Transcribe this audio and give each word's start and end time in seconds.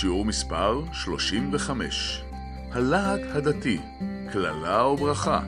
שיעור 0.00 0.24
מספר 0.24 0.72
35, 0.92 2.20
הלהט 2.72 3.20
הדתי, 3.36 3.78
קללה 4.32 4.82
או 4.82 4.96
ברכה, 4.96 5.40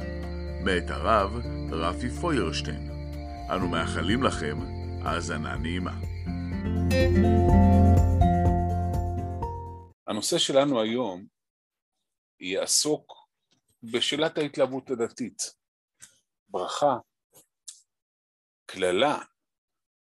מאת 0.64 0.90
הרב 0.90 1.30
רפי 1.72 2.10
פוירשטיין. 2.20 2.90
אנו 3.54 3.68
מאחלים 3.68 4.22
לכם 4.22 4.56
האזנה 5.04 5.56
נעימה. 5.56 5.92
הנושא 10.06 10.38
שלנו 10.38 10.82
היום 10.82 11.26
יעסוק 12.40 13.12
בשאלת 13.82 14.38
ההתלהבות 14.38 14.90
הדתית. 14.90 15.38
ברכה, 16.48 16.98
קללה, 18.66 19.18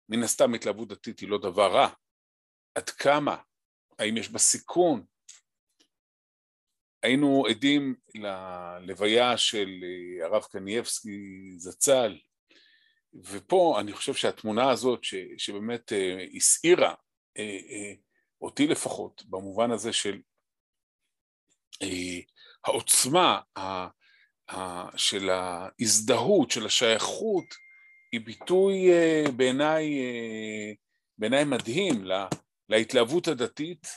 מן 0.09 0.23
הסתם 0.23 0.53
התלהבות 0.53 0.87
דתית 0.87 1.19
היא 1.19 1.29
לא 1.29 1.37
דבר 1.37 1.71
רע. 1.73 1.87
עד 2.75 2.89
כמה? 2.89 3.37
האם 3.99 4.17
יש 4.17 4.29
בה 4.29 4.39
סיכון? 4.39 5.05
היינו 7.03 7.45
עדים 7.49 7.95
ללוויה 8.15 9.37
של 9.37 9.69
אה, 9.83 10.25
הרב 10.25 10.43
קנייבסקי 10.43 11.55
זצ"ל, 11.57 12.17
ופה 13.13 13.77
אני 13.79 13.93
חושב 13.93 14.13
שהתמונה 14.13 14.69
הזאת 14.69 15.03
ש, 15.03 15.15
שבאמת 15.37 15.93
אה, 15.93 16.25
הסעירה 16.35 16.93
אה, 17.37 17.93
אותי 18.41 18.67
לפחות, 18.67 19.23
במובן 19.25 19.71
הזה 19.71 19.93
של 19.93 20.21
העוצמה 22.63 23.39
של 24.95 25.29
ההזדהות, 25.29 26.51
של 26.51 26.65
השייכות, 26.65 27.45
היא 28.11 28.21
ביטוי 28.21 28.89
בעיניי 29.35 29.99
בעיניי 31.17 31.43
מדהים 31.43 32.05
להתלהבות 32.69 33.27
הדתית, 33.27 33.87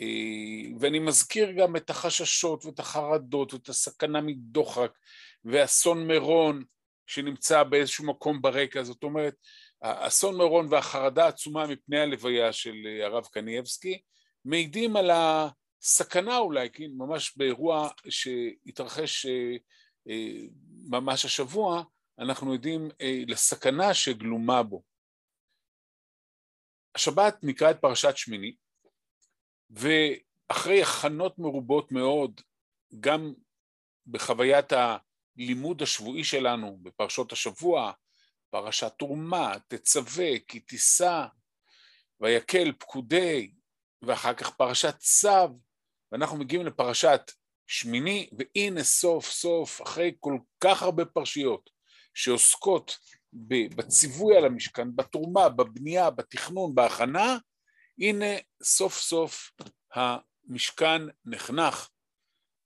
אה, 0.00 0.76
ואני 0.80 0.98
מזכיר 0.98 1.52
גם 1.52 1.76
את 1.76 1.90
החששות 1.90 2.64
ואת 2.64 2.78
החרדות 2.78 3.54
ואת 3.54 3.68
הסכנה 3.68 4.20
מדוחק 4.20 4.98
ואסון 5.44 6.06
מירון 6.06 6.64
שנמצא 7.06 7.62
באיזשהו 7.62 8.06
מקום 8.06 8.42
ברקע, 8.42 8.82
זאת 8.82 9.02
אומרת, 9.02 9.34
אסון 9.80 10.36
מירון 10.36 10.66
והחרדה 10.70 11.24
העצומה 11.24 11.66
מפני 11.66 12.00
הלוויה 12.00 12.52
של 12.52 12.74
אה, 12.86 13.06
הרב 13.06 13.24
קנייבסקי 13.24 14.00
מעידים 14.44 14.96
על 14.96 15.10
הסכנה 15.10 16.38
אולי, 16.38 16.70
כן, 16.70 16.90
ממש 16.96 17.36
באירוע 17.36 17.88
שהתרחש 18.08 19.26
אה, 19.26 20.32
ממש 20.88 21.24
השבוע, 21.24 21.82
אנחנו 22.18 22.52
יודעים 22.52 22.88
לסכנה 23.26 23.94
שגלומה 23.94 24.62
בו. 24.62 24.91
השבת 26.94 27.38
נקרא 27.42 27.70
את 27.70 27.80
פרשת 27.80 28.16
שמיני, 28.16 28.54
ואחרי 29.70 30.82
הכנות 30.82 31.38
מרובות 31.38 31.92
מאוד, 31.92 32.40
גם 33.00 33.32
בחוויית 34.06 34.72
הלימוד 34.72 35.82
השבועי 35.82 36.24
שלנו 36.24 36.78
בפרשות 36.82 37.32
השבוע, 37.32 37.92
פרשת 38.50 38.92
תרומה, 38.98 39.54
תצווה, 39.68 40.38
כי 40.48 40.60
תישא, 40.60 41.26
ויקל 42.20 42.72
פקודי, 42.78 43.52
ואחר 44.02 44.34
כך 44.34 44.50
פרשת 44.50 44.98
צו, 44.98 45.58
ואנחנו 46.12 46.36
מגיעים 46.36 46.66
לפרשת 46.66 47.32
שמיני, 47.66 48.30
והנה 48.38 48.84
סוף 48.84 49.30
סוף, 49.30 49.82
אחרי 49.82 50.14
כל 50.20 50.38
כך 50.60 50.82
הרבה 50.82 51.04
פרשיות 51.04 51.70
שעוסקות 52.14 52.98
בציווי 53.76 54.36
על 54.36 54.44
המשכן, 54.44 54.96
בתרומה, 54.96 55.48
בבנייה, 55.48 56.10
בתכנון, 56.10 56.74
בהכנה, 56.74 57.36
הנה 57.98 58.26
סוף 58.62 58.98
סוף 58.98 59.52
המשכן 59.92 61.02
נחנך. 61.24 61.88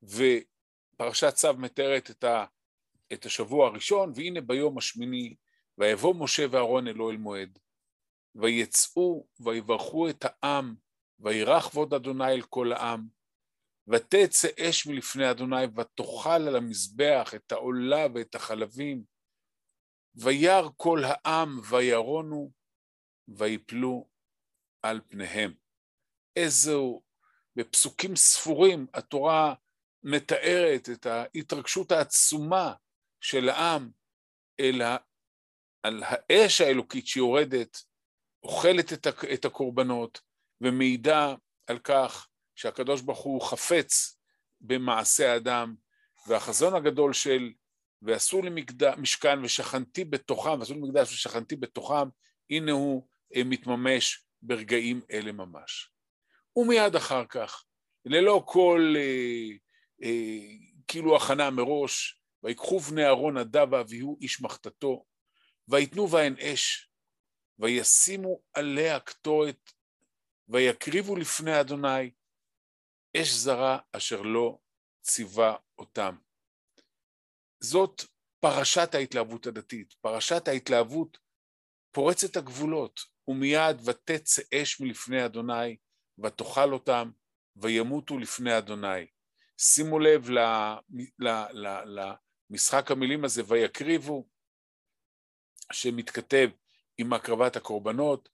ופרשת 0.03 1.35
צו 1.35 1.55
מתארת 1.55 2.11
את, 2.11 2.25
ה, 2.25 2.45
את 3.13 3.27
השבוע 3.27 3.67
הראשון, 3.67 4.13
והנה 4.15 4.41
ביום 4.41 4.79
השמיני, 4.79 5.35
ויבוא 5.79 6.15
משה 6.15 6.47
ואהרון 6.51 6.89
אלו 6.89 7.11
אל 7.11 7.17
מועד, 7.17 7.59
ויצאו 8.35 9.27
ויברכו 9.41 10.09
את 10.09 10.25
העם, 10.29 10.75
וירח 11.21 11.69
כבוד 11.69 11.95
אדוני 11.95 12.33
אל 12.33 12.43
כל 12.43 12.73
העם, 12.73 13.07
ותצא 13.89 14.49
אש 14.61 14.87
מלפני 14.87 15.31
אדוני, 15.31 15.65
ותאכל 15.77 16.31
על 16.31 16.57
המזבח 16.57 17.35
את 17.35 17.53
העולה 17.53 18.07
ואת 18.15 18.35
החלבים, 18.35 19.16
וירא 20.17 20.69
כל 20.77 21.03
העם 21.05 21.61
וירונו 21.71 22.51
ויפלו 23.29 24.09
על 24.83 25.01
פניהם. 25.09 25.55
איזו, 26.37 27.03
בפסוקים 27.57 28.17
ספורים 28.17 28.87
התורה 28.95 29.55
מתארת 30.03 30.89
את 30.93 31.07
ההתרגשות 31.07 31.93
העצומה 31.93 32.73
של 33.21 33.49
העם 33.49 33.91
אל 34.61 34.83
ה, 34.83 34.97
על 35.83 36.03
האש 36.07 36.61
האלוקית 36.61 37.07
שיורדת, 37.07 37.83
אוכלת 38.43 38.93
את 39.33 39.45
הקורבנות 39.45 40.21
ומעידה 40.61 41.35
על 41.67 41.79
כך 41.79 42.29
שהקדוש 42.55 43.01
ברוך 43.01 43.19
הוא 43.19 43.43
חפץ 43.43 44.19
במעשה 44.61 45.33
האדם 45.33 45.75
והחזון 46.27 46.75
הגדול 46.75 47.13
של 47.13 47.53
ועשו 48.07 48.43
לי 48.43 48.65
משכן 48.99 49.45
ושכנתי 49.45 50.05
בתוכם, 50.05 50.59
ועשו 50.59 50.75
לי 50.75 50.81
מקדש 50.81 51.13
ושכנתי 51.13 51.57
בתוכם, 51.57 52.09
הנה 52.51 52.73
הוא 52.73 53.09
אה, 53.37 53.43
מתממש 53.45 54.27
ברגעים 54.43 55.01
אלה 55.11 55.33
ממש. 55.33 55.91
ומיד 56.57 56.97
אחר 56.97 57.27
כך, 57.27 57.65
ללא 58.05 58.43
כל 58.47 58.95
אה, 58.97 59.57
אה, 60.03 60.39
כאילו 60.89 61.17
הכנה 61.17 61.51
מראש, 61.51 62.21
ויקחו 62.43 62.79
בני 62.81 63.05
אהרון 63.05 63.39
נדב 63.39 63.73
ואביהו 63.73 64.19
איש 64.21 64.41
מחתתו, 64.41 65.05
ויתנו 65.69 66.07
בהן 66.07 66.35
אש, 66.39 66.91
וישימו 67.59 68.41
עליה 68.55 69.01
קטורת, 69.01 69.73
ויקריבו 70.49 71.17
לפני 71.17 71.61
אדוני 71.61 72.11
אש 73.17 73.33
זרה 73.33 73.79
אשר 73.93 74.23
לא 74.23 74.59
ציווה 75.03 75.57
אותם. 75.79 76.17
זאת 77.67 78.03
פרשת 78.41 78.95
ההתלהבות 78.95 79.47
הדתית, 79.47 79.95
פרשת 80.01 80.49
ההתלהבות 80.49 81.19
פורצת 81.93 82.37
הגבולות, 82.37 83.01
ומיד 83.29 83.77
ותצא 83.85 84.43
אש 84.55 84.81
מלפני 84.81 85.25
אדוני, 85.25 85.77
ותאכל 86.25 86.73
אותם, 86.73 87.11
וימותו 87.57 88.19
לפני 88.19 88.59
אדוני. 88.59 89.07
שימו 89.59 89.99
לב 89.99 90.29
למשחק 92.51 92.91
המילים 92.91 93.25
הזה, 93.25 93.43
ויקריבו, 93.47 94.29
שמתכתב 95.73 96.49
עם 96.99 97.13
הקרבת 97.13 97.57
הקורבנות, 97.57 98.29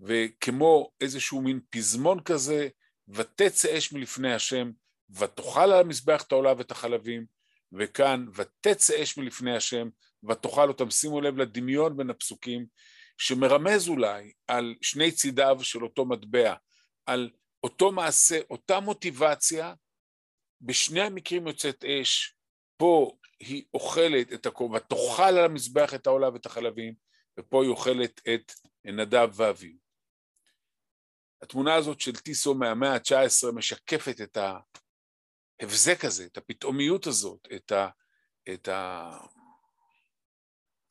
וכמו 0.00 0.92
איזשהו 1.00 1.42
מין 1.42 1.60
פזמון 1.70 2.22
כזה, 2.22 2.68
ותצא 3.08 3.78
אש 3.78 3.92
מלפני 3.92 4.34
השם, 4.34 4.70
ותאכל 5.10 5.60
על 5.60 5.80
המזבח 5.80 6.22
את 6.22 6.32
העולה 6.32 6.52
ואת 6.58 6.70
החלבים, 6.70 7.37
וכאן 7.72 8.26
ותצא 8.34 9.02
אש 9.02 9.18
מלפני 9.18 9.56
השם 9.56 9.88
ותאכל 10.28 10.68
אותם, 10.68 10.90
שימו 10.90 11.20
לב 11.20 11.36
לדמיון 11.36 11.96
בין 11.96 12.10
הפסוקים 12.10 12.66
שמרמז 13.18 13.88
אולי 13.88 14.32
על 14.46 14.74
שני 14.82 15.12
צידיו 15.12 15.56
של 15.62 15.84
אותו 15.84 16.04
מטבע, 16.04 16.54
על 17.06 17.30
אותו 17.64 17.92
מעשה, 17.92 18.40
אותה 18.50 18.80
מוטיבציה, 18.80 19.74
בשני 20.60 21.00
המקרים 21.00 21.46
יוצאת 21.46 21.84
אש, 21.84 22.34
פה 22.76 23.16
היא 23.40 23.64
אוכלת 23.74 24.32
את 24.32 24.46
הקור, 24.46 24.70
ותאכל 24.70 25.22
על 25.22 25.44
המזבח 25.44 25.94
את 25.94 26.06
העולה 26.06 26.28
ואת 26.32 26.46
החלבים, 26.46 26.94
ופה 27.38 27.62
היא 27.62 27.70
אוכלת 27.70 28.20
את 28.34 28.52
נדב 28.84 29.28
ואביו. 29.34 29.72
התמונה 31.42 31.74
הזאת 31.74 32.00
של 32.00 32.16
טיסו 32.16 32.54
מהמאה 32.54 32.94
ה-19 32.94 33.52
משקפת 33.52 34.20
את 34.20 34.36
ההבזק 35.60 36.04
הזה, 36.04 36.24
את 36.24 36.36
הפתאומיות 36.36 37.06
הזאת, 37.06 37.48
את, 38.52 38.68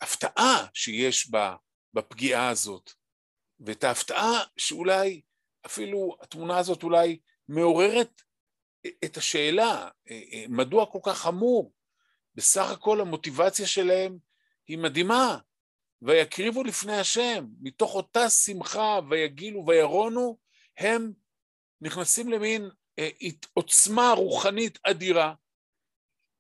ההפתעה 0.02 0.66
שיש 0.74 1.32
בפגיעה 1.94 2.50
הזאת, 2.50 2.92
ואת 3.60 3.84
ההפתעה 3.84 4.44
שאולי 4.58 5.22
אפילו 5.66 6.18
התמונה 6.22 6.58
הזאת 6.58 6.84
אולי 6.84 7.20
מעוררת 7.48 8.22
את 9.06 9.18
השאלה, 9.18 9.90
מדוע 10.50 10.86
כל 10.92 11.00
כך 11.04 11.18
חמור? 11.18 11.74
בסך 12.36 12.72
הכל 12.72 13.02
המוטיבציה 13.02 13.68
שלהם 13.68 14.18
היא 14.68 14.78
מדהימה. 14.78 15.38
ויקריבו 16.02 16.64
לפני 16.64 16.98
השם, 16.98 17.46
מתוך 17.62 17.96
אותה 17.96 18.30
שמחה 18.30 19.00
ויגילו 19.10 19.66
וירונו, 19.68 20.38
הם 20.78 21.14
נכנסים 21.82 22.30
למין 22.30 22.64
אה, 22.64 22.70
עוצמה 23.54 24.14
רוחנית 24.18 24.80
אדירה. 24.84 25.34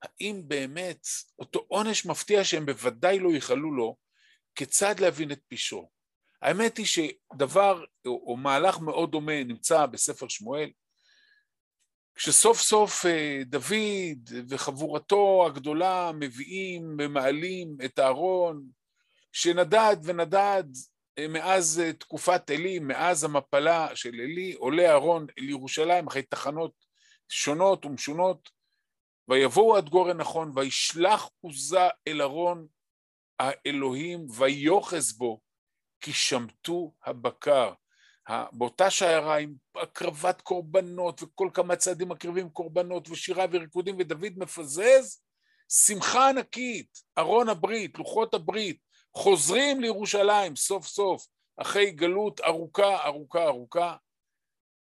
האם 0.01 0.41
באמת 0.47 1.07
אותו 1.39 1.65
עונש 1.67 2.05
מפתיע 2.05 2.43
שהם 2.43 2.65
בוודאי 2.65 3.19
לא 3.19 3.29
ייחלו 3.29 3.71
לו, 3.71 3.97
כיצד 4.55 4.99
להבין 4.99 5.31
את 5.31 5.41
פשעו? 5.47 5.89
האמת 6.41 6.77
היא 6.77 6.85
שדבר 6.85 7.83
או, 8.05 8.23
או 8.27 8.37
מהלך 8.37 8.79
מאוד 8.79 9.11
דומה 9.11 9.43
נמצא 9.43 9.85
בספר 9.85 10.27
שמואל, 10.27 10.69
כשסוף 12.15 12.61
סוף 12.61 13.05
אה, 13.05 13.41
דוד 13.45 14.45
וחבורתו 14.49 15.45
הגדולה 15.47 16.11
מביאים 16.19 16.97
ומעלים 16.99 17.77
את 17.85 17.99
הארון 17.99 18.63
שנדד 19.31 19.97
ונדד 20.03 20.63
אה, 20.73 20.96
מאז 21.29 21.79
אה, 21.79 21.93
תקופת 21.93 22.49
עלי, 22.49 22.79
מאז 22.79 23.23
המפלה 23.23 23.95
של 23.95 24.13
עלי, 24.13 24.53
עולה 24.53 24.89
אהרון 24.89 25.27
אל 25.39 25.49
ירושלים 25.49 26.07
אחרי 26.07 26.21
תחנות 26.21 26.71
שונות 27.29 27.85
ומשונות, 27.85 28.49
ויבואו 29.27 29.77
עד 29.77 29.89
גורן 29.89 30.17
נכון, 30.17 30.51
וישלח 30.55 31.29
עוזה 31.41 31.87
אל 32.07 32.21
ארון 32.21 32.67
האלוהים, 33.39 34.27
ויוחז 34.37 35.17
בו, 35.17 35.39
כי 36.01 36.13
שמטו 36.13 36.93
הבקר. 37.05 37.73
באותה 38.51 38.89
שיירה 38.89 39.37
עם 39.37 39.53
הקרבת 39.75 40.41
קורבנות 40.41 41.23
וכל 41.23 41.49
כמה 41.53 41.75
צעדים 41.75 42.09
מקריבים 42.09 42.49
קורבנות 42.49 43.09
ושירה 43.09 43.45
וריקודים 43.51 43.95
ודוד 43.99 44.33
מפזז, 44.37 45.21
שמחה 45.69 46.29
ענקית, 46.29 46.89
ארון 47.17 47.49
הברית, 47.49 47.97
לוחות 47.97 48.33
הברית, 48.33 48.86
חוזרים 49.17 49.81
לירושלים 49.81 50.55
סוף 50.55 50.87
סוף, 50.87 51.27
אחרי 51.57 51.91
גלות 51.91 52.41
ארוכה, 52.41 53.05
ארוכה, 53.05 53.43
ארוכה, 53.43 53.95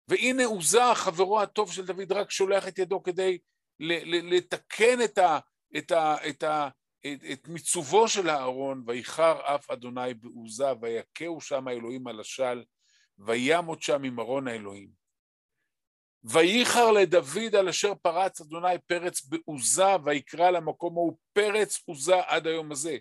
והנה 0.07 0.45
עוזה, 0.45 0.95
חברו 0.95 1.41
הטוב 1.41 1.71
של 1.71 1.85
דוד, 1.85 2.11
רק 2.11 2.31
שולח 2.31 2.67
את 2.67 2.79
ידו 2.79 3.03
כדי 3.03 3.37
לתקן 3.79 5.01
את, 5.03 5.17
ה, 5.17 5.39
את, 5.77 5.91
ה, 5.91 6.15
את, 6.29 6.43
ה, 6.43 6.69
את, 6.99 7.19
את 7.31 7.47
מיצובו 7.47 8.07
של 8.07 8.29
הארון, 8.29 8.83
ויחר 8.87 9.55
אף 9.55 9.71
אדוני 9.71 10.13
בעוזה, 10.13 10.71
ויכהו 10.81 11.41
שם 11.41 11.67
האלוהים 11.67 12.07
על 12.07 12.19
השל, 12.19 12.63
וימות 13.19 13.81
שם 13.81 14.03
עם 14.03 14.19
ארון 14.19 14.47
האלוהים. 14.47 14.89
וייחר 16.23 16.91
לדוד 16.91 17.55
על 17.59 17.69
אשר 17.69 17.95
פרץ 17.95 18.41
אדוני 18.41 18.79
פרץ 18.87 19.25
בעוזה, 19.25 19.95
ויקרא 20.03 20.49
למקום 20.49 20.97
ההוא 20.97 21.17
פרץ 21.33 21.79
עוזה 21.85 22.15
עד 22.27 22.47
היום 22.47 22.71
הזה. 22.71 22.97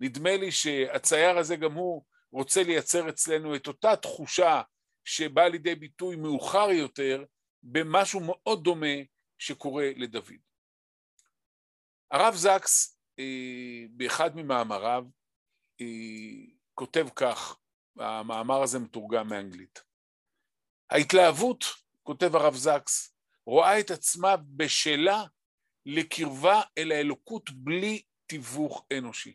נדמה 0.00 0.36
לי 0.36 0.52
שהצייר 0.52 1.38
הזה 1.38 1.56
גם 1.56 1.72
הוא 1.72 2.04
רוצה 2.32 2.62
לייצר 2.62 3.08
אצלנו 3.08 3.56
את 3.56 3.66
אותה 3.66 3.96
תחושה 3.96 4.62
שבאה 5.04 5.48
לידי 5.48 5.74
ביטוי 5.74 6.16
מאוחר 6.16 6.70
יותר 6.70 7.24
במשהו 7.62 8.20
מאוד 8.20 8.64
דומה 8.64 8.96
שקורה 9.38 9.90
לדוד. 9.96 10.32
הרב 12.10 12.34
זקס 12.34 12.98
אה, 13.18 13.84
באחד 13.90 14.36
ממאמריו 14.36 15.04
אה, 15.80 15.86
כותב 16.74 17.06
כך, 17.16 17.58
המאמר 17.98 18.62
הזה 18.62 18.78
מתורגם 18.78 19.28
מאנגלית. 19.28 19.82
ההתלהבות, 20.90 21.64
כותב 22.02 22.36
הרב 22.36 22.54
זקס, 22.54 23.16
רואה 23.46 23.80
את 23.80 23.90
עצמה 23.90 24.36
בשלה 24.36 25.24
לקרבה 25.86 26.62
אל 26.78 26.92
האלוקות 26.92 27.50
בלי 27.50 28.02
תיווך 28.26 28.86
אנושי. 28.98 29.34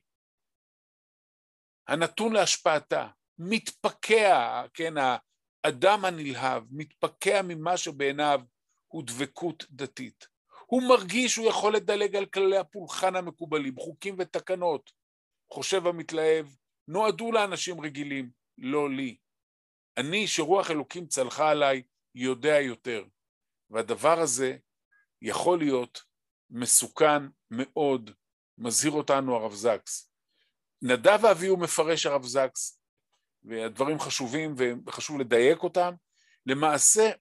הנתון 1.90 2.34
להשפעתה, 2.34 3.08
מתפקע, 3.38 4.64
כן, 4.74 4.94
האדם 5.64 6.06
הנלהב, 6.06 6.64
מתפקע 6.72 7.42
ממה 7.42 7.78
שבעיניו 7.78 8.42
הוא 8.88 9.04
דבקות 9.06 9.66
דתית. 9.72 10.28
הוא 10.66 10.84
מרגיש 10.90 11.34
שהוא 11.34 11.50
יכול 11.50 11.76
לדלג 11.76 12.16
על 12.16 12.26
כללי 12.26 12.58
הפולחן 12.58 13.16
המקובלים, 13.16 13.76
חוקים 13.76 14.16
ותקנות. 14.18 14.92
חושב 15.54 15.88
המתלהב, 15.88 16.46
נועדו 16.88 17.32
לאנשים 17.32 17.82
רגילים, 17.82 18.30
לא 18.58 18.90
לי. 18.90 19.18
אני, 19.98 20.28
שרוח 20.28 20.72
אלוקים 20.72 21.08
צלחה 21.08 21.50
עליי, 21.50 21.84
יודע 22.16 22.60
יותר. 22.60 23.04
והדבר 23.70 24.20
הזה 24.20 24.58
יכול 25.22 25.60
להיות 25.60 26.04
מסוכן 26.50 27.24
מאוד, 27.52 28.12
מזהיר 28.58 28.92
אותנו 28.92 29.36
הרב 29.36 29.54
זקס. 29.54 30.09
נדב 30.82 31.20
ואביהו 31.24 31.58
מפרש 31.58 32.06
הרב 32.06 32.24
זקס, 32.24 32.80
והדברים 33.44 34.00
חשובים 34.00 34.56
וחשוב 34.86 35.20
לדייק 35.20 35.64
אותם, 35.64 35.94
למעשה 36.46 37.12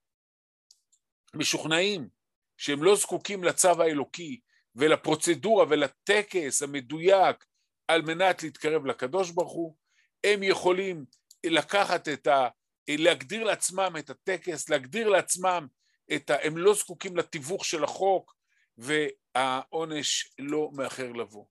משוכנעים 1.35 2.09
שהם 2.57 2.83
לא 2.83 2.97
זקוקים 2.97 3.45
לצו 3.45 3.83
האלוקי 3.83 4.41
ולפרוצדורה 4.75 5.65
ולטקס 5.69 6.63
המדויק 6.63 7.45
על 7.89 8.03
מנת 8.03 8.43
להתקרב 8.43 8.87
לקדוש 8.87 9.31
ברוך 9.31 9.53
הוא, 9.53 9.77
הם 10.25 10.43
יכולים 10.43 11.05
לקחת 11.47 12.09
את 12.09 12.27
ה... 12.27 12.49
להגדיר 12.89 13.45
לעצמם 13.45 13.93
את 13.99 14.11
הטקס, 14.11 14.69
להגדיר 14.69 15.09
לעצמם 15.09 15.67
את 16.15 16.31
ה... 16.31 16.37
הם 16.43 16.57
לא 16.57 16.75
זקוקים 16.75 17.17
לתיווך 17.17 17.65
של 17.65 17.85
החוק 17.85 18.35
והעונש 18.79 20.33
לא 20.39 20.71
מאחר 20.73 21.13
לבוא. 21.13 21.45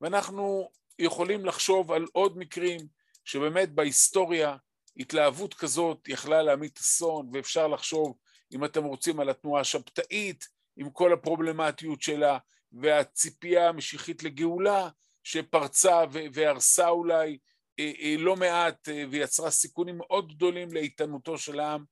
ואנחנו 0.00 0.70
יכולים 0.98 1.44
לחשוב 1.46 1.92
על 1.92 2.06
עוד 2.12 2.38
מקרים 2.38 2.80
שבאמת 3.24 3.74
בהיסטוריה 3.74 4.56
התלהבות 4.96 5.54
כזאת 5.54 6.08
יכלה 6.08 6.42
להמיט 6.42 6.78
אסון, 6.78 7.30
ואפשר 7.32 7.68
לחשוב, 7.68 8.16
אם 8.52 8.64
אתם 8.64 8.84
רוצים, 8.84 9.20
על 9.20 9.28
התנועה 9.28 9.60
השבתאית, 9.60 10.48
עם 10.76 10.90
כל 10.90 11.12
הפרובלמטיות 11.12 12.02
שלה, 12.02 12.38
והציפייה 12.72 13.68
המשיחית 13.68 14.22
לגאולה, 14.22 14.88
שפרצה 15.22 16.04
והרסה 16.32 16.88
אולי 16.88 17.38
אה, 17.78 17.92
אה, 18.00 18.14
לא 18.18 18.36
מעט 18.36 18.88
אה, 18.88 19.04
ויצרה 19.10 19.50
סיכונים 19.50 19.98
מאוד 19.98 20.34
גדולים 20.34 20.72
לאיתנותו 20.72 21.38
של 21.38 21.60
העם, 21.60 21.84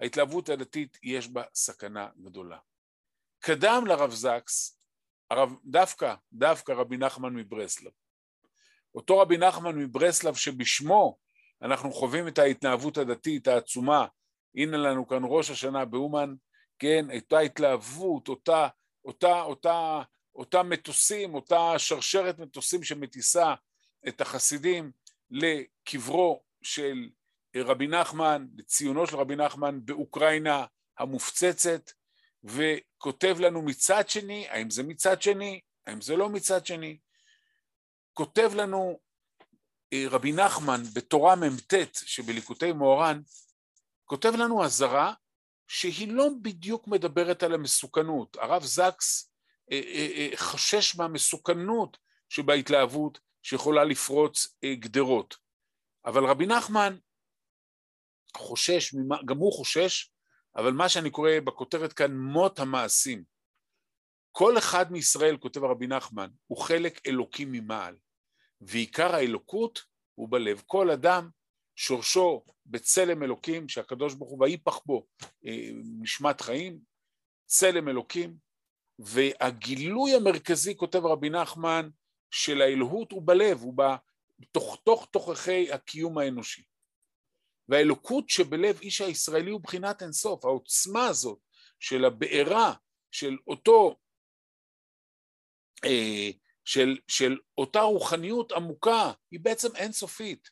ההתלהבות 0.00 0.48
הדתית 0.48 0.98
יש 1.02 1.28
בה 1.28 1.42
סכנה 1.54 2.08
גדולה. 2.22 2.58
קדם 3.38 3.84
לרב 3.86 4.10
זקס, 4.10 4.80
הרב, 5.30 5.56
דווקא, 5.64 6.14
דווקא 6.32 6.72
רבי 6.72 6.96
נחמן 6.96 7.34
מברסלב. 7.34 7.92
אותו 8.94 9.18
רבי 9.18 9.36
נחמן 9.36 9.76
מברסלב 9.76 10.34
שבשמו 10.34 11.16
אנחנו 11.62 11.92
חווים 11.92 12.28
את 12.28 12.38
ההתנהבות 12.38 12.98
הדתית 12.98 13.48
העצומה, 13.48 14.06
הנה 14.54 14.76
לנו 14.76 15.08
כאן 15.08 15.22
ראש 15.24 15.50
השנה 15.50 15.84
באומן, 15.84 16.34
כן, 16.78 17.06
הייתה 17.08 17.38
התלהבות, 17.38 18.28
אותה, 18.28 18.68
אותה, 19.04 19.42
אותה, 19.42 20.02
אותה 20.34 20.62
מטוסים, 20.62 21.34
אותה 21.34 21.74
שרשרת 21.78 22.38
מטוסים 22.38 22.84
שמטיסה 22.84 23.54
את 24.08 24.20
החסידים 24.20 24.90
לקברו 25.30 26.42
של 26.62 27.08
רבי 27.56 27.86
נחמן, 27.86 28.46
לציונו 28.56 29.06
של 29.06 29.16
רבי 29.16 29.36
נחמן 29.36 29.80
באוקראינה 29.84 30.64
המופצצת, 30.98 31.90
וכותב 32.44 33.36
לנו 33.40 33.62
מצד 33.62 34.08
שני, 34.08 34.48
האם 34.48 34.70
זה 34.70 34.82
מצד 34.82 35.22
שני, 35.22 35.60
האם 35.86 36.00
זה 36.00 36.16
לא 36.16 36.28
מצד 36.28 36.66
שני, 36.66 36.98
כותב 38.20 38.50
לנו 38.54 39.00
אה, 39.92 40.04
רבי 40.10 40.32
נחמן 40.32 40.82
בתורה 40.94 41.36
מ"ט 41.36 41.74
שבליקוטי 41.94 42.72
מוהר"ן, 42.72 43.20
כותב 44.04 44.32
לנו 44.38 44.64
אזהרה 44.64 45.14
שהיא 45.68 46.12
לא 46.12 46.28
בדיוק 46.42 46.88
מדברת 46.88 47.42
על 47.42 47.54
המסוכנות. 47.54 48.36
הרב 48.36 48.62
זקס 48.62 49.32
אה, 49.72 49.80
אה, 49.94 50.30
חושש 50.36 50.96
מהמסוכנות 50.96 51.98
שבהתלהבות 52.28 53.18
שיכולה 53.42 53.84
לפרוץ 53.84 54.56
גדרות. 54.74 55.36
אבל 56.06 56.24
רבי 56.24 56.46
נחמן 56.46 56.96
חושש, 58.36 58.94
גם 59.24 59.36
הוא 59.36 59.52
חושש, 59.52 60.12
אבל 60.56 60.72
מה 60.72 60.88
שאני 60.88 61.10
קורא 61.10 61.30
בכותרת 61.44 61.92
כאן 61.92 62.16
מות 62.16 62.58
המעשים. 62.58 63.24
כל 64.32 64.58
אחד 64.58 64.92
מישראל, 64.92 65.36
כותב 65.36 65.64
הרבי 65.64 65.86
נחמן, 65.86 66.30
הוא 66.46 66.58
חלק 66.58 67.06
אלוקי 67.06 67.44
ממעל. 67.44 67.96
ועיקר 68.60 69.14
האלוקות 69.14 69.84
הוא 70.14 70.28
בלב. 70.30 70.62
כל 70.66 70.90
אדם 70.90 71.30
שורשו 71.76 72.44
בצלם 72.66 73.22
אלוקים, 73.22 73.68
שהקדוש 73.68 74.14
ברוך 74.14 74.30
הוא 74.30 74.44
ויפח 74.44 74.78
בו 74.86 75.06
אה, 75.46 75.70
נשמת 76.00 76.40
חיים, 76.40 76.80
צלם 77.46 77.88
אלוקים, 77.88 78.36
והגילוי 78.98 80.14
המרכזי, 80.14 80.76
כותב 80.76 81.04
רבי 81.04 81.30
נחמן, 81.30 81.88
של 82.30 82.62
האלוהות 82.62 83.12
הוא 83.12 83.22
בלב, 83.26 83.60
הוא 83.60 83.74
בתוך 84.38 84.80
תוך 84.84 85.08
תוככי 85.10 85.72
הקיום 85.72 86.18
האנושי. 86.18 86.62
והאלוקות 87.68 88.28
שבלב 88.28 88.80
איש 88.80 89.00
הישראלי 89.00 89.50
הוא 89.50 89.60
בחינת 89.60 90.02
אינסוף, 90.02 90.44
העוצמה 90.44 91.06
הזאת 91.06 91.38
של 91.80 92.04
הבעירה 92.04 92.74
של 93.10 93.36
אותו, 93.46 93.96
אה, 95.84 96.30
של, 96.70 96.98
של 97.08 97.38
אותה 97.58 97.80
רוחניות 97.80 98.52
עמוקה, 98.52 99.12
היא 99.30 99.40
בעצם 99.40 99.76
אינסופית. 99.76 100.50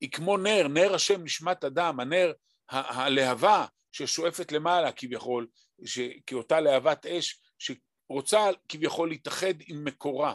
היא 0.00 0.10
כמו 0.10 0.36
נר, 0.36 0.68
נר 0.68 0.94
השם 0.94 1.24
נשמת 1.24 1.64
אדם, 1.64 2.00
הנר, 2.00 2.32
הלהבה 2.68 3.66
ששואפת 3.92 4.52
למעלה 4.52 4.92
כביכול, 4.92 5.46
ש, 5.84 5.98
כאותה 6.26 6.60
להבת 6.60 7.06
אש 7.06 7.40
שרוצה 7.58 8.50
כביכול 8.68 9.08
להתאחד 9.08 9.54
עם 9.66 9.84
מקורה. 9.84 10.34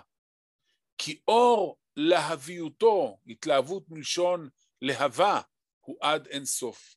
כי 0.97 1.21
אור 1.27 1.77
להביותו, 1.95 3.17
התלהבות 3.27 3.83
מלשון 3.89 4.49
להבה, 4.81 5.41
הוא 5.79 5.97
עד 6.01 6.27
אין 6.27 6.45
סוף. 6.45 6.95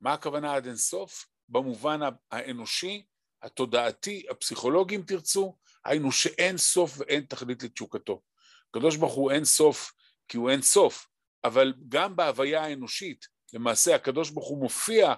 מה 0.00 0.12
הכוונה 0.12 0.54
עד 0.54 0.66
אין 0.66 0.76
סוף? 0.76 1.26
במובן 1.48 2.00
האנושי, 2.30 3.06
התודעתי, 3.42 4.26
הפסיכולוגי 4.30 4.96
אם 4.96 5.02
תרצו, 5.06 5.56
היינו 5.84 6.12
שאין 6.12 6.58
סוף 6.58 6.98
ואין 6.98 7.24
תכלית 7.24 7.62
לתשוקתו. 7.62 8.22
הקדוש 8.70 8.96
ברוך 8.96 9.14
הוא 9.14 9.30
אין 9.30 9.44
סוף 9.44 9.92
כי 10.28 10.36
הוא 10.36 10.50
אין 10.50 10.62
סוף, 10.62 11.06
אבל 11.44 11.74
גם 11.88 12.16
בהוויה 12.16 12.64
האנושית, 12.64 13.26
למעשה 13.52 13.94
הקדוש 13.94 14.30
ברוך 14.30 14.48
הוא 14.48 14.58
מופיע 14.62 15.14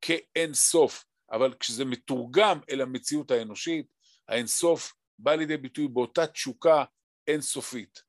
כאין 0.00 0.54
סוף, 0.54 1.04
אבל 1.32 1.54
כשזה 1.60 1.84
מתורגם 1.84 2.60
אל 2.70 2.80
המציאות 2.80 3.30
האנושית, 3.30 3.86
האין 4.28 4.46
סוף 4.46 4.92
בא 5.18 5.34
לידי 5.34 5.56
ביטוי 5.56 5.88
באותה 5.88 6.26
תשוקה 6.26 6.84
אינסופית. 7.28 8.02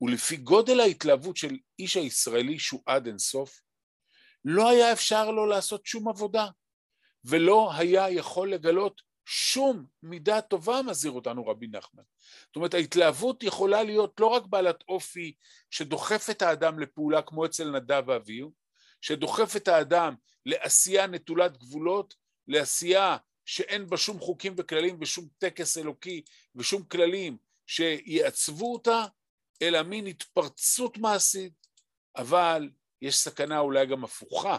ולפי 0.00 0.36
גודל 0.36 0.80
ההתלהבות 0.80 1.36
של 1.36 1.56
איש 1.78 1.96
הישראלי 1.96 2.58
שהוא 2.58 2.82
עד 2.86 3.06
אינסוף, 3.06 3.60
לא 4.44 4.70
היה 4.70 4.92
אפשר 4.92 5.30
לו 5.30 5.46
לעשות 5.46 5.86
שום 5.86 6.08
עבודה, 6.08 6.46
ולא 7.24 7.72
היה 7.74 8.10
יכול 8.10 8.52
לגלות 8.52 9.02
שום 9.24 9.84
מידה 10.02 10.40
טובה 10.40 10.82
מזהיר 10.82 11.12
אותנו 11.12 11.46
רבי 11.46 11.66
נחמן. 11.66 12.02
זאת 12.46 12.56
אומרת, 12.56 12.74
ההתלהבות 12.74 13.42
יכולה 13.42 13.82
להיות 13.82 14.20
לא 14.20 14.26
רק 14.26 14.46
בעלת 14.46 14.84
אופי 14.88 15.34
שדוחף 15.70 16.30
את 16.30 16.42
האדם 16.42 16.78
לפעולה 16.78 17.22
כמו 17.22 17.46
אצל 17.46 17.70
נדב 17.70 18.02
ואביהו, 18.06 18.52
שדוחף 19.00 19.56
את 19.56 19.68
האדם 19.68 20.14
לעשייה 20.46 21.06
נטולת 21.06 21.56
גבולות, 21.56 22.14
לעשייה 22.48 23.16
שאין 23.44 23.86
בה 23.86 23.96
שום 23.96 24.18
חוקים 24.18 24.54
וכללים 24.56 24.98
ושום 25.00 25.28
טקס 25.38 25.78
אלוקי 25.78 26.22
ושום 26.54 26.82
כללים 26.82 27.36
שיעצבו 27.66 28.72
אותה, 28.72 29.04
אלא 29.62 29.82
מין 29.82 30.06
התפרצות 30.06 30.98
מעשית, 30.98 31.66
אבל 32.16 32.70
יש 33.02 33.16
סכנה 33.16 33.58
אולי 33.58 33.86
גם 33.86 34.04
הפוכה 34.04 34.58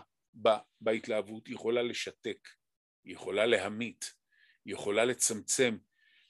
בהתלהבות, 0.82 1.48
היא 1.48 1.56
יכולה 1.56 1.82
לשתק, 1.82 2.50
היא 3.06 3.14
יכולה 3.14 3.46
להמית, 3.46 4.14
יכולה 4.66 5.06
לצמצם, 5.06 5.78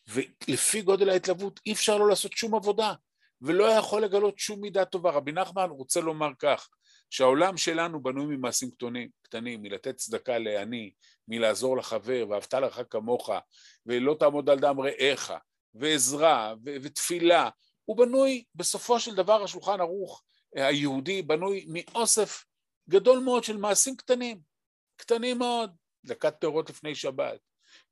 ולפי 0.08 0.82
גודל 0.82 1.10
ההתלהבות 1.10 1.60
אי 1.66 1.74
אפשר 1.74 1.98
לא 1.98 2.10
לעשות 2.10 2.34
שום 2.34 2.56
עבודה, 2.56 2.94
ולא 3.42 3.64
יכול 3.64 4.04
לגלות 4.04 4.40
שום 4.40 4.62
מידה 4.62 4.86
טובה. 4.86 5.12
רבי 5.12 5.32
נחמן 5.32 5.70
רוצה 5.70 6.02
לומר 6.02 6.30
כך, 6.40 6.70
שהעולם 7.10 7.58
שלנו 7.58 8.04
בנוי 8.04 8.36
ממעשים 8.36 8.72
קטנים, 8.72 9.10
קטנים, 9.22 9.62
מלתת 9.62 9.96
צדקה 9.96 10.38
לעני, 10.38 10.92
מלעזור 11.28 11.78
לחבר, 11.78 12.26
ואהבת 12.30 12.54
לך 12.54 12.82
כמוך, 12.90 13.30
ולא 13.86 14.16
תעמוד 14.20 14.50
על 14.50 14.60
דם 14.60 14.80
רעך, 14.80 15.32
ועזרה, 15.74 16.54
ו- 16.66 16.76
ותפילה, 16.82 17.50
הוא 17.86 17.98
בנוי, 17.98 18.44
בסופו 18.56 19.00
של 19.00 19.16
דבר 19.16 19.44
השולחן 19.44 19.82
ערוך 19.82 20.24
היהודי 20.56 21.22
בנוי 21.22 21.66
מאוסף 21.68 22.46
גדול 22.90 23.20
מאוד 23.20 23.44
של 23.44 23.58
מעשים 23.58 23.96
קטנים, 23.96 24.40
קטנים 24.96 25.40
מאוד, 25.40 25.72
דקת 26.06 26.36
פירות 26.40 26.70
לפני 26.70 26.96
שבת, 26.96 27.40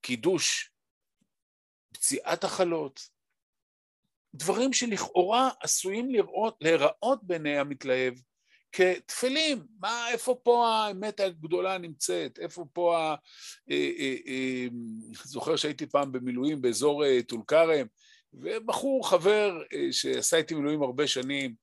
קידוש, 0.02 0.72
פציעת 1.94 2.44
החלות, 2.44 3.10
דברים 4.34 4.74
שלכאורה 4.74 5.50
עשויים 5.62 6.12
לראות, 6.12 6.58
להיראות 6.62 7.24
בעיני 7.24 7.58
המתלהב 7.58 8.14
כתפלים, 8.72 9.64
מה, 9.80 10.12
איפה 10.12 10.40
פה 10.44 10.68
האמת 10.68 11.20
הגדולה 11.20 11.78
נמצאת, 11.78 12.40
איפה 12.40 12.66
פה 12.74 12.98
ה... 12.98 13.16
אה, 13.72 13.92
אה, 14.00 14.16
אה, 14.28 14.68
זוכר 15.24 15.56
שהייתי 15.56 15.86
פעם 15.86 16.12
במילואים 16.12 16.62
באזור 16.62 17.06
אה, 17.06 17.24
טול 17.28 17.42
כרם, 17.48 17.88
ובחור 18.34 19.10
חבר 19.10 19.62
אה, 19.74 19.88
שעשה 19.92 20.38
איתי 20.38 20.56
מילואים 20.56 20.82
הרבה 20.82 21.08
שנים, 21.08 21.54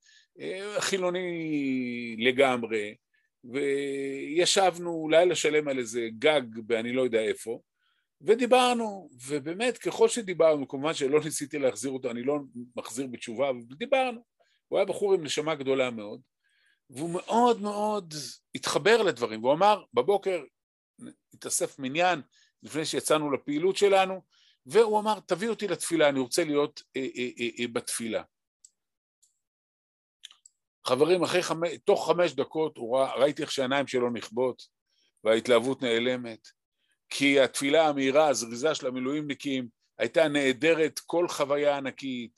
אה, 0.41 0.81
חילוני 0.81 2.17
לגמרי, 2.19 2.95
וישבנו 3.45 5.09
לילה 5.11 5.35
שלם 5.35 5.69
על 5.69 5.79
איזה 5.79 6.09
גג 6.19 6.43
באני 6.67 6.93
לא 6.93 7.03
יודע 7.03 7.21
איפה, 7.21 7.61
ודיברנו, 8.21 9.11
ובאמת 9.27 9.79
ככל 9.79 10.09
שדיברנו, 10.09 10.69
כמובן 10.69 10.95
שלא 10.95 11.21
ניסיתי 11.25 11.59
להחזיר 11.59 11.91
אותו, 11.91 12.11
אני 12.11 12.23
לא 12.23 12.39
מחזיר 12.77 13.07
בתשובה, 13.07 13.51
אבל 13.51 13.61
דיברנו. 13.61 14.21
הוא 14.69 14.79
היה 14.79 14.87
בחור 14.87 15.15
עם 15.15 15.25
נשמה 15.25 15.55
גדולה 15.55 15.91
מאוד, 15.91 16.21
והוא 16.91 17.11
מאוד 17.11 17.61
מאוד 17.61 18.15
התחבר 18.55 19.03
לדברים, 19.03 19.45
והוא 19.45 19.55
אמר, 19.55 19.85
בבוקר 19.95 20.43
התאסף 21.35 21.79
מניין 21.79 22.23
לפני 22.63 22.85
שיצאנו 22.85 23.33
לפעילות 23.33 23.77
שלנו, 23.77 24.23
והוא 24.67 25.01
אמר, 25.01 25.21
תביא 25.21 25.49
אותי 25.49 25.69
לתפילה, 25.69 26.09
אני 26.09 26.21
רוצה 26.21 26.45
להיות 26.45 26.83
אה, 26.97 27.07
אה, 27.17 27.29
אה, 27.41 27.49
אה, 27.61 27.69
בתפילה. 27.73 28.23
חברים, 30.87 31.23
אחרי 31.23 31.43
חמש, 31.43 31.71
תוך 31.85 32.11
חמש 32.11 32.33
דקות 32.33 32.77
הוא 32.77 32.99
רא, 32.99 33.13
ראיתי 33.15 33.43
איך 33.43 33.53
שהעיניים 33.53 33.87
שלו 33.87 34.11
נכבות 34.11 34.63
וההתלהבות 35.25 35.83
נעלמת, 35.83 36.49
כי 37.11 37.41
התפילה 37.41 37.89
המהירה, 37.89 38.29
הזריזה 38.29 38.75
של 38.75 38.87
המילואימניקים, 38.87 39.69
הייתה 39.99 40.29
נעדרת 40.29 40.99
כל 40.99 41.29
חוויה 41.29 41.77
ענקית. 41.77 42.31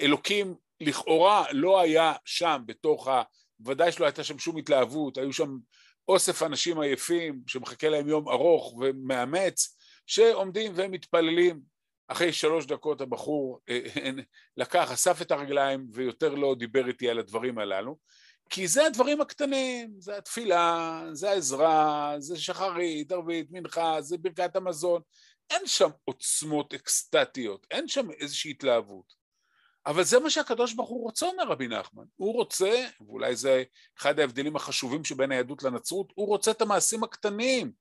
אלוקים 0.00 0.54
לכאורה 0.80 1.44
לא 1.52 1.80
היה 1.80 2.12
שם 2.24 2.62
בתוך 2.66 3.08
ה... 3.08 3.22
ודאי 3.64 3.92
שלא 3.92 4.04
הייתה 4.04 4.24
שם 4.24 4.38
שום 4.38 4.56
התלהבות, 4.56 5.18
היו 5.18 5.32
שם 5.32 5.56
אוסף 6.08 6.42
אנשים 6.42 6.80
עייפים 6.80 7.40
שמחכה 7.46 7.88
להם 7.88 8.08
יום 8.08 8.28
ארוך 8.28 8.74
ומאמץ, 8.74 9.76
שעומדים 10.06 10.72
ומתפללים. 10.74 11.74
אחרי 12.08 12.32
שלוש 12.32 12.66
דקות 12.66 13.00
הבחור 13.00 13.60
אה, 13.68 13.80
אה, 13.96 14.10
לקח, 14.56 14.90
אסף 14.92 15.22
את 15.22 15.30
הרגליים 15.30 15.86
ויותר 15.92 16.34
לא 16.34 16.54
דיבר 16.58 16.88
איתי 16.88 17.10
על 17.10 17.18
הדברים 17.18 17.58
הללו, 17.58 17.96
כי 18.50 18.68
זה 18.68 18.86
הדברים 18.86 19.20
הקטנים, 19.20 19.94
זה 19.98 20.16
התפילה, 20.16 21.02
זה 21.12 21.30
העזרה, 21.30 22.14
זה 22.18 22.38
שחרית, 22.38 23.12
ערבית, 23.12 23.46
מנחה, 23.50 24.00
זה 24.00 24.18
ברכת 24.18 24.56
המזון. 24.56 25.02
אין 25.50 25.66
שם 25.66 25.90
עוצמות 26.04 26.74
אקסטטיות, 26.74 27.66
אין 27.70 27.88
שם 27.88 28.10
איזושהי 28.10 28.50
התלהבות. 28.50 29.24
אבל 29.86 30.04
זה 30.04 30.18
מה 30.18 30.30
שהקדוש 30.30 30.72
ברוך 30.72 30.88
הוא 30.88 31.02
רוצה, 31.02 31.26
אומר 31.26 31.44
רבי 31.48 31.68
נחמן. 31.68 32.04
הוא 32.16 32.34
רוצה, 32.34 32.86
ואולי 33.00 33.36
זה 33.36 33.62
אחד 33.98 34.18
ההבדלים 34.18 34.56
החשובים 34.56 35.04
שבין 35.04 35.32
היהדות 35.32 35.62
לנצרות, 35.62 36.12
הוא 36.14 36.26
רוצה 36.26 36.50
את 36.50 36.62
המעשים 36.62 37.04
הקטנים. 37.04 37.72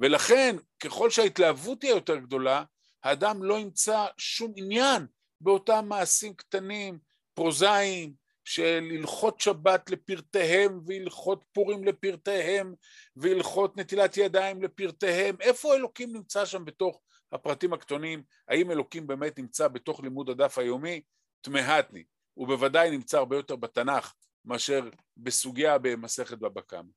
ולכן, 0.00 0.56
ככל 0.80 1.10
שההתלהבות 1.10 1.80
תהיה 1.80 1.90
יותר 1.90 2.16
גדולה, 2.16 2.64
האדם 3.02 3.42
לא 3.42 3.58
ימצא 3.58 4.06
שום 4.18 4.52
עניין 4.56 5.06
באותם 5.40 5.84
מעשים 5.88 6.34
קטנים, 6.34 6.98
פרוזאיים, 7.34 8.12
של 8.48 8.88
הלכות 8.90 9.40
שבת 9.40 9.90
לפרטיהם 9.90 10.80
והלכות 10.86 11.44
פורים 11.52 11.84
לפרטיהם 11.84 12.74
והלכות 13.16 13.76
נטילת 13.76 14.16
ידיים 14.16 14.62
לפרטיהם. 14.62 15.36
איפה 15.40 15.74
אלוקים 15.74 16.12
נמצא 16.12 16.44
שם 16.44 16.64
בתוך 16.64 17.00
הפרטים 17.32 17.72
הקטנים? 17.72 18.22
האם 18.48 18.70
אלוקים 18.70 19.06
באמת 19.06 19.38
נמצא 19.38 19.68
בתוך 19.68 20.00
לימוד 20.00 20.30
הדף 20.30 20.58
היומי? 20.58 21.02
תמהתני. 21.40 22.04
הוא 22.34 22.48
בוודאי 22.48 22.90
נמצא 22.90 23.18
הרבה 23.18 23.36
יותר 23.36 23.56
בתנ"ך 23.56 24.14
מאשר 24.44 24.88
בסוגיה 25.16 25.78
במסכת 25.78 26.38
בבא 26.38 26.60
קמא. 26.60 26.90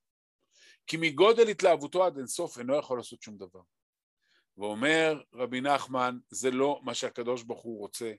כי 0.87 0.97
מגודל 0.97 1.47
התלהבותו 1.47 2.05
עד 2.05 2.17
אינסוף 2.17 2.57
אינו 2.59 2.77
יכול 2.77 2.97
לעשות 2.97 3.21
שום 3.21 3.37
דבר. 3.37 3.61
ואומר 4.57 5.21
רבי 5.33 5.61
נחמן, 5.61 6.17
זה 6.29 6.51
לא 6.51 6.79
מה 6.83 6.93
שהקדוש 6.93 7.43
ברוך 7.43 7.61
הוא 7.61 7.79
רוצה, 7.79 8.13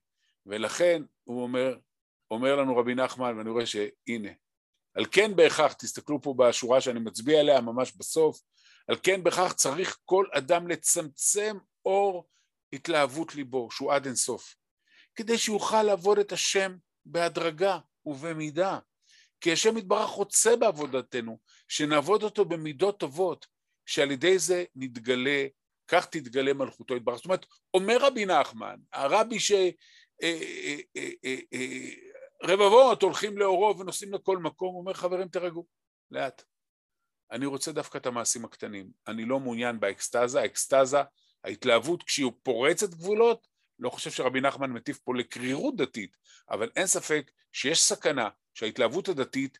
ולכן 0.46 1.02
הוא 1.24 1.42
אומר, 1.42 1.76
אומר 2.32 2.56
לנו 2.56 2.76
רבי 2.76 2.94
נחמן, 2.94 3.38
ואני 3.38 3.50
רואה 3.50 3.66
שהנה, 3.66 4.30
על 4.94 5.06
כן 5.12 5.36
בהכרח, 5.36 5.72
תסתכלו 5.72 6.22
פה 6.22 6.34
בשורה 6.38 6.80
שאני 6.80 7.00
מצביע 7.00 7.40
עליה 7.40 7.60
ממש 7.60 7.92
בסוף, 7.92 8.40
על 8.88 8.96
כן 9.02 9.22
בהכרח 9.22 9.52
צריך 9.52 9.98
כל 10.04 10.26
אדם 10.32 10.68
לצמצם 10.68 11.56
אור 11.84 12.28
התלהבות 12.72 13.34
ליבו, 13.34 13.70
שהוא 13.70 13.92
עד 13.92 14.06
אינסוף, 14.06 14.54
כדי 15.14 15.38
שיוכל 15.38 15.82
לעבוד 15.82 16.18
את 16.18 16.32
השם 16.32 16.76
בהדרגה 17.06 17.78
ובמידה. 18.06 18.78
כי 19.40 19.52
השם 19.52 19.76
יתברך 19.76 20.10
רוצה 20.10 20.56
בעבודתנו, 20.56 21.38
שנעבוד 21.68 22.22
אותו 22.22 22.44
במידות 22.44 23.00
טובות, 23.00 23.46
שעל 23.86 24.10
ידי 24.10 24.38
זה 24.38 24.64
נתגלה, 24.76 25.46
כך 25.88 26.06
תתגלה 26.06 26.52
מלכותו 26.52 26.96
יתברך. 26.96 27.16
זאת 27.16 27.24
אומרת, 27.24 27.46
אומר 27.74 27.96
רבי 28.00 28.26
נחמן, 28.26 28.76
הרבי 28.92 29.40
ש... 29.40 29.52
רבבות 32.42 33.02
הולכים 33.02 33.38
לאורו 33.38 33.78
ונוסעים 33.78 34.14
לכל 34.14 34.38
מקום, 34.38 34.74
אומר 34.74 34.94
חברים 34.94 35.28
תרגעו, 35.28 35.66
לאט. 36.10 36.42
אני 37.30 37.46
רוצה 37.46 37.72
דווקא 37.72 37.98
את 37.98 38.06
המעשים 38.06 38.44
הקטנים, 38.44 38.90
אני 39.06 39.24
לא 39.24 39.40
מעוניין 39.40 39.80
באקסטזה, 39.80 40.40
האקסטזה 40.40 40.98
ההתלהבות 41.44 42.02
כשהיא 42.02 42.30
פורצת 42.42 42.90
גבולות, 42.90 43.48
לא 43.78 43.90
חושב 43.90 44.10
שרבי 44.10 44.40
נחמן 44.40 44.70
מטיף 44.70 44.98
פה 44.98 45.14
לקרירות 45.14 45.76
דתית, 45.76 46.16
אבל 46.50 46.70
אין 46.76 46.86
ספק 46.86 47.30
שיש 47.52 47.82
סכנה 47.82 48.28
שההתלהבות 48.54 49.08
הדתית 49.08 49.58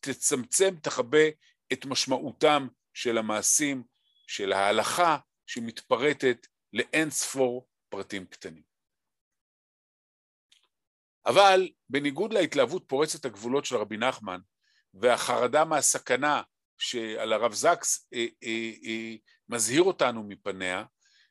תצמצם, 0.00 0.74
תכבה 0.82 1.28
את 1.72 1.86
משמעותם 1.86 2.68
של 2.94 3.18
המעשים, 3.18 3.82
של 4.26 4.52
ההלכה 4.52 5.18
שמתפרטת 5.46 6.46
לאין 6.72 7.10
ספור 7.10 7.68
פרטים 7.88 8.26
קטנים. 8.26 8.62
אבל 11.26 11.68
בניגוד 11.90 12.32
להתלהבות 12.32 12.84
פורצת 12.86 13.24
הגבולות 13.24 13.64
של 13.64 13.76
רבי 13.76 13.96
נחמן 13.96 14.40
והחרדה 14.94 15.64
מהסכנה 15.64 16.42
שעל 16.78 17.32
הרב 17.32 17.52
זקס 17.52 18.08
אה, 18.14 18.26
אה, 18.44 18.70
אה, 18.84 19.14
מזהיר 19.48 19.82
אותנו 19.82 20.22
מפניה, 20.22 20.84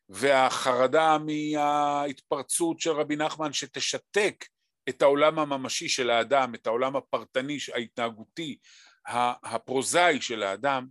והחרדה 0.09 1.17
מההתפרצות 1.17 2.79
של 2.79 2.91
רבי 2.91 3.15
נחמן 3.15 3.53
שתשתק 3.53 4.45
את 4.89 5.01
העולם 5.01 5.39
הממשי 5.39 5.89
של 5.89 6.09
האדם, 6.09 6.55
את 6.55 6.67
העולם 6.67 6.95
הפרטני, 6.95 7.57
ההתנהגותי, 7.75 8.57
הפרוזאי 9.43 10.21
של 10.21 10.43
האדם, 10.43 10.87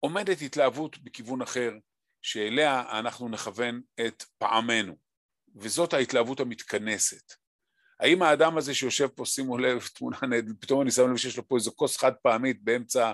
עומדת 0.00 0.42
התלהבות 0.42 0.98
בכיוון 0.98 1.42
אחר, 1.42 1.72
שאליה 2.22 2.98
אנחנו 2.98 3.28
נכוון 3.28 3.80
את 4.06 4.24
פעמנו, 4.38 4.96
וזאת 5.56 5.92
ההתלהבות 5.92 6.40
המתכנסת. 6.40 7.43
האם 8.00 8.22
האדם 8.22 8.58
הזה 8.58 8.74
שיושב 8.74 9.08
פה, 9.08 9.26
שימו 9.26 9.58
לב, 9.58 9.88
תמונה 9.94 10.18
נהדרת, 10.28 10.56
פתאום 10.60 10.80
אני 10.80 10.90
שם 10.90 11.10
לב 11.10 11.16
שיש 11.16 11.36
לו 11.36 11.48
פה 11.48 11.56
איזו 11.56 11.76
כוס 11.76 11.96
חד 11.96 12.12
פעמית 12.14 12.62
באמצע 12.62 13.12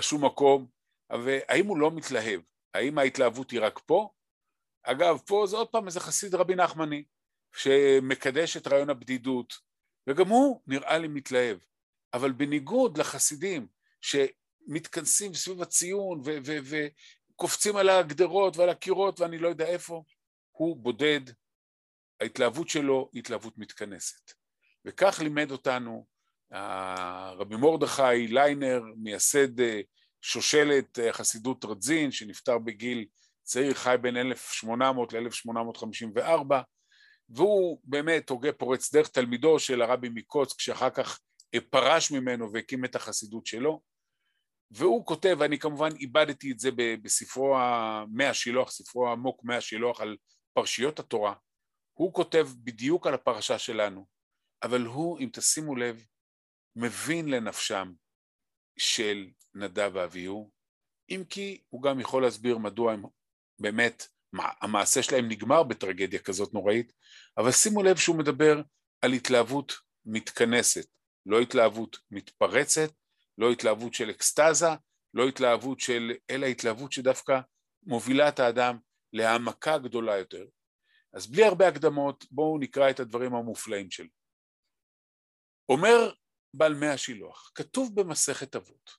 שום 0.00 0.24
מקום, 0.24 0.66
והאם 1.24 1.66
הוא 1.66 1.78
לא 1.78 1.90
מתלהב? 1.90 2.40
האם 2.74 2.98
ההתלהבות 2.98 3.50
היא 3.50 3.60
רק 3.60 3.78
פה? 3.86 4.08
אגב, 4.82 5.18
פה 5.26 5.46
זה 5.46 5.56
עוד 5.56 5.68
פעם 5.68 5.86
איזה 5.86 6.00
חסיד 6.00 6.34
רבי 6.34 6.54
נחמני, 6.54 7.04
שמקדש 7.56 8.56
את 8.56 8.66
רעיון 8.66 8.90
הבדידות, 8.90 9.54
וגם 10.06 10.28
הוא 10.28 10.60
נראה 10.66 10.98
לי 10.98 11.08
מתלהב. 11.08 11.58
אבל 12.14 12.32
בניגוד 12.32 12.98
לחסידים 12.98 13.66
שמתכנסים 14.00 15.34
סביב 15.34 15.62
הציון 15.62 16.22
וקופצים 16.64 17.76
על 17.76 17.88
הגדרות 17.88 18.56
ועל 18.56 18.68
הקירות 18.68 19.20
ואני 19.20 19.38
לא 19.38 19.48
יודע 19.48 19.66
איפה, 19.66 20.02
הוא 20.52 20.76
בודד, 20.76 21.20
ההתלהבות 22.20 22.68
שלו 22.68 23.10
היא 23.12 23.20
התלהבות 23.20 23.58
מתכנסת. 23.58 24.32
וכך 24.84 25.20
לימד 25.22 25.50
אותנו 25.50 26.06
רבי 27.38 27.56
מרדכי 27.56 28.26
ליינר, 28.28 28.82
מייסד 28.96 29.60
אה, 29.60 29.80
שושלת 30.20 30.98
אה, 30.98 31.12
חסידות 31.12 31.64
רדזין, 31.64 32.12
שנפטר 32.12 32.58
בגיל 32.58 33.06
צעיר, 33.42 33.74
חי 33.74 33.96
בין 34.00 34.16
1800 34.16 35.12
ל-1854, 35.12 36.52
והוא 37.28 37.80
באמת 37.84 38.30
הוגה 38.30 38.52
פורץ 38.52 38.94
דרך 38.94 39.08
תלמידו 39.08 39.58
של 39.58 39.82
הרבי 39.82 40.08
מקוצק, 40.08 40.60
שאחר 40.60 40.90
כך 40.90 41.20
פרש 41.70 42.10
ממנו 42.10 42.52
והקים 42.52 42.84
את 42.84 42.96
החסידות 42.96 43.46
שלו, 43.46 43.80
והוא 44.70 45.06
כותב, 45.06 45.36
ואני 45.38 45.58
כמובן 45.58 45.96
איבדתי 45.96 46.52
את 46.52 46.58
זה 46.58 46.70
בספרו 47.02 47.56
המאה 47.58 48.34
שילוח, 48.34 48.70
ספרו 48.70 49.08
העמוק 49.08 49.44
מאה 49.44 49.60
שילוח 49.60 50.00
על 50.00 50.16
פרשיות 50.54 50.98
התורה, 50.98 51.34
הוא 51.98 52.12
כותב 52.12 52.48
בדיוק 52.64 53.06
על 53.06 53.14
הפרשה 53.14 53.58
שלנו, 53.58 54.06
אבל 54.62 54.82
הוא, 54.82 55.18
אם 55.20 55.28
תשימו 55.32 55.76
לב, 55.76 56.04
מבין 56.76 57.28
לנפשם 57.28 57.92
של 58.78 59.26
נדב 59.54 59.90
ואביהו, 59.94 60.50
אם 61.10 61.22
כי 61.30 61.62
הוא 61.68 61.82
גם 61.82 62.00
יכול 62.00 62.22
להסביר 62.22 62.58
מדוע 62.58 62.92
הם 62.92 63.02
באמת, 63.58 64.08
המעשה 64.32 65.02
שלהם 65.02 65.28
נגמר 65.28 65.62
בטרגדיה 65.62 66.18
כזאת 66.18 66.54
נוראית, 66.54 66.92
אבל 67.38 67.52
שימו 67.52 67.82
לב 67.82 67.96
שהוא 67.96 68.18
מדבר 68.18 68.62
על 69.00 69.12
התלהבות 69.12 69.72
מתכנסת, 70.04 70.86
לא 71.26 71.40
התלהבות 71.40 71.98
מתפרצת, 72.10 72.90
לא 73.38 73.50
התלהבות 73.52 73.94
של 73.94 74.10
אקסטזה, 74.10 74.68
לא 75.14 75.28
התלהבות 75.28 75.80
של, 75.80 76.12
אלא 76.30 76.46
התלהבות 76.46 76.92
שדווקא 76.92 77.40
מובילה 77.82 78.28
את 78.28 78.40
האדם 78.40 78.78
להעמקה 79.12 79.78
גדולה 79.78 80.16
יותר. 80.16 80.44
אז 81.16 81.26
בלי 81.26 81.44
הרבה 81.44 81.68
הקדמות, 81.68 82.24
בואו 82.30 82.58
נקרא 82.58 82.90
את 82.90 83.00
הדברים 83.00 83.34
המופלאים 83.34 83.90
שלו. 83.90 84.08
אומר 85.68 86.12
בעל 86.54 86.74
מי 86.74 86.86
השילוח, 86.86 87.52
כתוב 87.54 88.00
במסכת 88.00 88.56
אבות, 88.56 88.90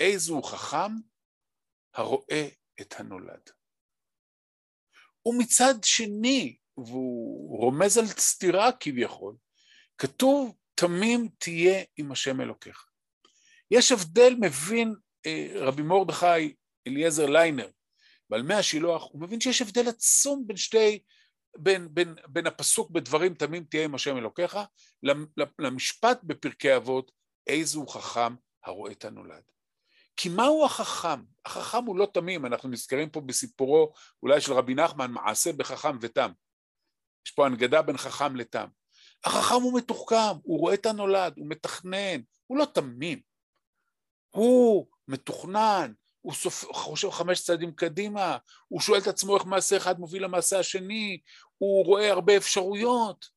איזו 0.00 0.42
חכם 0.42 0.92
הרואה 1.94 2.48
את 2.80 2.94
הנולד. 2.98 3.50
ומצד 5.26 5.74
שני, 5.82 6.56
והוא 6.76 7.58
רומז 7.58 7.98
על 7.98 8.06
סתירה 8.06 8.72
כביכול, 8.80 9.36
כתוב 9.98 10.56
תמים 10.74 11.28
תהיה 11.38 11.84
עם 11.96 12.12
השם 12.12 12.40
אלוקיך. 12.40 12.86
יש 13.70 13.92
הבדל, 13.92 14.34
מבין 14.40 14.94
אה, 15.26 15.48
רבי 15.54 15.82
מרדכי 15.82 16.54
אליעזר 16.86 17.26
ליינר, 17.26 17.70
בעל 18.30 18.42
מי 18.42 18.54
השילוח, 18.54 19.08
הוא 19.12 19.22
מבין 19.22 19.40
שיש 19.40 19.62
הבדל 19.62 19.88
עצום 19.88 20.44
בין 20.46 20.56
שתי, 20.56 21.02
בין, 21.58 21.94
בין, 21.94 22.14
בין 22.28 22.46
הפסוק 22.46 22.90
בדברים 22.90 23.34
תמים 23.34 23.64
תהיה 23.64 23.84
עם 23.84 23.94
השם 23.94 24.16
אלוקיך, 24.16 24.58
למשפט 25.58 26.20
בפרקי 26.22 26.76
אבות, 26.76 27.12
איזו 27.46 27.86
חכם 27.86 28.34
הרואה 28.64 28.92
את 28.92 29.04
הנולד. 29.04 29.42
כי 30.16 30.28
מהו 30.28 30.64
החכם? 30.64 31.22
החכם 31.44 31.84
הוא 31.84 31.98
לא 31.98 32.08
תמים, 32.14 32.46
אנחנו 32.46 32.68
נזכרים 32.68 33.10
פה 33.10 33.20
בסיפורו 33.20 33.92
אולי 34.22 34.40
של 34.40 34.52
רבי 34.52 34.74
נחמן, 34.74 35.10
מעשה 35.10 35.52
בחכם 35.52 35.98
ותם. 36.00 36.30
יש 37.26 37.32
פה 37.32 37.46
הנגדה 37.46 37.82
בין 37.82 37.96
חכם 37.96 38.36
לתם. 38.36 38.66
החכם 39.24 39.54
הוא 39.54 39.78
מתוחכם, 39.78 40.36
הוא 40.42 40.60
רואה 40.60 40.74
את 40.74 40.86
הנולד, 40.86 41.32
הוא 41.36 41.46
מתכנן, 41.48 42.20
הוא 42.46 42.58
לא 42.58 42.64
תמים. 42.64 43.20
הוא 44.30 44.86
מתוכנן, 45.08 45.92
הוא 46.26 46.34
סופ... 46.34 46.64
חושב 46.72 47.10
חמש 47.10 47.40
צעדים 47.40 47.72
קדימה, 47.72 48.38
הוא 48.68 48.80
שואל 48.80 49.00
את 49.00 49.06
עצמו 49.06 49.36
איך 49.36 49.44
מעשה 49.44 49.76
אחד 49.76 50.00
מוביל 50.00 50.24
למעשה 50.24 50.58
השני, 50.58 51.20
הוא 51.58 51.84
רואה 51.84 52.12
הרבה 52.12 52.36
אפשרויות. 52.36 53.28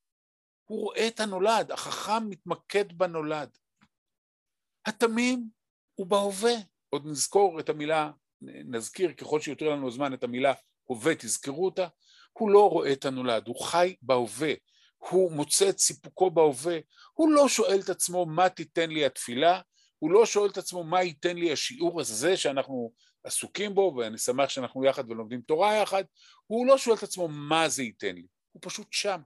הוא 0.66 0.80
רואה 0.80 1.08
את 1.08 1.20
הנולד, 1.20 1.72
החכם 1.72 2.30
מתמקד 2.30 2.98
בנולד. 2.98 3.50
התמים 4.86 5.50
הוא 5.96 6.08
בהווה. 6.08 6.54
עוד 6.90 7.06
נזכור 7.06 7.60
את 7.60 7.70
המילה, 7.70 8.12
נזכיר 8.42 9.14
ככל 9.14 9.40
שיותר 9.40 9.70
לנו 9.70 9.92
זמן 9.92 10.14
את 10.14 10.24
המילה 10.24 10.54
הווה, 10.86 11.16
תזכרו 11.16 11.66
אותה. 11.66 11.88
הוא 12.32 12.50
לא 12.50 12.70
רואה 12.70 12.94
את 12.94 13.06
הנולד, 13.06 13.48
הוא 13.48 13.66
חי 13.66 13.96
בהווה, 14.02 14.54
הוא 14.98 15.32
מוצא 15.32 15.70
את 15.70 15.80
סיפוקו 15.80 16.32
בהווה, 16.32 16.78
הוא 17.14 17.32
לא 17.32 17.48
שואל 17.48 17.80
את 17.80 17.90
עצמו 17.90 18.26
מה 18.26 18.50
תיתן 18.50 18.90
לי 18.90 19.06
התפילה, 19.06 19.62
הוא 20.00 20.12
לא 20.12 20.26
שואל 20.26 20.50
את 20.50 20.58
עצמו 20.58 20.84
מה 20.84 21.04
ייתן 21.04 21.38
לי 21.38 21.52
השיעור 21.52 22.02
הזה 22.02 22.38
שאנחנו 22.38 22.94
עסוקים 23.24 23.76
בו, 23.76 23.96
ואני 23.98 24.18
שמח 24.18 24.50
שאנחנו 24.50 24.86
יחד 24.86 25.12
ולומדים 25.12 25.42
תורה 25.42 25.76
יחד, 25.76 26.04
הוא 26.48 26.68
לא 26.68 26.78
שואל 26.78 26.96
את 26.96 27.04
עצמו 27.04 27.28
מה 27.28 27.70
זה 27.70 27.84
ייתן 27.84 28.16
לי, 28.16 28.26
הוא 28.52 28.62
פשוט 28.66 28.88
שם. 28.92 29.22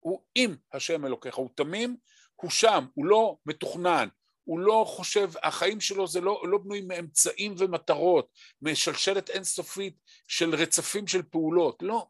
הוא 0.00 0.22
עם 0.34 0.56
השם 0.72 1.06
אלוקיך, 1.06 1.34
הוא 1.34 1.48
תמים, 1.54 1.96
הוא 2.36 2.50
שם, 2.50 2.86
הוא 2.94 3.06
לא 3.06 3.36
מתוכנן, 3.46 4.08
הוא 4.44 4.58
לא 4.58 4.84
חושב, 4.88 5.30
החיים 5.42 5.80
שלו 5.80 6.06
זה 6.06 6.20
לא, 6.20 6.42
לא 6.48 6.58
בנויים 6.58 6.88
מאמצעים 6.88 7.54
ומטרות, 7.58 8.28
משלשלת 8.62 9.30
אינסופית 9.30 9.96
של 10.28 10.54
רצפים 10.54 11.06
של 11.06 11.22
פעולות, 11.22 11.82
לא. 11.82 12.06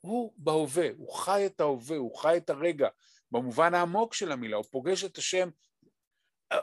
הוא 0.00 0.32
בהווה, 0.36 0.88
הוא 0.96 1.14
חי 1.14 1.46
את 1.46 1.60
ההווה, 1.60 1.96
הוא 1.96 2.18
חי 2.18 2.36
את 2.36 2.50
הרגע, 2.50 2.88
במובן 3.30 3.74
העמוק 3.74 4.14
של 4.14 4.32
המילה, 4.32 4.56
הוא 4.56 4.64
פוגש 4.70 5.04
את 5.04 5.18
השם. 5.18 5.48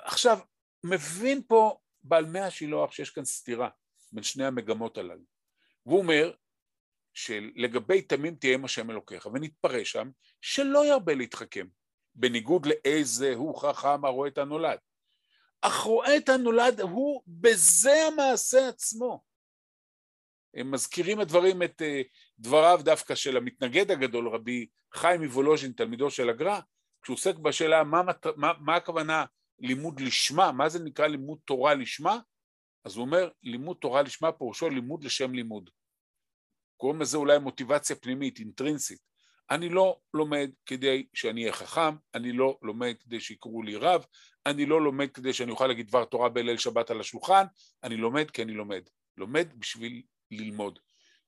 עכשיו, 0.04 0.40
מבין 0.84 1.42
פה 1.48 1.78
בעל 2.04 2.26
מי 2.26 2.40
השילוח 2.40 2.92
שיש 2.92 3.10
כאן 3.10 3.26
סתירה 3.26 3.70
בין 4.12 4.24
שני 4.24 4.46
המגמות 4.46 4.98
הללו. 4.98 5.24
והוא 5.86 6.00
אומר 6.00 6.32
שלגבי 7.14 8.02
תמים 8.02 8.36
תהיה 8.36 8.54
עם 8.54 8.66
השם 8.66 8.92
אלוקיך, 8.92 9.26
ונתפרש 9.26 9.92
שם 9.92 10.10
שלא 10.42 10.86
ירבה 10.86 11.16
להתחכם, 11.16 11.68
בניגוד 12.16 12.66
לאיזה 12.66 13.34
הוא 13.36 13.62
חכם 13.62 14.06
הרואה 14.06 14.28
את 14.28 14.38
הנולד. 14.38 14.78
אך 15.62 15.80
רואה 15.82 16.18
את 16.18 16.30
הנולד 16.30 16.82
הוא 16.82 17.24
בזה 17.28 18.08
המעשה 18.08 18.68
עצמו. 18.68 19.24
הם 20.54 20.72
מזכירים 20.72 21.20
הדברים 21.20 21.64
את 21.64 21.82
אה, 21.82 22.02
דבריו 22.40 22.80
דווקא 22.84 23.16
של 23.16 23.38
המתנגד 23.38 23.92
הגדול, 23.92 24.28
רבי 24.28 24.68
חיים 24.94 25.24
מוולוז'ין, 25.24 25.72
תלמידו 25.72 26.12
של 26.12 26.30
הגר"א, 26.30 26.60
כשהוא 27.02 27.14
עוסק 27.14 27.36
בשאלה 27.36 27.84
מה, 27.84 28.02
מה, 28.36 28.52
מה 28.60 28.76
הכוונה 28.76 29.26
לימוד 29.60 30.00
לשמה, 30.00 30.52
מה 30.52 30.70
זה 30.70 30.84
נקרא 30.84 31.08
לימוד 31.08 31.40
תורה 31.46 31.74
לשמה, 31.74 32.20
אז 32.86 32.96
הוא 32.96 33.06
אומר 33.06 33.30
לימוד 33.44 33.78
תורה 33.82 34.02
לשמה 34.02 34.32
פירושו 34.32 34.70
לימוד 34.70 35.04
לשם 35.04 35.34
לימוד. 35.34 35.70
קוראים 36.78 37.02
לזה 37.02 37.18
אולי 37.18 37.40
מוטיבציה 37.40 37.96
פנימית, 37.96 38.40
אינטרינסית. 38.40 39.00
אני 39.52 39.70
לא 39.70 40.00
לומד 40.14 40.52
כדי 40.66 41.08
שאני 41.14 41.42
אהיה 41.42 41.54
חכם, 41.54 41.96
אני 42.16 42.32
לא 42.32 42.58
לומד 42.62 42.96
כדי 43.00 43.20
שיקראו 43.20 43.64
לי 43.64 43.76
רב, 43.76 44.06
אני 44.46 44.66
לא 44.66 44.82
לומד 44.82 45.12
כדי 45.12 45.34
שאני 45.34 45.52
אוכל 45.52 45.68
להגיד 45.68 45.88
דבר 45.88 46.06
תורה 46.06 46.30
בליל 46.30 46.58
שבת 46.58 46.90
על 46.90 47.00
השולחן, 47.00 47.46
אני 47.84 47.98
לומד 47.98 48.32
כי 48.32 48.42
אני 48.42 48.54
לומד. 48.54 48.82
לומד 49.18 49.48
בשביל 49.60 50.02
ללמוד. 50.32 50.80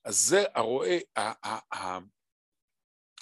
אז 0.05 0.17
זה 0.17 0.43
הרואה, 0.55 0.97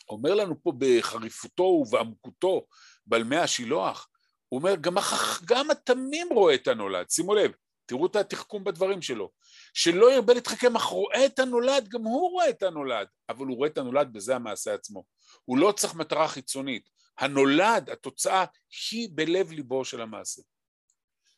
אומר 0.09 0.35
לנו 0.35 0.63
פה 0.63 0.73
בחריפותו 0.77 1.63
ובעמקותו 1.63 2.67
בעלמי 3.05 3.37
השילוח, 3.37 4.09
הוא 4.49 4.59
אומר, 4.59 4.75
גם, 4.75 4.97
החכ... 4.97 5.41
גם 5.45 5.71
התמים 5.71 6.27
רואה 6.31 6.55
את 6.55 6.67
הנולד, 6.67 7.09
שימו 7.09 7.35
לב, 7.35 7.51
תראו 7.85 8.05
את 8.05 8.15
התחכום 8.15 8.63
בדברים 8.63 9.01
שלו. 9.01 9.31
שלא 9.73 10.13
ירבה 10.13 10.33
להתחכם, 10.33 10.75
אך 10.75 10.83
רואה 10.83 11.25
את 11.25 11.39
הנולד, 11.39 11.87
גם 11.87 12.01
הוא 12.01 12.31
רואה 12.31 12.49
את 12.49 12.63
הנולד, 12.63 13.07
אבל 13.29 13.45
הוא 13.45 13.57
רואה 13.57 13.69
את 13.69 13.77
הנולד 13.77 14.13
בזה 14.13 14.35
המעשה 14.35 14.73
עצמו. 14.73 15.03
הוא 15.45 15.57
לא 15.57 15.71
צריך 15.71 15.95
מטרה 15.95 16.27
חיצונית. 16.27 16.89
הנולד, 17.19 17.89
התוצאה, 17.89 18.45
היא 18.91 19.09
בלב 19.11 19.51
ליבו 19.51 19.85
של 19.85 20.01
המעשה. 20.01 20.41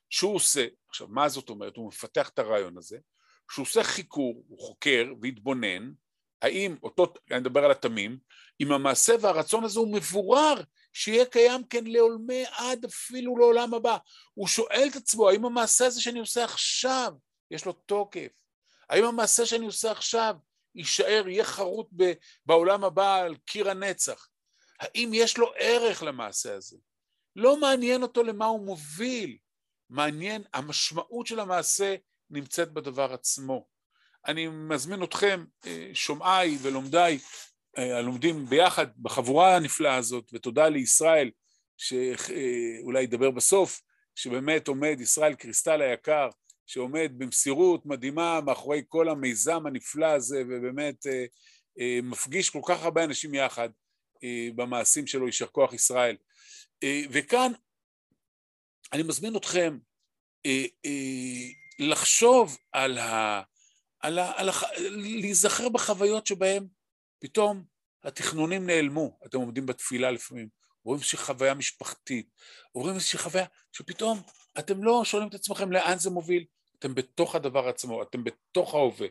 שהוא 0.10 0.36
עושה, 0.36 0.67
עכשיו 0.89 1.08
מה 1.08 1.30
זאת 1.30 1.50
אומרת? 1.50 1.78
הוא 1.78 1.88
מפתח 1.88 2.30
את 2.30 2.39
הרעיון 2.39 2.78
הזה, 2.78 2.97
שהוא 3.52 3.63
עושה 3.63 3.84
חיקור, 3.84 4.43
הוא 4.47 4.60
חוקר 4.60 5.06
והתבונן, 5.21 5.91
האם 6.41 6.76
אותו, 6.84 7.13
אני 7.32 7.39
מדבר 7.39 7.65
על 7.65 7.71
התמים, 7.71 8.17
אם 8.62 8.71
המעשה 8.71 9.13
והרצון 9.21 9.63
הזה 9.63 9.80
הוא 9.80 9.93
מבורר, 9.93 10.62
שיהיה 10.94 11.26
קיים 11.26 11.64
כן 11.64 11.84
לעולמי 11.86 12.44
עד 12.52 12.86
אפילו 12.86 13.38
לעולם 13.38 13.74
הבא. 13.74 13.98
הוא 14.34 14.48
שואל 14.48 14.88
את 14.92 14.96
עצמו, 14.96 15.30
האם 15.30 15.46
המעשה 15.46 15.86
הזה 15.86 16.02
שאני 16.02 16.20
עושה 16.20 16.44
עכשיו, 16.44 17.14
יש 17.52 17.66
לו 17.66 17.74
תוקף? 17.74 18.28
האם 18.90 19.04
המעשה 19.04 19.46
שאני 19.46 19.66
עושה 19.66 19.92
עכשיו 19.92 20.36
יישאר, 20.76 21.24
יהיה 21.28 21.44
חרוט 21.44 21.90
בעולם 22.46 22.84
הבא 22.84 23.16
על 23.16 23.36
קיר 23.46 23.70
הנצח? 23.70 24.28
האם 24.80 25.12
יש 25.14 25.38
לו 25.38 25.52
ערך 25.56 26.04
למעשה 26.04 26.56
הזה? 26.56 26.78
לא 27.36 27.58
מעניין 27.58 28.04
אותו 28.04 28.24
למה 28.24 28.46
הוא 28.46 28.66
מוביל, 28.66 29.38
מעניין, 29.90 30.44
המשמעות 30.54 31.28
של 31.28 31.40
המעשה 31.40 31.96
נמצאת 32.30 32.72
בדבר 32.72 33.14
עצמו. 33.14 33.66
אני 34.28 34.48
מזמין 34.48 35.04
אתכם, 35.04 35.46
אה, 35.66 35.90
שומעיי 35.94 36.58
ולומדיי, 36.62 37.20
הלומדים 37.78 38.46
ביחד 38.46 38.88
בחבורה 38.98 39.56
הנפלאה 39.56 39.96
הזאת, 39.96 40.30
ותודה 40.34 40.70
לישראל, 40.70 41.32
שאולי 41.78 43.04
ידבר 43.04 43.32
בסוף, 43.32 43.82
שבאמת 44.16 44.68
עומד, 44.68 44.98
ישראל 45.00 45.36
קריסטל 45.36 45.82
היקר, 45.82 46.30
שעומד 46.66 47.12
במסירות 47.18 47.86
מדהימה 47.86 48.42
מאחורי 48.42 48.84
כל 48.88 49.10
המיזם 49.10 49.68
הנפלא 49.68 50.06
הזה, 50.06 50.44
ובאמת 50.50 51.08
אה, 51.08 52.00
מפגיש 52.04 52.50
כל 52.50 52.62
כך 52.68 52.84
הרבה 52.84 53.04
אנשים 53.04 53.34
יחד 53.34 53.70
במעשים 54.56 55.08
שלו, 55.08 55.26
יישר 55.26 55.48
כוח 55.48 55.74
ישראל. 55.74 56.18
וכאן 57.10 57.52
אני 58.94 59.04
מזמין 59.04 59.36
אתכם 59.36 59.78
לחשוב 61.80 62.58
על 62.72 62.98
ה... 62.98 63.42
על 64.00 64.20
ה, 64.20 64.32
על 64.36 64.50
ה, 64.50 64.54
להיזכר 64.98 65.70
בחוויות 65.70 66.28
שבהם 66.28 66.68
פתאום 67.22 67.64
התכנונים 68.04 68.66
נעלמו. 68.66 69.18
אתם 69.26 69.38
עומדים 69.38 69.66
בתפילה 69.66 70.12
לפעמים, 70.12 70.48
רואים 70.84 71.00
איזושהי 71.00 71.18
חוויה 71.18 71.54
משפחתית, 71.54 72.30
רואים 72.74 72.96
איזושהי 72.96 73.20
חוויה 73.20 73.46
שפתאום 73.72 74.22
אתם 74.60 74.84
לא 74.84 75.06
שואלים 75.06 75.30
את 75.30 75.34
עצמכם 75.34 75.72
לאן 75.72 75.98
זה 75.98 76.10
מוביל, 76.10 76.46
אתם 76.80 76.96
בתוך 76.96 77.36
הדבר 77.36 77.68
עצמו, 77.68 78.04
אתם 78.04 78.24
בתוך 78.24 78.76
ההווה. 78.76 79.08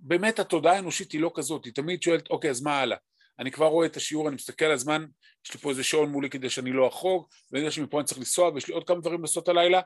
באמת 0.00 0.38
התודעה 0.38 0.74
האנושית 0.74 1.12
היא 1.12 1.20
לא 1.20 1.30
כזאת, 1.34 1.64
היא 1.64 1.72
תמיד 1.74 2.02
שואלת, 2.02 2.30
אוקיי, 2.30 2.50
אז 2.50 2.62
מה 2.62 2.78
הלאה? 2.78 2.96
אני 3.38 3.50
כבר 3.50 3.66
רואה 3.66 3.86
את 3.86 3.96
השיעור, 3.96 4.28
אני 4.28 4.34
מסתכל 4.34 4.64
על 4.64 4.72
הזמן, 4.72 5.06
יש 5.46 5.54
לי 5.54 5.60
פה 5.60 5.70
איזה 5.70 5.84
שעון 5.84 6.08
מולי 6.08 6.30
כדי 6.30 6.50
שאני 6.50 6.72
לא 6.72 6.88
אחרוג, 6.88 7.26
ואני 7.50 7.60
יודע 7.60 7.70
שמפה 7.70 7.98
אני 7.98 8.06
צריך 8.06 8.18
לנסוע, 8.18 8.48
ויש 8.48 8.68
לי 8.68 8.74
עוד 8.74 8.86
כמה 8.86 9.00
דברים 9.00 9.20
לעשות 9.20 9.48
הלילה, 9.48 9.80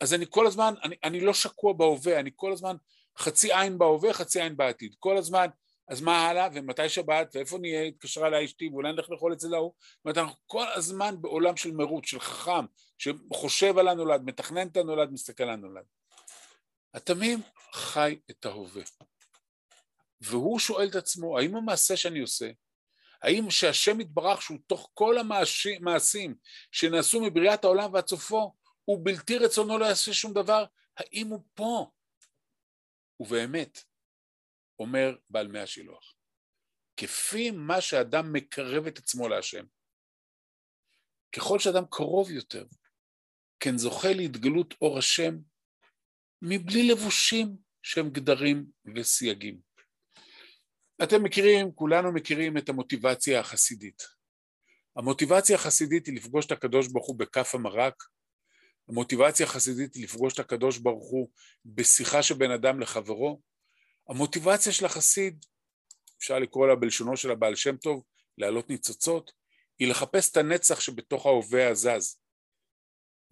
אז 0.00 0.14
אני 0.14 0.24
כל 0.30 0.46
הזמן, 0.46 0.74
אני, 0.84 0.96
אני 1.04 1.20
לא 1.20 1.34
שקוע 1.34 1.72
בהווה, 1.72 2.20
אני 2.20 2.30
כל 2.36 2.52
הזמן 2.52 2.76
חצי 3.18 3.54
עין 3.54 3.78
בהווה, 3.78 4.12
חצי 4.12 4.40
עין 4.40 4.56
בעתיד. 4.56 4.94
כל 4.98 5.16
הזמן, 5.16 5.46
אז 5.88 6.00
מה 6.00 6.28
הלאה, 6.28 6.48
ומתי 6.54 6.88
שבת, 6.88 7.30
ואיפה 7.34 7.58
נהיה, 7.58 7.82
התקשרה 7.82 8.28
אליי 8.28 8.44
אשתי, 8.44 8.68
ואולי 8.68 8.92
נלך 8.92 9.10
לאכול 9.10 9.32
אצל 9.32 9.54
ההוא. 9.54 9.72
זאת 9.78 10.04
אומרת, 10.04 10.18
אנחנו 10.18 10.34
כל 10.46 10.66
הזמן 10.74 11.14
בעולם 11.20 11.56
של 11.56 11.72
מרוץ, 11.72 12.06
של 12.06 12.20
חכם, 12.20 12.66
שחושב 12.98 13.78
על 13.78 13.88
הנולד, 13.88 14.22
מתכנן 14.24 14.68
את 14.68 14.76
הנולד, 14.76 15.12
מסתכל 15.12 15.44
על 15.44 15.50
הנולד. 15.50 15.84
התמים 16.94 17.42
חי 17.72 18.18
את 18.30 18.46
ההווה. 18.46 18.82
והוא 20.20 20.58
שואל 20.58 20.88
את 20.88 20.94
עצמו, 20.94 21.38
האם 21.38 21.56
המעשה 21.56 21.96
שאני 21.96 22.20
עושה, 22.20 22.50
האם 23.22 23.50
שהשם 23.50 24.00
יתברך 24.00 24.42
שהוא 24.42 24.58
תוך 24.66 24.90
כל 24.94 25.18
המעשים 25.18 26.34
שנעשו 26.72 27.20
מבריאת 27.20 27.64
העולם 27.64 27.94
ועד 27.94 28.08
סופו, 28.08 28.54
הוא 28.84 29.00
בלתי 29.02 29.38
רצונו 29.38 29.78
לא 29.78 29.84
יעשה 29.84 30.12
שום 30.12 30.32
דבר, 30.32 30.64
האם 30.96 31.26
הוא 31.26 31.40
פה? 31.54 31.90
ובאמת, 33.20 33.84
אומר 34.78 35.16
בעל 35.30 35.48
מי 35.48 35.58
השילוח, 35.58 36.14
כפי 36.96 37.50
מה 37.50 37.80
שאדם 37.80 38.32
מקרב 38.32 38.86
את 38.86 38.98
עצמו 38.98 39.28
להשם, 39.28 39.64
ככל 41.32 41.58
שאדם 41.58 41.84
קרוב 41.90 42.30
יותר, 42.30 42.64
כן 43.60 43.78
זוכה 43.78 44.12
להתגלות 44.12 44.74
אור 44.80 44.98
השם 44.98 45.34
מבלי 46.42 46.88
לבושים 46.88 47.56
שהם 47.82 48.10
גדרים 48.10 48.66
וסייגים. 48.96 49.60
אתם 51.02 51.22
מכירים, 51.22 51.72
כולנו 51.72 52.12
מכירים 52.12 52.58
את 52.58 52.68
המוטיבציה 52.68 53.40
החסידית. 53.40 54.02
המוטיבציה 54.96 55.56
החסידית 55.56 56.06
היא 56.06 56.16
לפגוש 56.16 56.46
את 56.46 56.52
הקדוש 56.52 56.88
ברוך 56.88 57.06
הוא 57.06 57.18
בכף 57.18 57.54
המרק, 57.54 58.02
המוטיבציה 58.88 59.46
החסידית 59.46 59.94
היא 59.94 60.04
לפגוש 60.04 60.34
את 60.34 60.38
הקדוש 60.38 60.78
ברוך 60.78 61.10
הוא 61.10 61.30
בשיחה 61.64 62.22
של 62.22 62.34
בן 62.34 62.50
אדם 62.50 62.80
לחברו. 62.80 63.42
המוטיבציה 64.08 64.72
של 64.72 64.86
החסיד, 64.86 65.44
אפשר 66.18 66.38
לקרוא 66.38 66.66
לה 66.66 66.74
בלשונו 66.74 67.16
של 67.16 67.30
הבעל 67.30 67.54
שם 67.56 67.76
טוב, 67.76 68.04
להעלות 68.38 68.70
ניצוצות, 68.70 69.32
היא 69.78 69.88
לחפש 69.90 70.30
את 70.30 70.36
הנצח 70.36 70.80
שבתוך 70.80 71.26
ההווה 71.26 71.68
הזז. 71.68 72.18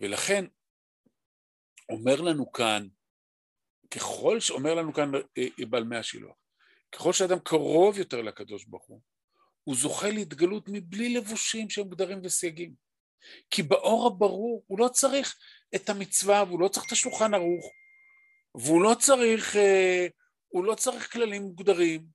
ולכן 0.01 0.45
אומר 1.89 2.21
לנו 2.21 2.53
כאן, 2.53 2.89
ככל 3.91 4.41
שאומר 4.41 4.75
לנו 4.75 4.93
כאן 4.93 5.15
אה, 5.15 5.21
אה, 5.39 5.67
בעל 5.67 5.85
מי 5.85 5.97
השילוח, 5.97 6.37
ככל 6.93 7.13
שאדם 7.13 7.39
קרוב 7.39 7.99
יותר 7.99 8.23
לקדוש 8.23 8.65
ברוך 8.65 8.85
הוא, 8.85 9.01
הוא 9.65 9.77
זוכה 9.77 10.11
להתגלות 10.11 10.65
מבלי 10.69 11.15
לבושים 11.15 11.71
שהם 11.71 11.89
גדרים 11.89 12.21
וסייגים. 12.23 12.75
כי 13.51 13.63
באור 13.63 14.07
הברור 14.07 14.65
הוא 14.67 14.79
לא 14.79 14.89
צריך 14.89 15.37
את 15.75 15.89
המצווה 15.89 16.45
והוא 16.45 16.61
לא 16.61 16.69
צריך 16.69 16.87
את 16.87 16.93
השולחן 16.93 17.35
ערוך 17.35 17.73
והוא 18.55 18.83
לא 18.83 18.95
צריך, 18.99 19.57
אה, 19.57 20.07
הוא 20.55 20.65
לא 20.65 20.75
צריך 20.75 21.13
כללים 21.13 21.43
מוגדרים 21.43 22.07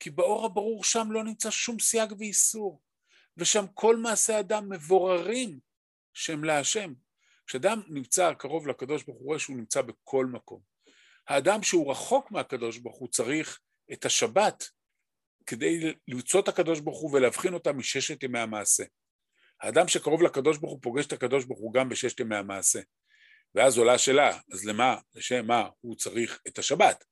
כי 0.00 0.10
באור 0.10 0.46
הברור 0.46 0.84
שם 0.84 1.08
לא 1.10 1.24
נמצא 1.24 1.50
שום 1.50 1.78
סייג 1.78 2.12
ואיסור 2.18 2.82
ושם 3.36 3.64
כל 3.74 3.96
מעשי 3.96 4.38
אדם 4.40 4.72
מבוררים 4.72 5.58
שהם 6.14 6.44
להשם. 6.44 6.92
כשאדם 7.46 7.82
נמצא 7.88 8.32
קרוב 8.34 8.66
לקדוש 8.66 9.02
ברוך 9.02 9.18
הוא 9.18 9.26
רואה 9.26 9.38
שהוא 9.38 9.56
נמצא 9.56 9.82
בכל 9.82 10.26
מקום. 10.26 10.60
האדם 11.28 11.62
שהוא 11.62 11.90
רחוק 11.90 12.30
מהקדוש 12.30 12.78
ברוך 12.78 12.96
הוא 12.96 13.08
צריך 13.08 13.60
את 13.92 14.04
השבת 14.04 14.64
כדי 15.46 15.94
למצוא 16.08 16.40
את 16.40 16.48
הקדוש 16.48 16.80
ברוך 16.80 17.00
הוא 17.00 17.16
ולהבחין 17.16 17.54
אותה 17.54 17.72
מששת 17.72 18.22
ימי 18.22 18.38
המעשה. 18.38 18.84
האדם 19.60 19.88
שקרוב 19.88 20.22
לקדוש 20.22 20.58
ברוך 20.58 20.72
הוא 20.72 20.82
פוגש 20.82 21.06
את 21.06 21.12
הקדוש 21.12 21.44
ברוך 21.44 21.60
הוא 21.60 21.74
גם 21.74 21.88
בששת 21.88 22.20
ימי 22.20 22.36
המעשה. 22.36 22.80
ואז 23.54 23.78
עולה 23.78 23.94
השאלה, 23.94 24.38
אז 24.52 24.64
למה, 24.64 24.96
לשם 25.14 25.46
מה 25.46 25.68
הוא 25.80 25.96
צריך 25.96 26.40
את 26.48 26.58
השבת? 26.58 27.04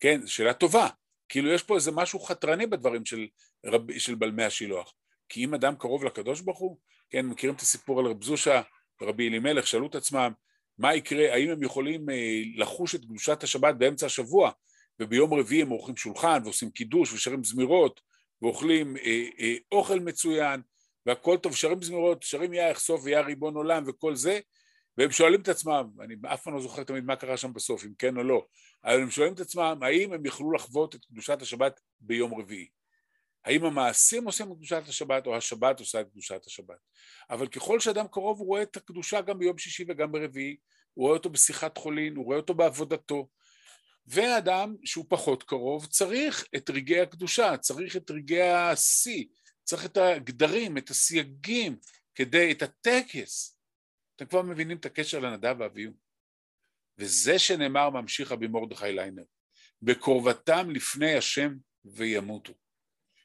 כן, 0.00 0.26
שאלה 0.26 0.52
טובה. 0.52 0.88
כאילו 1.28 1.52
יש 1.52 1.62
פה 1.62 1.74
איזה 1.74 1.92
משהו 1.92 2.20
חתרני 2.20 2.66
בדברים 2.66 3.04
של, 3.04 3.26
רב, 3.66 3.98
של 3.98 4.14
בלמי 4.14 4.44
השילוח. 4.44 4.94
כי 5.28 5.44
אם 5.44 5.54
אדם 5.54 5.74
קרוב 5.76 6.04
לקדוש 6.04 6.40
ברוך 6.40 6.58
הוא, 6.58 6.76
כן, 7.10 7.26
מכירים 7.26 7.56
את 7.56 7.60
הסיפור 7.60 8.00
על 8.00 8.06
רב 8.06 8.24
זושה 8.24 8.62
ורבי 9.00 9.28
אלימלך, 9.28 9.66
שאלו 9.66 9.86
את 9.86 9.94
עצמם, 9.94 10.32
מה 10.78 10.94
יקרה, 10.94 11.34
האם 11.34 11.50
הם 11.50 11.62
יכולים 11.62 12.10
אה, 12.10 12.42
לחוש 12.56 12.94
את 12.94 13.04
קדושת 13.04 13.42
השבת 13.42 13.74
באמצע 13.74 14.06
השבוע, 14.06 14.50
וביום 15.00 15.34
רביעי 15.34 15.62
הם 15.62 15.68
עורכים 15.68 15.96
שולחן 15.96 16.40
ועושים 16.44 16.70
קידוש 16.70 17.12
ושרים 17.12 17.44
זמירות, 17.44 18.00
ואוכלים 18.42 18.96
אה, 18.96 19.24
אה, 19.40 19.54
אוכל 19.72 20.00
מצוין, 20.00 20.60
והכל 21.06 21.36
טוב, 21.36 21.56
שרים 21.56 21.82
זמירות, 21.82 22.22
שרים 22.22 22.52
יא 22.52 22.62
יחשוף 22.62 23.00
ויה 23.04 23.20
ריבון 23.20 23.54
עולם 23.54 23.84
וכל 23.86 24.16
זה, 24.16 24.40
והם 24.98 25.10
שואלים 25.10 25.40
את 25.40 25.48
עצמם, 25.48 25.84
אני 26.00 26.14
אף 26.34 26.42
פעם 26.42 26.54
לא 26.54 26.60
זוכר 26.60 26.82
תמיד 26.82 27.04
מה 27.04 27.16
קרה 27.16 27.36
שם 27.36 27.52
בסוף, 27.52 27.84
אם 27.84 27.92
כן 27.98 28.16
או 28.16 28.22
לא, 28.22 28.46
אבל 28.84 29.02
הם 29.02 29.10
שואלים 29.10 29.34
את 29.34 29.40
עצמם, 29.40 29.78
האם 29.82 30.12
הם 30.12 30.26
יכלו 30.26 30.52
לחוות 30.52 30.94
את 30.94 31.04
קדושת 31.04 31.42
השבת 31.42 31.80
ביום 32.00 32.40
רביעי? 32.40 32.68
האם 33.44 33.64
המעשים 33.64 34.24
עושים 34.24 34.52
את 34.52 34.56
קדושת 34.56 34.82
השבת 34.88 35.26
או 35.26 35.36
השבת 35.36 35.80
עושה 35.80 36.00
את 36.00 36.10
קדושת 36.10 36.46
השבת? 36.46 36.78
אבל 37.30 37.46
ככל 37.46 37.80
שאדם 37.80 38.08
קרוב 38.08 38.38
הוא 38.38 38.46
רואה 38.46 38.62
את 38.62 38.76
הקדושה 38.76 39.20
גם 39.20 39.38
ביום 39.38 39.58
שישי 39.58 39.84
וגם 39.88 40.12
ברביעי, 40.12 40.56
הוא 40.94 41.04
רואה 41.04 41.16
אותו 41.16 41.30
בשיחת 41.30 41.78
חולין, 41.78 42.16
הוא 42.16 42.24
רואה 42.24 42.36
אותו 42.36 42.54
בעבודתו. 42.54 43.28
ואדם 44.06 44.76
שהוא 44.84 45.04
פחות 45.08 45.42
קרוב 45.42 45.86
צריך 45.86 46.44
את 46.56 46.70
רגעי 46.70 47.00
הקדושה, 47.00 47.56
צריך 47.56 47.96
את 47.96 48.10
רגעי 48.10 48.52
השיא, 48.52 49.24
צריך 49.64 49.84
את 49.84 49.96
הגדרים, 49.96 50.78
את 50.78 50.90
הסייגים, 50.90 51.76
כדי, 52.14 52.52
את 52.52 52.62
הטקס. 52.62 53.58
אתם 54.16 54.26
כבר 54.26 54.42
מבינים 54.42 54.76
את 54.76 54.86
הקשר 54.86 55.18
לנדב 55.18 55.56
ואביהו. 55.58 55.92
וזה 57.00 57.38
שנאמר 57.38 57.90
ממשיך 57.90 58.32
רבי 58.32 58.46
מרדכי 58.46 58.92
ליינר. 58.92 59.22
בקרבתם 59.82 60.70
לפני 60.70 61.14
השם 61.14 61.54
וימותו. 61.84 62.52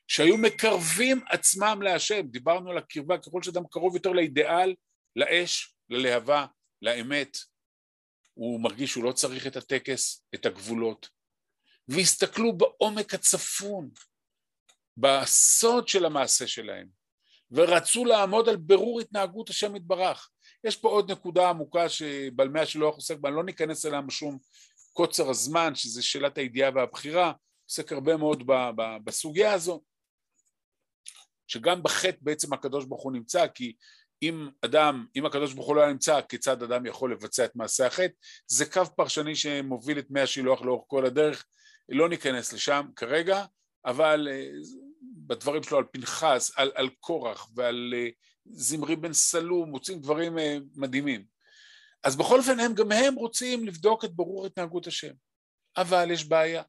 שהיו 0.08 0.38
מקרבים 0.38 1.24
עצמם 1.30 1.80
להשם, 1.82 2.22
דיברנו 2.28 2.72
על 2.72 2.78
הקרבה, 2.78 3.18
ככל 3.18 3.44
שאדם 3.44 3.68
קרוב 3.72 3.96
יותר 3.96 4.10
לאידיאל, 4.10 4.76
לאש, 5.16 5.76
ללהבה, 5.90 6.46
לאמת, 6.82 7.38
הוא 8.34 8.62
מרגיש 8.62 8.92
שהוא 8.92 9.04
לא 9.04 9.12
צריך 9.12 9.48
את 9.48 9.56
הטקס, 9.56 10.26
את 10.36 10.46
הגבולות. 10.46 11.10
והסתכלו 11.88 12.58
בעומק 12.58 13.14
הצפון, 13.14 13.90
בסוד 14.98 15.88
של 15.88 16.06
המעשה 16.06 16.48
שלהם, 16.48 16.88
ורצו 17.52 18.06
לעמוד 18.06 18.50
על 18.50 18.56
ברור 18.56 19.02
התנהגות 19.02 19.50
השם 19.50 19.76
יתברך. 19.76 20.30
יש 20.66 20.76
פה 20.76 20.90
עוד 20.90 21.12
נקודה 21.12 21.50
עמוקה 21.50 21.90
שבעלמי 21.90 22.60
השלוח 22.60 22.96
עוסק 22.96 23.18
בה, 23.18 23.30
לא 23.30 23.44
ניכנס 23.44 23.86
אליה 23.86 24.02
משום 24.02 24.38
קוצר 24.94 25.30
הזמן, 25.30 25.76
שזה 25.76 26.04
שאלת 26.04 26.38
הידיעה 26.38 26.72
והבחירה, 26.76 27.34
עוסק 27.70 27.92
הרבה 27.92 28.18
מאוד 28.18 28.44
בסוגיה 29.04 29.54
הזו, 29.54 29.82
שגם 31.48 31.84
בחטא 31.84 32.18
בעצם 32.22 32.54
הקדוש 32.54 32.86
ברוך 32.86 33.04
הוא 33.04 33.12
נמצא, 33.12 33.48
כי 33.48 33.74
אם 34.22 34.50
אדם, 34.62 35.06
אם 35.16 35.26
הקדוש 35.26 35.54
ברוך 35.54 35.68
הוא 35.68 35.76
לא 35.76 35.92
נמצא, 35.92 36.22
כיצד 36.30 36.64
אדם 36.64 36.86
יכול 36.86 37.12
לבצע 37.12 37.46
את 37.46 37.56
מעשה 37.56 37.88
החטא, 37.88 38.14
זה 38.48 38.66
קו 38.66 38.82
פרשני 38.96 39.36
שמוביל 39.36 40.00
את 40.00 40.06
מי 40.10 40.22
השילוח 40.22 40.62
לאורך 40.62 40.84
כל 40.88 41.06
הדרך, 41.06 41.46
לא 41.90 42.10
ניכנס 42.10 42.54
לשם 42.54 42.86
כרגע, 42.96 43.46
אבל 43.86 44.28
אה, 44.32 44.48
בדברים 45.28 45.64
שלו 45.64 45.78
על 45.78 45.84
פנחס, 45.92 46.52
על, 46.58 46.72
על 46.76 46.90
קורח 47.00 47.50
ועל 47.56 47.94
אה, 47.98 48.10
זמרי 48.46 48.96
בן 48.96 49.14
סלום, 49.14 49.70
מוצאים 49.70 50.00
דברים 50.00 50.40
אה, 50.40 50.58
מדהימים. 50.76 51.26
אז 52.04 52.16
בכל 52.16 52.38
אופן 52.38 52.60
הם 52.60 52.74
גם 52.74 52.92
הם 52.92 53.16
רוצים 53.16 53.66
לבדוק 53.66 54.06
את 54.06 54.14
ברור 54.14 54.46
התנהגות 54.46 54.88
השם. 54.88 55.14
אבל 55.78 56.12
יש 56.12 56.26
בעיה. 56.26 56.64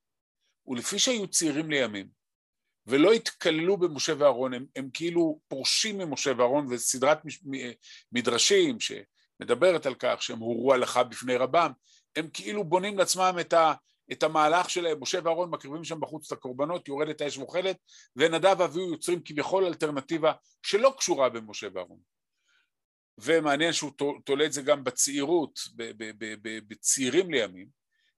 ולפי 0.66 0.98
שהיו 0.98 1.28
צעירים 1.28 1.70
לימים, 1.70 2.08
ולא 2.86 3.12
התקללו 3.12 3.76
במשה 3.76 4.12
ואהרון, 4.18 4.54
הם, 4.54 4.66
הם 4.76 4.90
כאילו 4.92 5.40
פורשים 5.48 5.98
ממשה 5.98 6.32
ואהרון, 6.38 6.66
וסדרת 6.70 7.18
מדרשים 8.12 8.78
שמדברת 8.80 9.86
על 9.86 9.94
כך 9.94 10.22
שהם 10.22 10.38
הורו 10.38 10.74
הלכה 10.74 11.04
בפני 11.04 11.36
רבם, 11.36 11.70
הם 12.16 12.28
כאילו 12.32 12.64
בונים 12.64 12.98
לעצמם 12.98 13.36
את, 13.40 13.52
ה, 13.52 13.74
את 14.12 14.22
המהלך 14.22 14.70
שלהם, 14.70 15.00
משה 15.00 15.18
ואהרון 15.24 15.50
מקריבים 15.50 15.84
שם 15.84 16.00
בחוץ 16.00 16.32
את 16.32 16.38
הקורבנות, 16.38 16.88
יורדת 16.88 17.20
האש 17.20 17.38
ואוכלת, 17.38 17.76
ונדב 18.16 18.56
ואביהו 18.58 18.90
יוצרים 18.90 19.22
כביכול 19.24 19.64
אלטרנטיבה 19.64 20.32
שלא 20.62 20.94
קשורה 20.98 21.28
במשה 21.28 21.68
ואהרון. 21.74 21.98
ומעניין 23.18 23.72
שהוא 23.72 23.92
תולה 24.24 24.46
את 24.46 24.52
זה 24.52 24.62
גם 24.62 24.84
בצעירות, 24.84 25.60
בצעירים 26.68 27.30
לימים, 27.30 27.68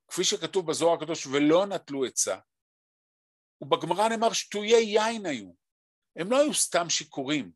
כפי 0.07 0.23
שכתוב 0.23 0.67
בזוהר 0.67 0.93
הקדוש, 0.93 1.27
ולא 1.27 1.65
נטלו 1.65 2.05
עצה, 2.05 2.37
ובגמרא 3.61 4.09
נאמר 4.09 4.33
שטויי 4.33 4.83
יין 4.83 5.25
היו, 5.25 5.51
הם 6.15 6.31
לא 6.31 6.41
היו 6.41 6.53
סתם 6.53 6.89
שיכורים, 6.89 7.51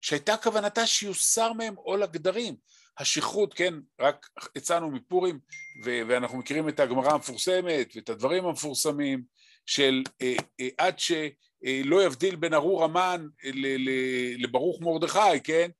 שהייתה 0.00 0.36
כוונתה 0.36 0.86
שיוסר 0.86 1.52
מהם 1.52 1.74
עול 1.74 2.02
הגדרים. 2.02 2.56
השכרות, 2.98 3.54
כן, 3.54 3.74
רק 4.00 4.28
הצענו 4.56 4.90
מפורים, 4.90 5.38
ו- 5.84 6.00
ואנחנו 6.08 6.38
מכירים 6.38 6.68
את 6.68 6.80
הגמרא 6.80 7.12
המפורסמת 7.12 7.92
ואת 7.96 8.08
הדברים 8.08 8.46
המפורסמים 8.46 9.22
של 9.66 10.02
אה, 10.22 10.36
אה, 10.60 10.68
עד 10.78 10.98
שלא 10.98 12.00
אה, 12.00 12.04
יבדיל 12.04 12.36
בין 12.36 12.54
ארור 12.54 12.84
המן 12.84 13.26
לברוך 14.38 14.80
מרדכי, 14.80 15.40
כן? 15.44 15.70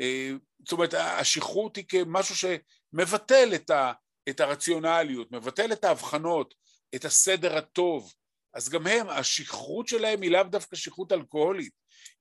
אה, 0.00 0.30
זאת 0.64 0.72
אומרת, 0.72 0.94
השכרות 0.94 1.76
היא 1.76 1.84
כמשהו 1.88 2.34
שמבטל 2.36 3.54
את, 3.54 3.70
ה- 3.70 3.92
את 4.28 4.40
הרציונליות, 4.40 5.32
מבטל 5.32 5.72
את 5.72 5.84
ההבחנות, 5.84 6.54
את 6.94 7.04
הסדר 7.04 7.56
הטוב, 7.56 8.12
אז 8.54 8.68
גם 8.68 8.86
הם, 8.86 9.08
השכרות 9.08 9.88
שלהם 9.88 10.22
היא 10.22 10.30
לאו 10.30 10.42
דווקא 10.42 10.76
שכרות 10.76 11.12
אלכוהולית, 11.12 11.72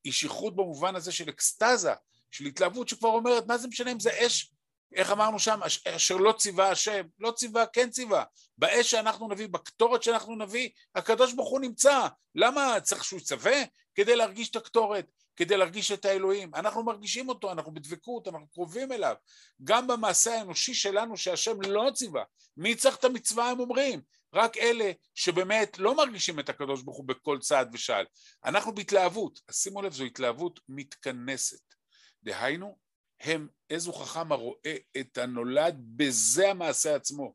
היא 0.03 0.13
שכרות 0.13 0.55
במובן 0.55 0.95
הזה 0.95 1.11
של 1.11 1.29
אקסטזה, 1.29 1.93
של 2.31 2.45
התלהבות 2.45 2.89
שכבר 2.89 3.09
אומרת, 3.09 3.47
מה 3.47 3.57
זה 3.57 3.67
משנה 3.67 3.91
אם 3.91 3.99
זה 3.99 4.25
אש, 4.25 4.51
איך 4.95 5.11
אמרנו 5.11 5.39
שם, 5.39 5.59
אשר 5.95 6.17
לא 6.17 6.31
ציווה 6.31 6.71
השם, 6.71 7.01
לא 7.19 7.31
ציווה, 7.31 7.65
כן 7.65 7.89
ציווה, 7.89 8.23
באש 8.57 8.91
שאנחנו 8.91 9.27
נביא, 9.27 9.47
בקטורת 9.47 10.03
שאנחנו 10.03 10.35
נביא, 10.35 10.69
הקדוש 10.95 11.33
ברוך 11.33 11.49
הוא 11.49 11.59
נמצא, 11.59 12.07
למה 12.35 12.79
צריך 12.83 13.03
שהוא 13.03 13.19
יצווה? 13.19 13.57
כדי 13.95 14.15
להרגיש 14.15 14.49
את 14.49 14.55
הקטורת, 14.55 15.05
כדי 15.35 15.57
להרגיש 15.57 15.91
את 15.91 16.05
האלוהים, 16.05 16.55
אנחנו 16.55 16.83
מרגישים 16.83 17.29
אותו, 17.29 17.51
אנחנו 17.51 17.73
בדבקות, 17.73 18.27
אנחנו 18.27 18.47
קרובים 18.47 18.91
אליו, 18.91 19.15
גם 19.63 19.87
במעשה 19.87 20.39
האנושי 20.39 20.73
שלנו 20.73 21.17
שהשם 21.17 21.61
לא 21.61 21.91
ציווה, 21.93 22.23
מי 22.57 22.75
צריך 22.75 22.95
את 22.95 23.03
המצווה 23.03 23.49
הם 23.49 23.59
אומרים, 23.59 24.01
רק 24.33 24.57
אלה 24.57 24.91
שבאמת 25.15 25.79
לא 25.79 25.95
מרגישים 25.95 26.39
את 26.39 26.49
הקדוש 26.49 26.81
ברוך 26.81 26.97
הוא 26.97 27.07
בכל 27.07 27.39
צעד 27.41 27.69
ושעל. 27.73 28.05
אנחנו 28.45 28.75
בהתלהבות, 28.75 29.39
אז 29.49 29.55
שימו 29.55 29.81
לב, 29.81 29.93
זו 29.93 30.03
התלהבות 30.03 30.59
מתכנסת. 30.69 31.76
דהיינו, 32.23 32.77
הם, 33.19 33.47
איזו 33.69 33.93
חכם 33.93 34.31
הרואה 34.31 34.75
את 34.97 35.17
הנולד 35.17 35.75
בזה 35.95 36.49
המעשה 36.49 36.95
עצמו. 36.95 37.33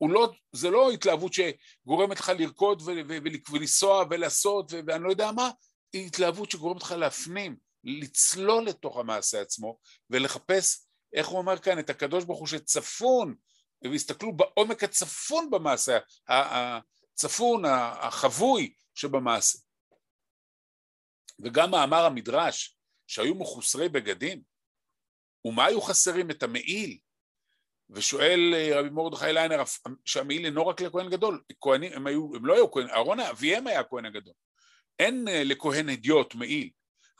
לא, 0.00 0.32
זה 0.52 0.70
לא 0.70 0.90
התלהבות 0.90 1.32
שגורמת 1.32 2.20
לך 2.20 2.32
לרקוד 2.38 2.82
ולנסוע 3.50 4.04
ולעשות 4.10 4.72
ואני 4.86 5.04
לא 5.04 5.10
יודע 5.10 5.32
מה, 5.32 5.50
היא 5.92 6.06
התלהבות 6.06 6.50
שגורמת 6.50 6.82
לך 6.82 6.92
להפנים, 6.92 7.56
לצלול 7.84 8.64
לתוך 8.64 8.96
המעשה 8.96 9.40
עצמו 9.40 9.78
ולחפש, 10.10 10.86
איך 11.12 11.28
הוא 11.28 11.38
אומר 11.38 11.58
כאן, 11.58 11.78
את 11.78 11.90
הקדוש 11.90 12.24
ברוך 12.24 12.38
הוא 12.38 12.46
שצפון 12.46 13.34
והסתכלו 13.90 14.36
בעומק 14.36 14.84
הצפון 14.84 15.50
במעשה, 15.50 15.98
הצפון, 16.28 17.64
החבוי 18.00 18.74
שבמעשה. 18.94 19.58
וגם 21.44 21.70
מאמר 21.70 22.04
המדרש, 22.04 22.76
שהיו 23.06 23.34
מחוסרי 23.34 23.88
בגדים, 23.88 24.42
ומה 25.44 25.64
היו 25.64 25.80
חסרים? 25.80 26.30
את 26.30 26.42
המעיל. 26.42 26.98
ושואל 27.90 28.54
אה, 28.54 28.80
רבי 28.80 28.90
מרדכי 28.90 29.32
ליינר, 29.32 29.62
שהמעיל 30.04 30.44
אינו 30.44 30.66
רק 30.66 30.80
לכהן 30.80 31.10
גדול, 31.10 31.42
כהנים, 31.60 31.92
הם, 31.92 32.06
היו, 32.06 32.36
הם 32.36 32.46
לא 32.46 32.54
היו 32.54 32.70
כהן, 32.70 32.88
אהרון 32.88 33.20
אביהם 33.20 33.66
היה 33.66 33.80
הכהן 33.80 34.04
הגדול. 34.04 34.34
אין 34.98 35.28
אה, 35.28 35.44
לכהן 35.44 35.88
הדיוט 35.88 36.34
מעיל, 36.34 36.70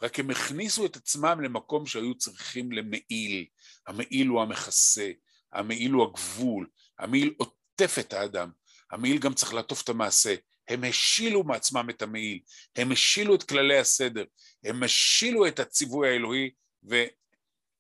רק 0.03 0.19
הם 0.19 0.31
הכניסו 0.31 0.87
את 0.87 0.97
עצמם 0.97 1.41
למקום 1.41 1.87
שהיו 1.87 2.15
צריכים 2.15 2.73
למעיל. 2.73 3.47
המעיל 3.87 4.27
הוא 4.27 4.43
המכסה, 4.43 5.11
המעיל 5.53 5.93
הוא 5.93 6.05
הגבול, 6.05 6.67
המעיל 6.99 7.35
עוטף 7.39 7.97
את 8.01 8.13
האדם, 8.13 8.51
המעיל 8.91 9.19
גם 9.19 9.35
צריך 9.35 9.55
לעטוף 9.55 9.83
את 9.83 9.89
המעשה. 9.89 10.35
הם 10.69 10.85
השילו 10.85 11.45
מעצמם 11.45 11.87
את 11.91 12.03
המעיל, 12.03 12.41
הם 12.77 12.93
השילו 12.93 13.35
את 13.35 13.43
כללי 13.43 13.79
הסדר, 13.79 14.25
הם 14.65 14.83
השילו 14.83 15.47
את 15.49 15.59
הציווי 15.59 16.09
האלוהי, 16.09 16.51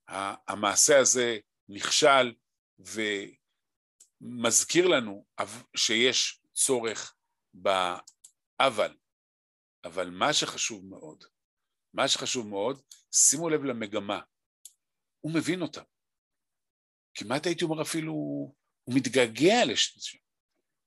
והמעשה 0.08 0.98
הזה 0.98 1.38
נכשל 1.68 2.34
ומזכיר 4.20 4.86
לנו 4.86 5.26
שיש 5.76 6.40
צורך 6.52 7.14
באבל. 7.54 8.96
אבל 9.84 10.10
מה 10.10 10.32
שחשוב 10.32 10.86
מאוד, 10.86 11.24
מה 11.94 12.08
שחשוב 12.08 12.48
מאוד, 12.48 12.82
שימו 13.12 13.48
לב 13.48 13.64
למגמה, 13.64 14.20
הוא 15.20 15.32
מבין 15.34 15.62
אותה. 15.62 15.82
כמעט 17.14 17.46
הייתי 17.46 17.64
אומר 17.64 17.82
אפילו, 17.82 18.12
הוא 18.84 18.94
מתגעגע 18.96 19.64
לשם. 19.66 20.18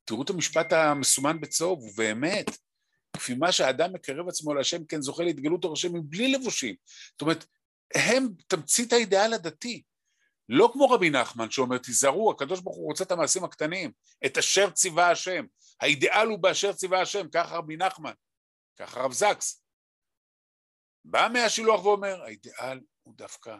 תראו 0.05 0.21
את 0.21 0.29
המשפט 0.29 0.73
המסומן 0.73 1.39
בצהוב, 1.41 1.83
ובאמת, 1.83 2.45
כפי 3.13 3.33
מה 3.33 3.51
שהאדם 3.51 3.93
מקרב 3.93 4.27
עצמו 4.27 4.53
להשם, 4.53 4.85
כן 4.85 5.01
זוכה 5.01 5.23
להתגלות 5.23 5.65
הראשם 5.65 5.95
מבלי 5.95 6.31
לבושים. 6.31 6.75
זאת 7.11 7.21
אומרת, 7.21 7.45
הם 7.95 8.27
תמצית 8.47 8.93
האידאל 8.93 9.33
הדתי. 9.33 9.83
לא 10.49 10.69
כמו 10.73 10.85
רבי 10.85 11.09
נחמן 11.09 11.51
שאומר, 11.51 11.77
תיזהרו, 11.77 12.31
הקדוש 12.31 12.59
ברוך 12.59 12.77
הוא 12.77 12.85
רוצה 12.85 13.03
את 13.03 13.11
המעשים 13.11 13.43
הקטנים, 13.43 13.91
את 14.25 14.37
אשר 14.37 14.69
ציווה 14.69 15.11
השם. 15.11 15.45
האידאל 15.81 16.27
הוא 16.27 16.39
באשר 16.39 16.73
ציווה 16.73 17.01
השם, 17.01 17.29
ככה 17.29 17.55
רבי 17.55 17.77
נחמן, 17.77 18.13
ככה 18.77 18.99
רב 18.99 19.11
זקס. 19.11 19.63
בא 21.05 21.27
מהשילוח 21.33 21.85
ואומר, 21.85 22.21
האידאל 22.23 22.79
הוא 23.03 23.13
דווקא 23.17 23.57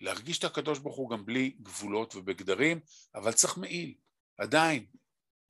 להרגיש 0.00 0.38
את 0.38 0.44
הקדוש 0.44 0.78
ברוך 0.78 0.96
הוא 0.96 1.10
גם 1.10 1.26
בלי 1.26 1.56
גבולות 1.62 2.14
ובגדרים, 2.14 2.80
אבל 3.14 3.32
צריך 3.32 3.58
מעיל, 3.58 3.94
עדיין. 4.38 4.86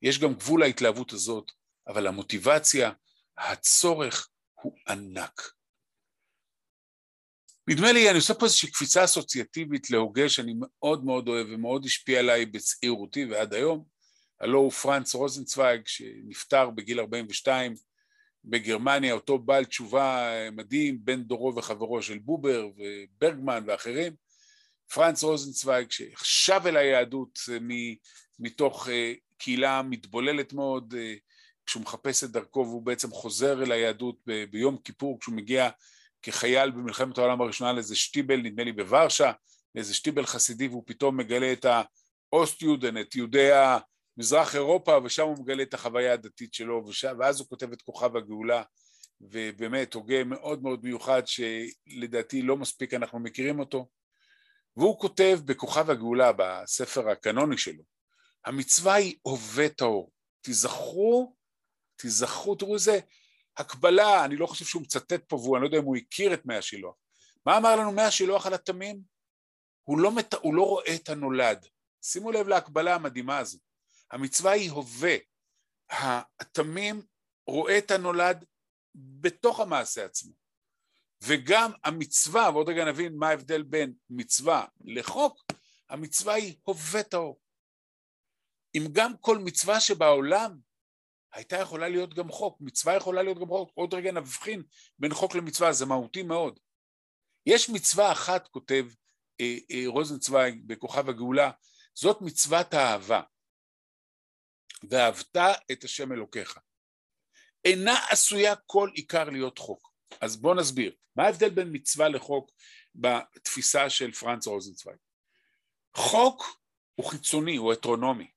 יש 0.01 0.19
גם 0.19 0.33
גבול 0.33 0.59
להתלהבות 0.59 1.13
הזאת, 1.13 1.51
אבל 1.87 2.07
המוטיבציה, 2.07 2.91
הצורך 3.37 4.29
הוא 4.53 4.77
ענק. 4.87 5.41
נדמה 7.67 7.91
לי, 7.91 8.09
אני 8.09 8.17
עושה 8.17 8.33
פה 8.33 8.45
איזושהי 8.45 8.71
קפיצה 8.71 9.03
אסוציאטיבית 9.03 9.89
להוגה 9.89 10.29
שאני 10.29 10.53
מאוד 10.57 11.05
מאוד 11.05 11.27
אוהב 11.27 11.47
ומאוד 11.49 11.85
השפיע 11.85 12.19
עליי 12.19 12.45
בצעירותי 12.45 13.25
ועד 13.25 13.53
היום, 13.53 13.85
הלו 14.39 14.59
הוא 14.59 14.71
פרנץ 14.71 15.15
רוזנצוויג 15.15 15.81
שנפטר 15.85 16.69
בגיל 16.69 16.99
42 16.99 17.73
בגרמניה, 18.45 19.13
אותו 19.13 19.39
בעל 19.39 19.65
תשובה 19.65 20.31
מדהים, 20.51 20.99
בן 21.05 21.23
דורו 21.23 21.55
וחברו 21.55 22.01
של 22.01 22.17
בובר 22.17 22.67
וברגמן 22.77 23.63
ואחרים, 23.67 24.13
פרנץ 24.93 25.23
רוזנצוויג 25.23 25.91
ששב 25.91 26.61
אל 26.65 26.77
היהדות 26.77 27.39
אה, 27.51 27.57
מתוך 28.39 28.89
אה, 28.89 29.13
קהילה 29.41 29.81
מתבוללת 29.81 30.53
מאוד, 30.53 30.93
אה, 30.97 31.15
כשהוא 31.65 31.83
מחפש 31.83 32.23
את 32.23 32.31
דרכו 32.31 32.59
והוא 32.59 32.81
בעצם 32.81 33.11
חוזר 33.11 33.63
אל 33.63 33.71
היהדות 33.71 34.15
ב- 34.27 34.43
ביום 34.51 34.77
כיפור, 34.77 35.19
כשהוא 35.19 35.35
מגיע 35.35 35.69
כחייל 36.21 36.71
במלחמת 36.71 37.17
העולם 37.17 37.41
הראשונה 37.41 37.73
לאיזה 37.73 37.95
שטיבל, 37.95 38.35
נדמה 38.35 38.63
לי 38.63 38.71
בוורשה, 38.71 39.31
לאיזה 39.75 39.93
שטיבל 39.93 40.25
חסידי, 40.25 40.67
והוא 40.67 40.83
פתאום 40.85 41.17
מגלה 41.17 41.53
את 41.53 41.65
האוסט 42.33 42.61
יודן, 42.61 42.97
את 42.97 43.15
יהודי 43.15 43.49
מזרח 44.17 44.55
אירופה, 44.55 44.97
ושם 45.03 45.23
הוא 45.23 45.37
מגלה 45.39 45.63
את 45.63 45.73
החוויה 45.73 46.13
הדתית 46.13 46.53
שלו, 46.53 46.83
וש... 46.87 47.05
ואז 47.19 47.39
הוא 47.39 47.47
כותב 47.47 47.71
את 47.71 47.81
כוכב 47.81 48.17
הגאולה, 48.17 48.63
ובאמת 49.21 49.93
הוגה 49.93 50.23
מאוד 50.23 50.63
מאוד 50.63 50.83
מיוחד, 50.83 51.21
שלדעתי 51.25 52.41
לא 52.41 52.57
מספיק 52.57 52.93
אנחנו 52.93 53.19
מכירים 53.19 53.59
אותו. 53.59 53.87
והוא 54.77 54.99
כותב 54.99 55.39
בכוכב 55.45 55.89
הגאולה, 55.89 56.31
בספר 56.37 57.09
הקנוני 57.09 57.57
שלו, 57.57 57.83
המצווה 58.45 58.93
היא 58.93 59.15
הווה 59.21 59.69
טהור. 59.69 60.11
תיזכרו, 60.41 61.35
תיזכרו, 61.95 62.55
תראו 62.55 62.73
איזה 62.73 62.99
הקבלה, 63.57 64.25
אני 64.25 64.35
לא 64.35 64.47
חושב 64.47 64.65
שהוא 64.65 64.81
מצטט 64.81 65.23
פה, 65.27 65.35
ואני 65.35 65.61
לא 65.61 65.67
יודע 65.67 65.77
אם 65.77 65.83
הוא 65.83 65.97
הכיר 65.97 66.33
את 66.33 66.45
מי 66.45 66.55
השילוח. 66.55 66.95
מה 67.45 67.57
אמר 67.57 67.75
לנו 67.75 67.91
מי 67.91 68.01
השילוח 68.01 68.45
על 68.45 68.53
התמים? 68.53 69.01
הוא 69.83 69.99
לא, 69.99 70.11
מת... 70.11 70.33
הוא 70.33 70.55
לא 70.55 70.63
רואה 70.63 70.95
את 70.95 71.09
הנולד. 71.09 71.67
שימו 72.03 72.31
לב 72.31 72.47
להקבלה 72.47 72.95
המדהימה 72.95 73.37
הזו. 73.37 73.57
המצווה 74.11 74.51
היא 74.51 74.71
הווה. 74.71 75.15
התמים 76.39 77.01
רואה 77.47 77.77
את 77.77 77.91
הנולד 77.91 78.45
בתוך 78.95 79.59
המעשה 79.59 80.05
עצמו. 80.05 80.33
וגם 81.23 81.71
המצווה, 81.83 82.49
ועוד 82.53 82.69
רגע 82.69 82.85
נבין 82.85 83.15
מה 83.15 83.29
ההבדל 83.29 83.63
בין 83.63 83.93
מצווה 84.09 84.65
לחוק, 84.81 85.43
המצווה 85.89 86.33
היא 86.33 86.55
הווה 86.63 87.03
טהור. 87.03 87.39
אם 88.75 88.87
גם 88.91 89.17
כל 89.17 89.37
מצווה 89.37 89.79
שבעולם 89.79 90.59
הייתה 91.33 91.57
יכולה 91.57 91.89
להיות 91.89 92.13
גם 92.13 92.31
חוק, 92.31 92.57
מצווה 92.61 92.95
יכולה 92.95 93.23
להיות 93.23 93.39
גם 93.39 93.47
חוק, 93.47 93.71
עוד 93.73 93.93
רגע 93.93 94.11
נבחין 94.11 94.63
בין 94.99 95.13
חוק 95.13 95.35
למצווה, 95.35 95.73
זה 95.73 95.85
מהותי 95.85 96.23
מאוד. 96.23 96.59
יש 97.45 97.69
מצווה 97.69 98.11
אחת, 98.11 98.47
כותב 98.47 98.85
אה, 99.41 99.57
אה, 99.71 99.83
רוזנצוויג 99.85 100.61
בכוכב 100.67 101.09
הגאולה, 101.09 101.51
זאת 101.93 102.21
מצוות 102.21 102.73
האהבה. 102.73 103.21
ואהבת 104.89 105.37
את 105.71 105.83
השם 105.83 106.11
אלוקיך. 106.11 106.59
אינה 107.65 108.07
עשויה 108.09 108.55
כל 108.55 108.89
עיקר 108.93 109.29
להיות 109.29 109.57
חוק. 109.57 109.91
אז 110.21 110.37
בואו 110.37 110.53
נסביר. 110.53 110.95
מה 111.15 111.23
ההבדל 111.23 111.49
בין 111.49 111.69
מצווה 111.71 112.09
לחוק 112.09 112.51
בתפיסה 112.95 113.89
של 113.89 114.11
פרנץ 114.11 114.47
רוזנצוויג? 114.47 114.97
חוק 115.95 116.43
הוא 116.95 117.05
חיצוני, 117.05 117.55
הוא 117.55 117.73
הטרונומי. 117.73 118.31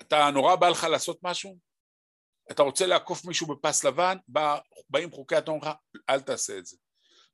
אתה 0.00 0.30
נורא 0.30 0.56
בא 0.56 0.68
לך 0.68 0.84
לעשות 0.84 1.18
משהו? 1.22 1.58
אתה 2.50 2.62
רוצה 2.62 2.86
לעקוף 2.86 3.24
מישהו 3.24 3.46
בפס 3.46 3.84
לבן? 3.84 4.16
בא, 4.28 4.58
באים 4.90 5.10
חוקי 5.10 5.36
התורה 5.36 5.58
לך, 5.58 5.68
אל 6.10 6.20
תעשה 6.20 6.58
את 6.58 6.66
זה. 6.66 6.76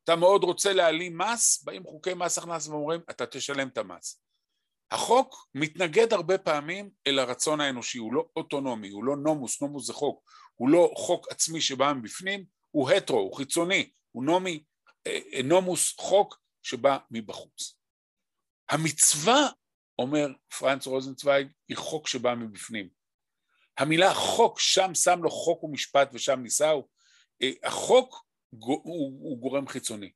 אתה 0.05 0.17
מאוד 0.17 0.45
רוצה 0.45 0.73
להעלים 0.73 1.19
מס? 1.19 1.63
באים 1.65 1.85
חוקי 1.85 2.15
מס 2.15 2.39
הכנס 2.39 2.69
ואומרים, 2.69 3.01
אתה 3.11 3.27
תשלם 3.27 3.69
את 3.69 3.79
המס. 3.79 4.23
החוק 4.91 5.49
מתנגד 5.55 6.13
הרבה 6.13 6.39
פעמים 6.39 6.91
אל 7.07 7.19
הרצון 7.19 7.61
האנושי, 7.61 7.99
הוא 7.99 8.15
לא 8.15 8.29
אוטונומי, 8.37 8.89
הוא 8.89 9.05
לא 9.05 9.17
נומוס, 9.17 9.63
נומוס 9.63 9.87
זה 9.87 9.93
חוק, 9.93 10.31
הוא 10.55 10.69
לא 10.69 10.93
חוק 10.97 11.29
עצמי 11.31 11.61
שבא 11.61 11.93
מבפנים, 11.93 12.45
הוא 12.71 12.91
הטרו, 12.91 13.19
הוא 13.19 13.37
חיצוני, 13.37 13.91
הוא 14.13 14.25
נומי, 14.25 14.65
אה, 15.07 15.19
אה, 15.33 15.43
נומוס 15.43 15.95
חוק 15.99 16.41
שבא 16.63 16.99
מבחוץ. 17.11 17.79
המצווה, 18.71 19.49
אומר 19.99 20.27
פרנץ 20.59 20.87
רוזנצוויג, 20.87 21.49
היא 21.69 21.77
חוק 21.77 22.09
שבא 22.09 22.35
מבפנים. 22.35 22.89
המילה 23.79 24.15
חוק, 24.15 24.61
שם 24.61 24.95
שם 24.95 25.23
לו 25.23 25.31
חוק 25.31 25.65
ומשפט 25.65 26.09
ושם 26.13 26.41
נישאו, 26.41 26.89
אה, 27.43 27.51
החוק 27.65 28.27
הוא, 28.51 28.83
הוא 29.21 29.39
גורם 29.39 29.69
חיצוני. 29.69 30.13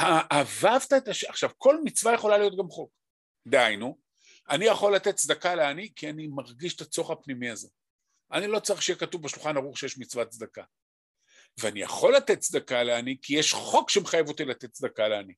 אהבת 0.00 0.92
את 0.96 1.08
השם, 1.08 1.28
עכשיו 1.28 1.50
כל 1.58 1.76
מצווה 1.84 2.14
יכולה 2.14 2.38
להיות 2.38 2.58
גם 2.58 2.68
חוק. 2.68 2.90
דהיינו, 3.48 3.98
אני 4.50 4.64
יכול 4.64 4.94
לתת 4.94 5.14
צדקה 5.16 5.54
לעני 5.54 5.92
כי 5.96 6.10
אני 6.10 6.26
מרגיש 6.26 6.76
את 6.76 6.80
הצורך 6.80 7.10
הפנימי 7.10 7.50
הזה. 7.50 7.68
אני 8.32 8.46
לא 8.46 8.60
צריך 8.60 8.82
שיהיה 8.82 8.98
כתוב 8.98 9.22
בשולחן 9.22 9.56
ערוך 9.56 9.78
שיש 9.78 9.98
מצוות 9.98 10.28
צדקה. 10.28 10.62
ואני 11.58 11.80
יכול 11.80 12.16
לתת 12.16 12.38
צדקה 12.38 12.82
לעני 12.82 13.16
כי 13.22 13.38
יש 13.38 13.52
חוק 13.52 13.90
שמחייב 13.90 14.28
אותי 14.28 14.44
לתת 14.44 14.72
צדקה 14.72 15.08
לעני. 15.08 15.34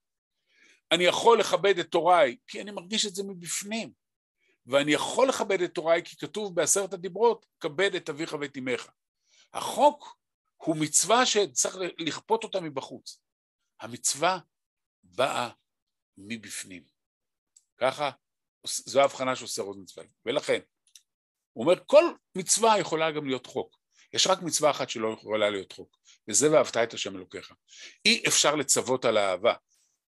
אני 0.92 1.04
יכול 1.04 1.40
לכבד 1.40 1.78
את 1.78 1.94
הוריי 1.94 2.36
כי 2.46 2.60
אני 2.62 2.70
מרגיש 2.70 3.06
את 3.06 3.14
זה 3.14 3.22
מבפנים. 3.24 3.92
ואני 4.66 4.92
יכול 4.92 5.28
לכבד 5.28 5.60
את 5.60 5.76
הוריי 5.76 6.02
כי 6.04 6.16
כתוב 6.16 6.54
בעשרת 6.54 6.92
הדיברות, 6.92 7.46
כבד 7.60 7.94
את 7.94 8.08
אביך 8.08 8.36
ואת 8.40 8.56
אמך. 8.56 8.88
החוק 9.52 10.18
הוא 10.56 10.76
מצווה 10.76 11.26
שצריך 11.26 11.76
לכפות 11.98 12.44
אותה 12.44 12.60
מבחוץ. 12.60 13.20
המצווה 13.80 14.38
באה 15.02 15.50
מבפנים. 16.18 16.82
ככה, 17.78 18.10
זו 18.64 19.00
ההבחנה 19.00 19.36
שעושה 19.36 19.62
רוזנצוויג. 19.62 20.08
ולכן, 20.26 20.60
הוא 21.52 21.64
אומר, 21.64 21.84
כל 21.86 22.04
מצווה 22.34 22.78
יכולה 22.78 23.10
גם 23.10 23.26
להיות 23.26 23.46
חוק. 23.46 23.78
יש 24.12 24.26
רק 24.26 24.42
מצווה 24.42 24.70
אחת 24.70 24.90
שלא 24.90 25.08
יכולה 25.12 25.50
להיות 25.50 25.72
חוק, 25.72 25.98
וזה 26.28 26.52
ואהבת 26.52 26.76
את 26.76 26.94
השם 26.94 27.16
אלוקיך. 27.16 27.52
אי 28.04 28.22
אפשר 28.28 28.54
לצוות 28.54 29.04
על 29.04 29.16
האהבה. 29.16 29.54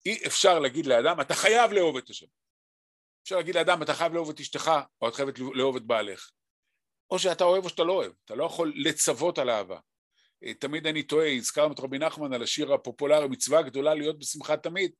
אי 0.06 0.28
אפשר 0.28 0.60
להגיד 0.60 0.86
לאדם, 0.86 1.22
אתה 1.22 1.36
חייב 1.36 1.72
לאהוב 1.72 1.98
את 1.98 2.10
השם. 2.10 2.26
אפשר 3.24 3.36
להגיד 3.36 3.56
לאדם, 3.56 3.84
אתה 3.84 3.94
חייב 3.94 4.14
לאהוב 4.14 4.30
את 4.30 4.40
אשתך, 4.40 4.72
או 5.02 5.08
את 5.08 5.16
חייבת 5.16 5.40
לאהוב 5.40 5.76
את 5.76 5.84
בעלך. 5.84 6.32
או 7.12 7.20
שאתה 7.20 7.44
אוהב 7.44 7.64
או 7.64 7.70
שאתה 7.70 7.84
לא 7.84 7.94
אוהב, 7.94 8.12
אתה 8.26 8.36
לא 8.36 8.44
יכול 8.44 8.74
לצוות 8.76 9.38
על 9.38 9.50
אהבה. 9.50 9.80
אה, 10.44 10.54
תמיד 10.54 10.88
אני 10.88 11.04
טועה, 11.04 11.36
הזכרנו 11.36 11.74
את 11.74 11.80
רבי 11.80 12.00
נחמן 12.00 12.34
על 12.34 12.44
השיר 12.44 12.74
הפופולרי, 12.74 13.28
מצווה 13.28 13.62
גדולה 13.62 13.94
להיות 13.94 14.20
בשמחה 14.20 14.58
תמיד. 14.58 14.92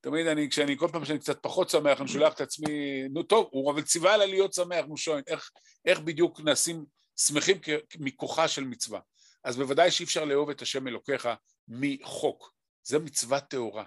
תמיד 0.00 0.26
אני, 0.26 0.50
כשאני, 0.50 0.78
כל 0.78 0.88
פעם 0.92 1.04
שאני 1.04 1.18
קצת 1.18 1.42
פחות 1.42 1.70
שמח, 1.70 2.00
אני 2.00 2.08
שולח 2.08 2.34
את 2.34 2.40
עצמי, 2.40 3.02
נו 3.10 3.22
טוב, 3.22 3.48
הוא 3.52 3.72
אבל 3.72 3.82
ציווה 3.82 4.14
עליי 4.14 4.28
להיות 4.28 4.52
שמח, 4.52 4.84
נו 4.88 4.96
שוין, 4.96 5.22
איך, 5.26 5.50
איך 5.84 6.00
בדיוק 6.00 6.40
נעשים 6.40 6.84
שמחים 7.16 7.56
מכוחה 7.98 8.48
של 8.48 8.64
מצווה. 8.64 9.00
אז 9.44 9.56
בוודאי 9.56 9.90
שאי 9.90 10.04
אפשר 10.04 10.24
לאהוב 10.24 10.50
את 10.50 10.62
השם 10.62 10.88
אלוקיך 10.88 11.28
מחוק, 11.68 12.52
זה 12.82 12.98
מצווה 12.98 13.40
טהורה. 13.40 13.84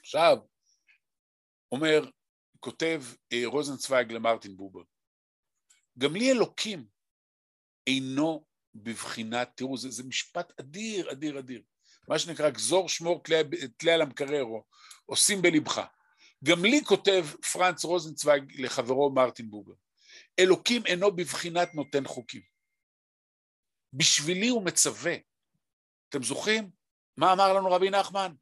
עכשיו, 0.00 0.38
אומר, 1.72 2.10
כותב 2.60 3.02
אה, 3.32 3.42
רוזנצוויג 3.44 4.12
למרטין 4.12 4.56
בובר, 4.56 4.82
גם 5.98 6.16
לי 6.16 6.32
אלוקים 6.32 6.86
אינו 7.86 8.44
בבחינת, 8.74 9.50
תראו, 9.54 9.76
זה, 9.76 9.90
זה 9.90 10.04
משפט 10.04 10.60
אדיר, 10.60 11.12
אדיר, 11.12 11.38
אדיר. 11.38 11.62
מה 12.08 12.18
שנקרא 12.18 12.50
גזור 12.50 12.88
שמור 12.88 13.22
תלי 13.76 13.92
על 13.92 14.02
המקרר 14.02 14.42
או 14.42 14.64
עושים 15.06 15.42
בלבך. 15.42 15.80
גם 16.44 16.64
לי 16.64 16.84
כותב 16.84 17.26
פרנץ 17.52 17.84
רוזנצוויג 17.84 18.60
לחברו 18.60 19.10
מרטין 19.10 19.50
בובר, 19.50 19.72
אלוקים 20.38 20.86
אינו 20.86 21.16
בבחינת 21.16 21.74
נותן 21.74 22.06
חוקים. 22.06 22.42
בשבילי 23.92 24.48
הוא 24.48 24.64
מצווה. 24.64 25.14
אתם 26.08 26.22
זוכרים? 26.22 26.70
מה 27.16 27.32
אמר 27.32 27.52
לנו 27.52 27.70
רבי 27.70 27.90
נחמן? 27.90 28.32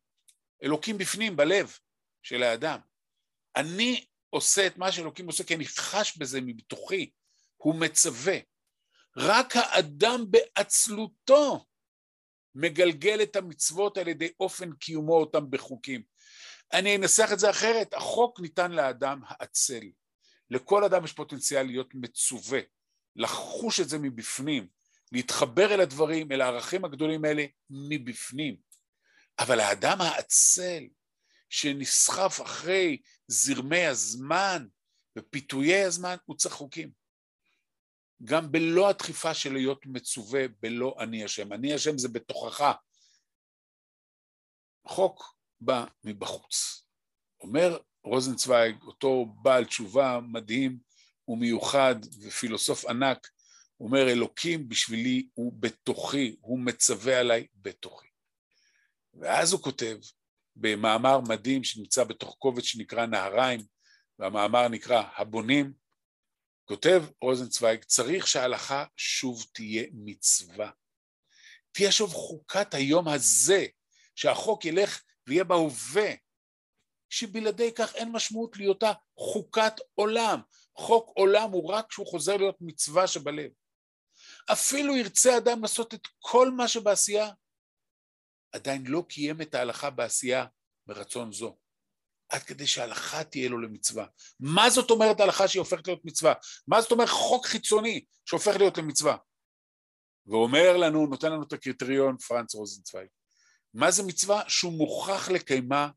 אלוקים 0.65 0.99
בפנים, 0.99 1.37
בלב 1.37 1.79
של 2.23 2.43
האדם. 2.43 2.79
אני 3.57 4.05
עושה 4.31 4.67
את 4.67 4.79
מה 4.79 4.93
שאלוקים 4.93 5.27
עושה 5.27 5.45
כי 5.45 5.55
אני 5.55 5.67
חש 5.67 6.17
בזה 6.17 6.41
מבתוכי, 6.41 7.11
הוא 7.57 7.75
מצווה. 7.75 8.39
רק 9.17 9.57
האדם 9.57 10.25
בעצלותו 10.31 11.67
מגלגל 12.55 13.23
את 13.23 13.37
המצוות 13.37 13.99
על 13.99 14.09
ידי 14.09 14.33
אופן 14.41 14.73
קיומו 14.73 15.17
אותם 15.17 15.51
בחוקים. 15.51 16.03
אני 16.73 16.97
אנסח 16.97 17.29
את 17.33 17.39
זה 17.39 17.51
אחרת, 17.51 17.95
החוק 17.95 18.41
ניתן 18.41 18.73
לאדם 18.73 19.21
העצל. 19.27 19.83
לכל 20.51 20.85
אדם 20.85 21.05
יש 21.05 21.13
פוטנציאל 21.13 21.67
להיות 21.67 21.95
מצווה, 21.95 22.61
לחוש 23.17 23.81
את 23.81 23.89
זה 23.89 23.99
מבפנים, 23.99 24.69
להתחבר 25.13 25.75
אל 25.75 25.81
הדברים, 25.81 26.33
אל 26.33 26.41
הערכים 26.41 26.85
הגדולים 26.85 27.25
האלה 27.25 27.45
מבפנים. 27.71 28.57
אבל 29.39 29.61
האדם 29.61 30.01
העצל, 30.01 30.85
שנסחף 31.49 32.41
אחרי 32.43 33.03
זרמי 33.29 33.87
הזמן 33.87 34.67
ופיתויי 35.19 35.85
הזמן, 35.85 36.17
הוא 36.25 36.37
צריך 36.37 36.55
חוקים. 36.55 36.91
גם 38.25 38.53
בלא 38.53 38.89
הדחיפה 38.89 39.35
של 39.35 39.53
להיות 39.53 39.87
מצווה 39.87 40.49
בלא 40.61 40.97
אני 41.01 41.25
השם. 41.25 41.53
אני 41.53 41.75
השם 41.75 41.99
זה 41.99 42.09
בתוכך. 42.09 42.73
חוק 44.87 45.37
בא 45.61 45.87
מבחוץ. 46.05 46.87
אומר 47.41 47.79
רוזנצוויג, 48.05 48.83
אותו 48.83 49.27
בעל 49.43 49.65
תשובה 49.65 50.21
מדהים 50.29 50.79
ומיוחד 51.29 51.95
ופילוסוף 52.23 52.85
ענק, 52.85 53.29
אומר 53.81 54.09
אלוקים 54.09 54.69
בשבילי 54.69 55.29
הוא 55.35 55.53
בתוכי, 55.61 56.37
הוא 56.41 56.59
מצווה 56.59 57.21
עליי 57.21 57.47
בתוכי. 57.55 58.14
ואז 59.21 59.53
הוא 59.53 59.61
כותב 59.61 59.97
במאמר 60.57 61.21
מדהים 61.21 61.65
שנמצא 61.65 62.05
בתוך 62.05 62.37
קובץ 62.39 62.65
שנקרא 62.65 63.07
נהריים, 63.07 63.61
והמאמר 64.19 64.69
נקרא 64.69 65.03
הבונים, 65.17 65.73
כותב 66.65 67.05
רוזנצוויג, 67.21 67.85
צריך 67.85 68.27
שההלכה 68.27 68.85
שוב 68.97 69.45
תהיה 69.53 69.85
מצווה. 69.93 70.71
תהיה 71.73 71.93
שוב 71.93 72.13
חוקת 72.13 72.75
היום 72.75 73.09
הזה, 73.09 73.67
שהחוק 74.15 74.65
ילך 74.65 75.03
ויהיה 75.27 75.45
בהווה, 75.45 76.11
שבלעדי 77.11 77.73
כך 77.75 77.95
אין 77.95 78.13
משמעות 78.13 78.57
להיותה 78.57 78.93
חוקת 79.19 79.73
עולם. 79.95 80.41
חוק 80.77 81.13
עולם 81.17 81.51
הוא 81.51 81.71
רק 81.71 81.87
כשהוא 81.89 82.07
חוזר 82.07 82.37
להיות 82.37 82.57
מצווה 82.61 83.07
שבלב. 83.07 83.51
אפילו 84.53 84.97
ירצה 84.97 85.37
אדם 85.37 85.63
לעשות 85.63 85.95
את 85.95 86.09
כל 86.19 86.51
מה 86.51 86.69
שבעשייה, 86.69 87.31
עדיין 88.55 88.87
לא 88.87 89.05
קיים 89.09 89.43
את 89.43 89.55
ההלכה 89.55 89.91
בעשייה 89.91 90.47
מרצון 90.87 91.33
זו. 91.33 91.57
עד 92.29 92.43
כדי 92.43 92.67
שההלכה 92.67 93.25
תהיה 93.25 93.49
לו 93.49 93.59
למצווה. 93.59 94.07
מה 94.41 94.71
זאת 94.71 94.91
אומרת 94.91 95.21
ההלכה 95.21 95.49
שהיא 95.49 95.61
הופכת 95.61 95.87
להיות 95.87 96.05
מצווה? 96.05 96.35
מה 96.69 96.81
זאת 96.81 96.93
אומרת 96.93 97.09
חוק 97.09 97.47
חיצוני 97.47 98.05
שהופך 98.25 98.57
להיות 98.59 98.79
למצווה? 98.79 99.17
ואומר 100.27 100.77
לנו, 100.77 101.07
נותן 101.07 101.33
לנו 101.33 101.43
את 101.43 101.53
הקריטריון 101.53 102.17
פרנץ 102.19 102.55
רוזנצוויג. 102.55 103.07
מה 103.75 103.91
זה 103.91 104.03
מצווה? 104.03 104.43
שהוא 104.49 104.73
מוכרח 104.73 105.29
לקיימה 105.29 105.89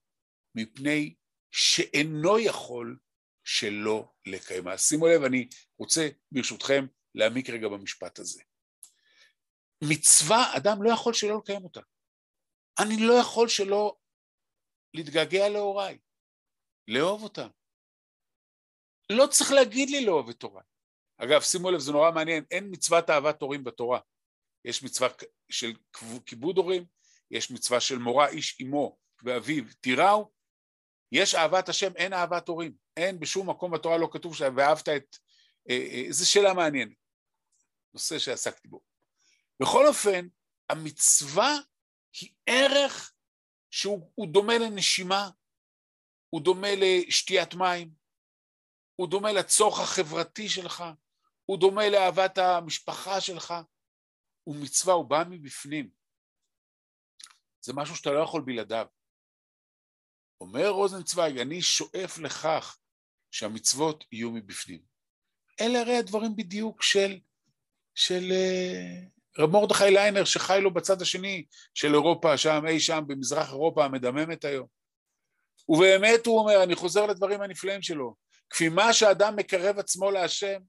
מפני 0.55 1.15
שאינו 1.51 2.39
יכול 2.39 2.97
שלא 3.43 4.09
לקיימה. 4.25 4.77
שימו 4.77 5.07
לב, 5.07 5.23
אני 5.23 5.47
רוצה 5.77 6.09
ברשותכם 6.31 6.85
להעמיק 7.15 7.49
רגע 7.49 7.67
במשפט 7.67 8.19
הזה. 8.19 8.41
מצווה, 9.83 10.57
אדם 10.57 10.83
לא 10.83 10.91
יכול 10.91 11.13
שלא 11.13 11.37
לקיים 11.37 11.63
אותה. 11.63 11.81
אני 12.79 12.97
לא 12.99 13.13
יכול 13.13 13.47
שלא 13.49 13.95
להתגעגע 14.93 15.49
להוריי, 15.49 15.97
לאהוב 16.87 17.23
אותם. 17.23 17.47
לא 19.11 19.27
צריך 19.27 19.51
להגיד 19.51 19.89
לי 19.89 20.05
לאהוב 20.05 20.29
את 20.29 20.39
תורה. 20.39 20.61
אגב, 21.17 21.41
שימו 21.41 21.71
לב, 21.71 21.79
זה 21.79 21.91
נורא 21.91 22.11
מעניין, 22.11 22.43
אין 22.51 22.67
מצוות 22.71 23.09
אהבת 23.09 23.41
הורים 23.41 23.63
בתורה. 23.63 23.99
יש 24.65 24.83
מצווה 24.83 25.09
של 25.49 25.73
כיבוד 26.25 26.57
הורים, 26.57 26.85
יש 27.31 27.51
מצווה 27.51 27.79
של 27.79 27.97
מורה 27.97 28.27
איש 28.27 28.61
אמו 28.61 28.97
ואביו 29.23 29.63
תיראו, 29.81 30.31
יש 31.11 31.35
אהבת 31.35 31.69
השם, 31.69 31.91
אין 31.95 32.13
אהבת 32.13 32.47
הורים. 32.47 32.73
אין 32.97 33.19
בשום 33.19 33.49
מקום 33.49 33.71
בתורה 33.71 33.97
לא 33.97 34.09
כתוב 34.11 34.35
שאהבת 34.35 34.89
את... 34.89 35.17
אה, 35.69 35.87
אה, 35.91 36.05
זו 36.09 36.31
שאלה 36.31 36.53
מעניינת. 36.53 36.97
נושא 37.93 38.19
שעסקתי 38.19 38.67
בו. 38.67 38.81
בכל 39.61 39.87
אופן, 39.87 40.27
המצווה 40.69 41.57
היא 42.21 42.33
ערך 42.45 43.13
שהוא 43.71 44.27
דומה 44.33 44.53
לנשימה, 44.57 45.29
הוא 46.29 46.41
דומה 46.41 46.67
לשתיית 46.77 47.53
מים, 47.53 47.93
הוא 48.95 49.09
דומה 49.09 49.31
לצורך 49.31 49.79
החברתי 49.79 50.49
שלך, 50.49 50.83
הוא 51.45 51.59
דומה 51.59 51.89
לאהבת 51.89 52.37
המשפחה 52.37 53.21
שלך, 53.21 53.53
הוא 54.43 54.55
מצווה, 54.55 54.93
הוא 54.93 55.09
בא 55.09 55.23
מבפנים. 55.29 55.89
זה 57.61 57.73
משהו 57.73 57.95
שאתה 57.95 58.09
לא 58.09 58.23
יכול 58.23 58.41
בלעדיו. 58.45 58.87
אומר 60.41 60.69
רוזנצוויג, 60.69 61.37
אני 61.37 61.61
שואף 61.61 62.17
לכך 62.17 62.77
שהמצוות 63.31 64.03
יהיו 64.11 64.31
מבפנים. 64.31 64.81
אלה 65.61 65.79
הרי 65.79 65.97
הדברים 65.97 66.35
בדיוק 66.35 66.83
של, 66.83 67.19
של 67.95 68.23
uh, 68.29 69.16
רב 69.39 69.49
מרדכי 69.49 69.91
ליינר 69.91 70.25
שחי 70.25 70.59
לו 70.61 70.73
בצד 70.73 71.01
השני 71.01 71.45
של 71.73 71.93
אירופה, 71.93 72.37
שם 72.37 72.65
אי 72.67 72.79
שם 72.79 73.03
במזרח 73.07 73.49
אירופה 73.49 73.85
המדממת 73.85 74.45
היום. 74.45 74.67
ובאמת 75.69 76.25
הוא 76.25 76.39
אומר, 76.39 76.63
אני 76.63 76.75
חוזר 76.75 77.05
לדברים 77.05 77.41
הנפלאים 77.41 77.81
שלו, 77.81 78.15
כפי 78.49 78.69
מה 78.69 78.93
שאדם 78.93 79.35
מקרב 79.35 79.79
עצמו 79.79 80.11
להשם, 80.11 80.59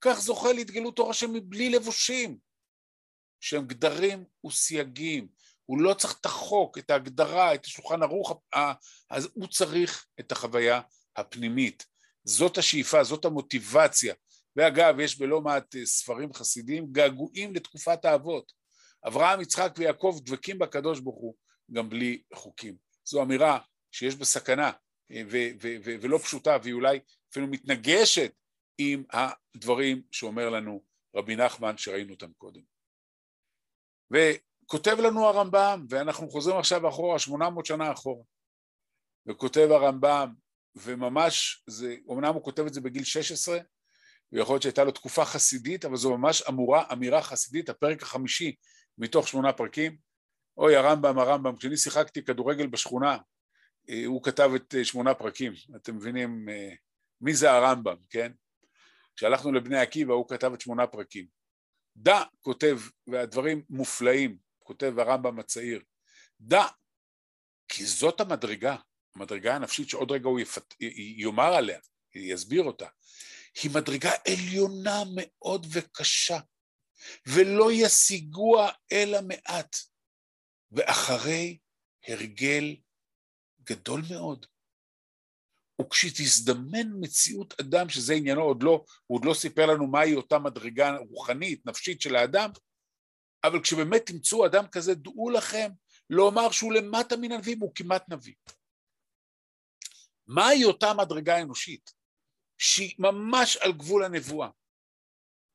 כך 0.00 0.20
זוכה 0.20 0.52
להתגלות 0.52 0.96
תור 0.96 1.10
השם 1.10 1.32
מבלי 1.32 1.70
לבושים, 1.70 2.38
שהם 3.40 3.66
גדרים 3.66 4.24
וסייגים, 4.46 5.28
הוא 5.66 5.80
לא 5.80 5.94
צריך 5.94 6.16
את 6.20 6.26
החוק, 6.26 6.78
את 6.78 6.90
ההגדרה, 6.90 7.54
את 7.54 7.64
השולחן 7.64 8.02
ערוך, 8.02 8.42
אז 9.10 9.28
הוא 9.34 9.48
צריך 9.48 10.06
את 10.20 10.32
החוויה 10.32 10.80
הפנימית. 11.16 11.86
זאת 12.24 12.58
השאיפה, 12.58 13.04
זאת 13.04 13.24
המוטיבציה. 13.24 14.14
ואגב, 14.56 15.00
יש 15.00 15.18
בלא 15.18 15.40
מעט 15.40 15.76
אה, 15.76 15.86
ספרים 15.86 16.32
חסידים 16.32 16.92
געגועים 16.92 17.54
לתקופת 17.54 18.04
האבות. 18.04 18.52
אברהם, 19.06 19.40
יצחק 19.40 19.72
ויעקב 19.76 20.18
דבקים 20.24 20.58
בקדוש 20.58 21.00
ברוך 21.00 21.20
הוא 21.20 21.34
גם 21.72 21.88
בלי 21.88 22.22
חוקים. 22.34 22.76
זו 23.04 23.22
אמירה 23.22 23.58
שיש 23.90 24.16
בה 24.16 24.24
סכנה 24.24 24.72
אה, 25.12 25.22
ו- 25.26 25.50
ו- 25.62 25.76
ו- 25.84 25.94
ולא 26.00 26.18
פשוטה, 26.18 26.56
והיא 26.62 26.74
אולי 26.74 27.00
אפילו 27.30 27.46
מתנגשת 27.46 28.32
עם 28.78 29.04
הדברים 29.10 30.02
שאומר 30.10 30.50
לנו 30.50 30.82
רבי 31.16 31.36
נחמן 31.36 31.76
שראינו 31.76 32.12
אותם 32.12 32.32
קודם. 32.32 32.60
וכותב 34.10 34.96
לנו 35.00 35.26
הרמב"ם, 35.26 35.86
ואנחנו 35.88 36.30
חוזרים 36.30 36.58
עכשיו 36.58 36.88
אחורה, 36.88 37.18
800 37.18 37.66
שנה 37.66 37.92
אחורה, 37.92 38.24
וכותב 39.26 39.68
הרמב"ם, 39.70 40.34
וממש, 40.74 41.64
זה, 41.66 41.96
אמנם 42.10 42.34
הוא 42.34 42.44
כותב 42.44 42.66
את 42.66 42.74
זה 42.74 42.80
בגיל 42.80 43.04
16, 43.04 43.58
ויכול 44.32 44.54
להיות 44.54 44.62
שהייתה 44.62 44.84
לו 44.84 44.90
תקופה 44.90 45.24
חסידית, 45.24 45.84
אבל 45.84 45.96
זו 45.96 46.16
ממש 46.16 46.42
אמורה, 46.48 46.84
אמירה 46.92 47.22
חסידית, 47.22 47.68
הפרק 47.68 48.02
החמישי 48.02 48.54
מתוך 48.98 49.28
שמונה 49.28 49.52
פרקים. 49.52 49.96
אוי, 50.56 50.76
הרמב"ם, 50.76 51.18
הרמב"ם, 51.18 51.56
כשאני 51.56 51.76
שיחקתי 51.76 52.24
כדורגל 52.24 52.66
בשכונה, 52.66 53.18
אה, 53.90 54.02
הוא 54.06 54.22
כתב 54.22 54.50
את 54.56 54.74
אה, 54.74 54.84
שמונה 54.84 55.14
פרקים, 55.14 55.52
אתם 55.76 55.96
מבינים 55.96 56.48
אה, 56.48 56.72
מי 57.20 57.34
זה 57.34 57.50
הרמב"ם, 57.50 57.96
כן? 58.10 58.32
כשהלכנו 59.16 59.52
לבני 59.52 59.78
עקיבא 59.78 60.14
הוא 60.14 60.28
כתב 60.28 60.52
את 60.52 60.60
שמונה 60.60 60.86
פרקים. 60.86 61.26
דע, 61.96 62.22
כותב, 62.40 62.78
והדברים 63.06 63.62
מופלאים, 63.70 64.36
כותב 64.58 64.98
הרמב"ם 64.98 65.38
הצעיר, 65.38 65.82
דע, 66.40 66.66
כי 67.68 67.86
זאת 67.86 68.20
המדרגה, 68.20 68.76
המדרגה 69.16 69.54
הנפשית 69.54 69.88
שעוד 69.88 70.12
רגע 70.12 70.28
הוא 70.28 70.40
יפת... 70.40 70.74
יאמר 71.16 71.54
עליה, 71.54 71.78
יסביר 72.14 72.62
אותה, 72.62 72.86
היא 73.62 73.70
מדרגה 73.74 74.10
עליונה 74.28 75.02
מאוד 75.16 75.66
וקשה, 75.72 76.38
ולא 77.26 77.72
ישיגוה 77.72 78.70
אלא 78.92 79.18
מעט, 79.28 79.76
ואחרי 80.72 81.58
הרגל 82.08 82.76
גדול 83.62 84.02
מאוד. 84.10 84.46
וכשתזדמן 85.80 86.88
מציאות 87.00 87.60
אדם, 87.60 87.88
שזה 87.88 88.14
עניינו 88.14 88.42
עוד 88.42 88.62
לא, 88.62 88.84
הוא 89.06 89.18
עוד 89.18 89.24
לא 89.24 89.34
סיפר 89.34 89.66
לנו 89.66 89.86
מהי 89.86 90.14
אותה 90.14 90.38
מדרגה 90.38 90.96
רוחנית, 91.10 91.66
נפשית 91.66 92.00
של 92.00 92.16
האדם, 92.16 92.50
אבל 93.44 93.62
כשבאמת 93.62 94.06
תמצאו 94.06 94.46
אדם 94.46 94.68
כזה, 94.68 94.94
דעו 94.94 95.30
לכם 95.30 95.70
לומר 96.10 96.50
שהוא 96.50 96.72
למטה 96.72 97.16
מן 97.16 97.32
הנביאים, 97.32 97.60
הוא 97.60 97.72
כמעט 97.74 98.08
נביא. 98.08 98.34
מהי 100.26 100.64
אותה 100.64 100.94
מדרגה 100.94 101.40
אנושית? 101.42 102.01
שהיא 102.62 102.94
ממש 102.98 103.56
על 103.56 103.72
גבול 103.72 104.04
הנבואה. 104.04 104.48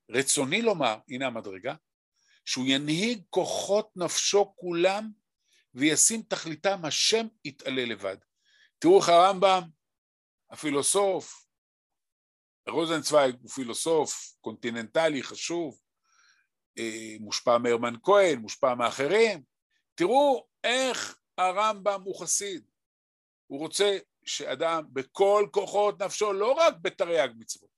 רצוני 0.10 0.62
לומר, 0.62 0.99
הנה 1.10 1.28
המדרגה, 1.28 1.76
שהוא 2.45 2.66
ינהיג 2.68 3.22
כוחות 3.30 3.89
נפשו 3.95 4.53
כולם 4.55 5.12
וישים 5.74 6.22
תכליתם 6.22 6.86
השם 6.86 7.28
יתעלה 7.45 7.86
לבד. 7.86 8.18
תראו 8.80 8.99
איך 8.99 9.10
הרמב"ם, 9.10 9.62
הפילוסוף, 10.51 11.47
רוזנצוויג 12.70 13.36
הוא 13.41 13.49
פילוסוף 13.49 14.38
קונטיננטלי 14.41 15.24
חשוב, 15.24 15.82
אה, 16.78 17.16
מושפע 17.20 17.58
מהרמן 17.58 17.93
כהן, 18.03 18.39
מושפע 18.39 18.76
מאחרים. 18.76 19.43
תראו 19.95 20.47
איך 20.64 21.20
הרמב"ם 21.38 22.01
הוא 22.03 22.22
חסיד. 22.22 22.66
הוא 23.47 23.60
רוצה 23.60 23.97
שאדם 24.28 24.84
בכל 24.93 25.47
כוחות 25.51 26.01
נפשו, 26.01 26.34
לא 26.34 26.51
רק 26.51 26.73
בתרי"ג 26.82 27.30
מצוות, 27.38 27.69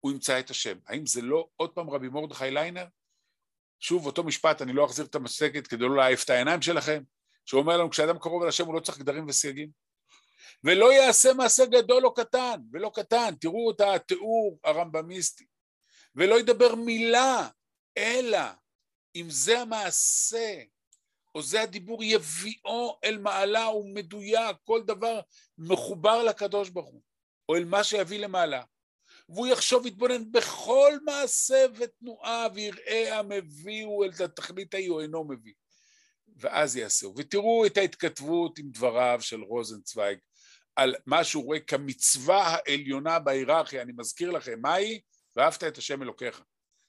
הוא 0.00 0.12
ימצא 0.12 0.38
את 0.38 0.50
השם. 0.50 0.78
האם 0.86 1.06
זה 1.06 1.22
לא 1.22 1.48
עוד 1.56 1.72
פעם 1.72 1.90
רבי 1.90 2.08
מרדכי 2.08 2.50
ליינר? 2.50 2.86
שוב, 3.80 4.06
אותו 4.06 4.24
משפט, 4.24 4.62
אני 4.62 4.72
לא 4.72 4.84
אחזיר 4.84 5.04
את 5.04 5.14
המסגת 5.14 5.66
כדי 5.66 5.84
לא 5.84 5.96
להעיף 5.96 6.24
את 6.24 6.30
העיניים 6.30 6.62
שלכם, 6.62 7.02
שאומר 7.44 7.76
לנו, 7.76 7.90
כשאדם 7.90 8.18
קרוב 8.18 8.42
אל 8.42 8.48
השם 8.48 8.66
הוא 8.66 8.74
לא 8.74 8.80
צריך 8.80 8.98
גדרים 8.98 9.26
וסייגים. 9.28 9.70
ולא 10.64 10.92
יעשה 10.92 11.34
מעשה 11.34 11.66
גדול 11.66 12.06
או 12.06 12.14
קטן, 12.14 12.60
ולא 12.72 12.90
קטן, 12.94 13.34
תראו 13.40 13.70
את 13.70 13.80
התיאור 13.80 14.58
הרמב"מיסטי. 14.64 15.46
ולא 16.14 16.40
ידבר 16.40 16.74
מילה, 16.74 17.48
אלא 17.98 18.38
אם 19.16 19.26
זה 19.30 19.60
המעשה 19.60 20.62
או 21.36 21.42
זה 21.42 21.62
הדיבור 21.62 22.04
יביאו 22.04 22.98
אל 23.04 23.18
מעלה 23.18 23.68
ומדויק, 23.68 24.56
כל 24.64 24.82
דבר 24.82 25.20
מחובר 25.58 26.22
לקדוש 26.22 26.68
ברוך 26.68 26.88
הוא, 26.88 27.02
או 27.48 27.56
אל 27.56 27.64
מה 27.64 27.84
שיביא 27.84 28.18
למעלה. 28.18 28.62
והוא 29.28 29.46
יחשוב 29.46 29.84
ויתבונן 29.84 30.32
בכל 30.32 30.92
מעשה 31.04 31.66
ותנועה 31.78 32.46
ויראה 32.54 33.18
המביאו 33.18 34.04
אל 34.04 34.10
התכלית 34.24 34.74
ההיא 34.74 34.90
או 34.90 35.00
אינו 35.00 35.24
מביא. 35.24 35.52
ואז 36.36 36.76
יעשהו. 36.76 37.14
ותראו 37.16 37.66
את 37.66 37.76
ההתכתבות 37.76 38.58
עם 38.58 38.70
דבריו 38.70 39.18
של 39.20 39.42
רוזנצוויג 39.42 40.18
על 40.76 40.94
מה 41.06 41.24
שהוא 41.24 41.44
רואה 41.44 41.60
כמצווה 41.60 42.46
העליונה 42.46 43.18
בהיררכיה, 43.18 43.82
אני 43.82 43.92
מזכיר 43.96 44.30
לכם, 44.30 44.60
מהי? 44.62 45.00
ואהבת 45.36 45.64
את 45.64 45.78
השם 45.78 46.02
אלוקיך. 46.02 46.42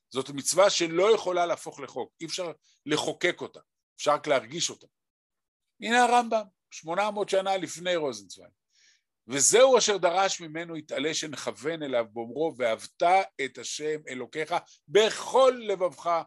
זאת 0.09 0.29
מצווה 0.29 0.69
שלא 0.69 1.15
יכולה 1.15 1.45
להפוך 1.45 1.79
לחוק, 1.79 2.11
אי 2.21 2.25
אפשר 2.25 2.51
לחוקק 2.85 3.41
אותה, 3.41 3.59
אפשר 3.97 4.13
רק 4.13 4.27
להרגיש 4.27 4.69
אותה. 4.69 4.87
הנה 5.81 6.03
הרמב"ם, 6.03 6.43
800 6.71 7.29
שנה 7.29 7.57
לפני 7.57 7.95
רוזנצוויג. 7.95 8.49
וזהו 9.27 9.77
אשר 9.77 9.97
דרש 9.97 10.41
ממנו 10.41 10.77
יתעלה 10.77 11.13
שנכוון 11.13 11.83
אליו 11.83 12.05
באומרו 12.13 12.53
ואהבת 12.57 13.03
את 13.45 13.57
השם 13.57 13.99
אלוקיך 14.07 14.55
בכל 14.87 15.61
לבבך 15.67 16.21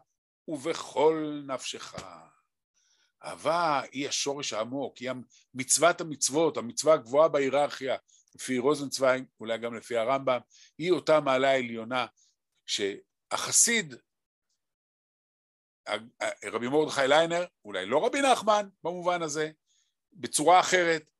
ובכל 0.47 1.41
נפשך. 1.47 1.95
אהבה 3.23 3.81
היא 3.91 4.07
השורש 4.09 4.53
העמוק, 4.53 4.97
היא 4.97 5.11
מצוות 5.53 6.01
המצוות, 6.01 6.57
המצווה 6.57 6.93
הגבוהה 6.93 7.27
בהיררכיה, 7.27 7.95
לפי 8.35 8.57
רוזנצוויג, 8.57 9.23
אולי 9.39 9.57
גם 9.57 9.75
לפי 9.75 9.97
הרמב"ם, 9.97 10.39
היא 10.77 10.91
אותה 10.91 11.19
מעלה 11.19 11.51
העליונה 11.51 12.05
שהחסיד, 12.65 13.95
רבי 16.45 16.67
מרדכי 16.67 17.07
ליינר, 17.07 17.45
אולי 17.65 17.85
לא 17.85 18.05
רבי 18.05 18.21
נחמן 18.21 18.69
במובן 18.83 19.21
הזה, 19.21 19.51
בצורה 20.13 20.59
אחרת, 20.59 21.11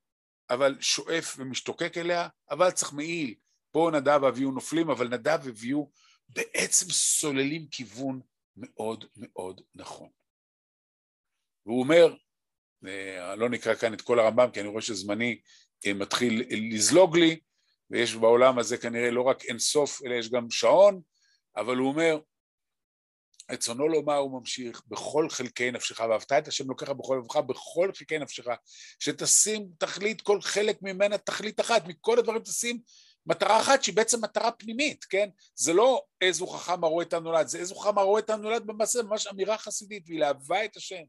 אבל 0.49 0.77
שואף 0.79 1.35
ומשתוקק 1.37 1.97
אליה, 1.97 2.27
אבל 2.51 2.71
צריך 2.71 2.93
מעיל. 2.93 3.35
פה 3.71 3.89
נדב 3.93 4.19
ואביהו 4.23 4.51
נופלים, 4.51 4.89
אבל 4.89 5.07
נדב 5.07 5.39
ואביהו 5.43 5.91
בעצם 6.29 6.85
סוללים 6.89 7.67
כיוון 7.71 8.21
מאוד 8.57 9.05
מאוד 9.17 9.61
נכון. 9.75 10.09
והוא 11.65 11.79
אומר, 11.79 12.15
אה, 12.87 13.35
לא 13.35 13.49
נקרא 13.49 13.75
כאן 13.75 13.93
את 13.93 14.01
כל 14.01 14.19
הרמב"ם, 14.19 14.51
כי 14.53 14.59
אני 14.61 14.67
רואה 14.67 14.81
שזמני 14.81 15.39
אה, 15.85 15.93
מתחיל 15.93 16.43
לזלוג 16.73 17.17
לי, 17.17 17.39
ויש 17.89 18.15
בעולם 18.15 18.59
הזה 18.59 18.77
כנראה 18.77 19.11
לא 19.11 19.21
רק 19.21 19.45
אין 19.45 19.59
סוף, 19.59 20.01
אלא 20.05 20.13
יש 20.13 20.29
גם 20.29 20.49
שעון, 20.49 21.01
אבל 21.55 21.77
הוא 21.77 21.87
אומר, 21.87 22.19
רצונו 23.51 23.87
לומר 23.87 24.15
הוא 24.15 24.39
ממשיך, 24.39 24.81
בכל 24.87 25.29
חלקי 25.29 25.71
נפשך, 25.71 25.99
ואהבת 25.99 26.31
את 26.31 26.47
השם 26.47 26.69
לוקח 26.69 26.89
בכל 26.89 27.21
לבך, 27.23 27.35
בכל 27.35 27.91
חלקי 27.95 28.19
נפשך, 28.19 28.45
שתשים 28.99 29.69
תכלית, 29.77 30.21
כל 30.21 30.41
חלק 30.41 30.77
ממנה 30.81 31.17
תכלית 31.17 31.59
אחת, 31.59 31.87
מכל 31.87 32.19
הדברים 32.19 32.41
תשים 32.41 32.79
מטרה 33.25 33.61
אחת 33.61 33.83
שהיא 33.83 33.95
בעצם 33.95 34.23
מטרה 34.23 34.51
פנימית, 34.51 35.05
כן? 35.05 35.29
זה 35.55 35.73
לא 35.73 36.03
איזו 36.21 36.47
חכם 36.47 36.83
הרואה 36.83 37.05
את 37.05 37.13
הנולד, 37.13 37.47
זה 37.47 37.59
איזו 37.59 37.75
חכם 37.75 37.97
הרואה 37.97 38.19
את 38.19 38.29
הנולד 38.29 38.67
במעשה, 38.67 39.03
ממש 39.03 39.27
אמירה 39.27 39.57
חסידית, 39.57 40.03
והיא 40.07 40.19
לאהבה 40.19 40.65
את 40.65 40.77
השם. 40.77 41.03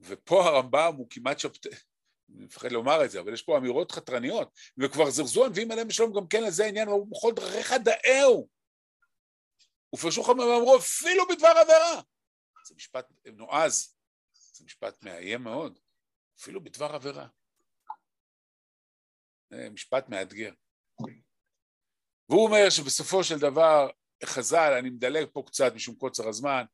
ופה 0.00 0.44
הרמב"ם 0.44 0.94
הוא 0.96 1.06
כמעט 1.10 1.38
שבט... 1.38 1.66
אני 2.36 2.44
מפחד 2.44 2.72
לומר 2.72 3.04
את 3.04 3.10
זה, 3.10 3.20
אבל 3.20 3.32
יש 3.32 3.42
פה 3.42 3.56
אמירות 3.56 3.92
חתרניות, 3.92 4.48
וכבר 4.78 5.10
זרזו 5.10 5.44
הנביאים 5.44 5.70
עליהם 5.70 5.88
בשלום 5.88 6.12
גם 6.12 6.26
כן 6.26 6.42
לזה 6.42 6.64
העניין, 6.64 6.88
בכל 7.10 7.32
דרכיך 7.32 7.72
דאהו. 7.72 8.53
ופרשו 9.94 10.22
חמם 10.22 10.38
ואמרו 10.38 10.76
אפילו 10.76 11.28
בדבר 11.28 11.48
עבירה. 11.48 12.02
זה 12.66 12.74
משפט 12.74 13.06
נועז, 13.26 13.96
זה 14.52 14.64
משפט 14.64 15.02
מאיים 15.02 15.42
מאוד, 15.42 15.78
אפילו 16.40 16.64
בדבר 16.64 16.94
עבירה. 16.94 17.26
זה 19.50 19.70
משפט 19.70 20.08
מאתגר. 20.08 20.52
והוא 22.28 22.44
אומר 22.46 22.70
שבסופו 22.70 23.24
של 23.24 23.38
דבר, 23.38 23.90
חז"ל, 24.24 24.72
אני 24.78 24.90
מדלג 24.90 25.26
פה 25.32 25.42
קצת 25.46 25.72
משום 25.74 25.94
קוצר 25.94 26.28
הזמן, 26.28 26.64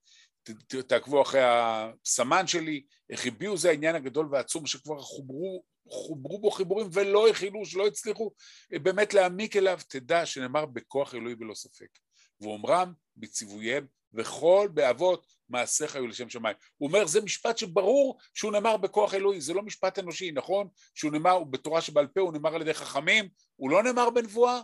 תעקבו 0.88 1.22
אחרי 1.22 1.40
הסמן 1.44 2.46
שלי, 2.46 2.86
איך 3.10 3.26
הביעו 3.26 3.56
זה 3.56 3.70
העניין 3.70 3.94
הגדול 3.94 4.28
והעצום 4.30 4.66
שכבר 4.66 5.00
חוברו, 5.00 5.64
חוברו 5.88 6.40
בו 6.40 6.50
חיבורים 6.50 6.88
ולא 6.92 7.28
הכילו, 7.28 7.66
שלא 7.66 7.86
הצליחו 7.86 8.32
באמת 8.70 9.14
להעמיק 9.14 9.56
אליו, 9.56 9.78
תדע 9.88 10.26
שנאמר 10.26 10.66
בכוח 10.66 11.14
אלוהי 11.14 11.34
בלא 11.34 11.54
ספק. 11.54 11.98
ואומרם 12.40 12.92
בציווייהם 13.16 13.86
וכל 14.14 14.68
באבות 14.74 15.26
מעשיך 15.48 15.96
היו 15.96 16.06
לשם 16.06 16.28
שמיים. 16.28 16.56
הוא 16.76 16.88
אומר 16.88 17.06
זה 17.06 17.20
משפט 17.20 17.58
שברור 17.58 18.18
שהוא 18.34 18.52
נאמר 18.52 18.76
בכוח 18.76 19.14
אלוהי, 19.14 19.40
זה 19.40 19.54
לא 19.54 19.62
משפט 19.62 19.98
אנושי, 19.98 20.32
נכון? 20.32 20.68
שהוא 20.94 21.12
נאמר 21.12 21.44
בתורה 21.44 21.80
שבעל 21.80 22.06
פה, 22.06 22.20
הוא 22.20 22.32
נאמר 22.32 22.54
על 22.54 22.60
ידי 22.60 22.74
חכמים, 22.74 23.28
הוא 23.56 23.70
לא 23.70 23.82
נאמר 23.82 24.10
בנבואה? 24.10 24.60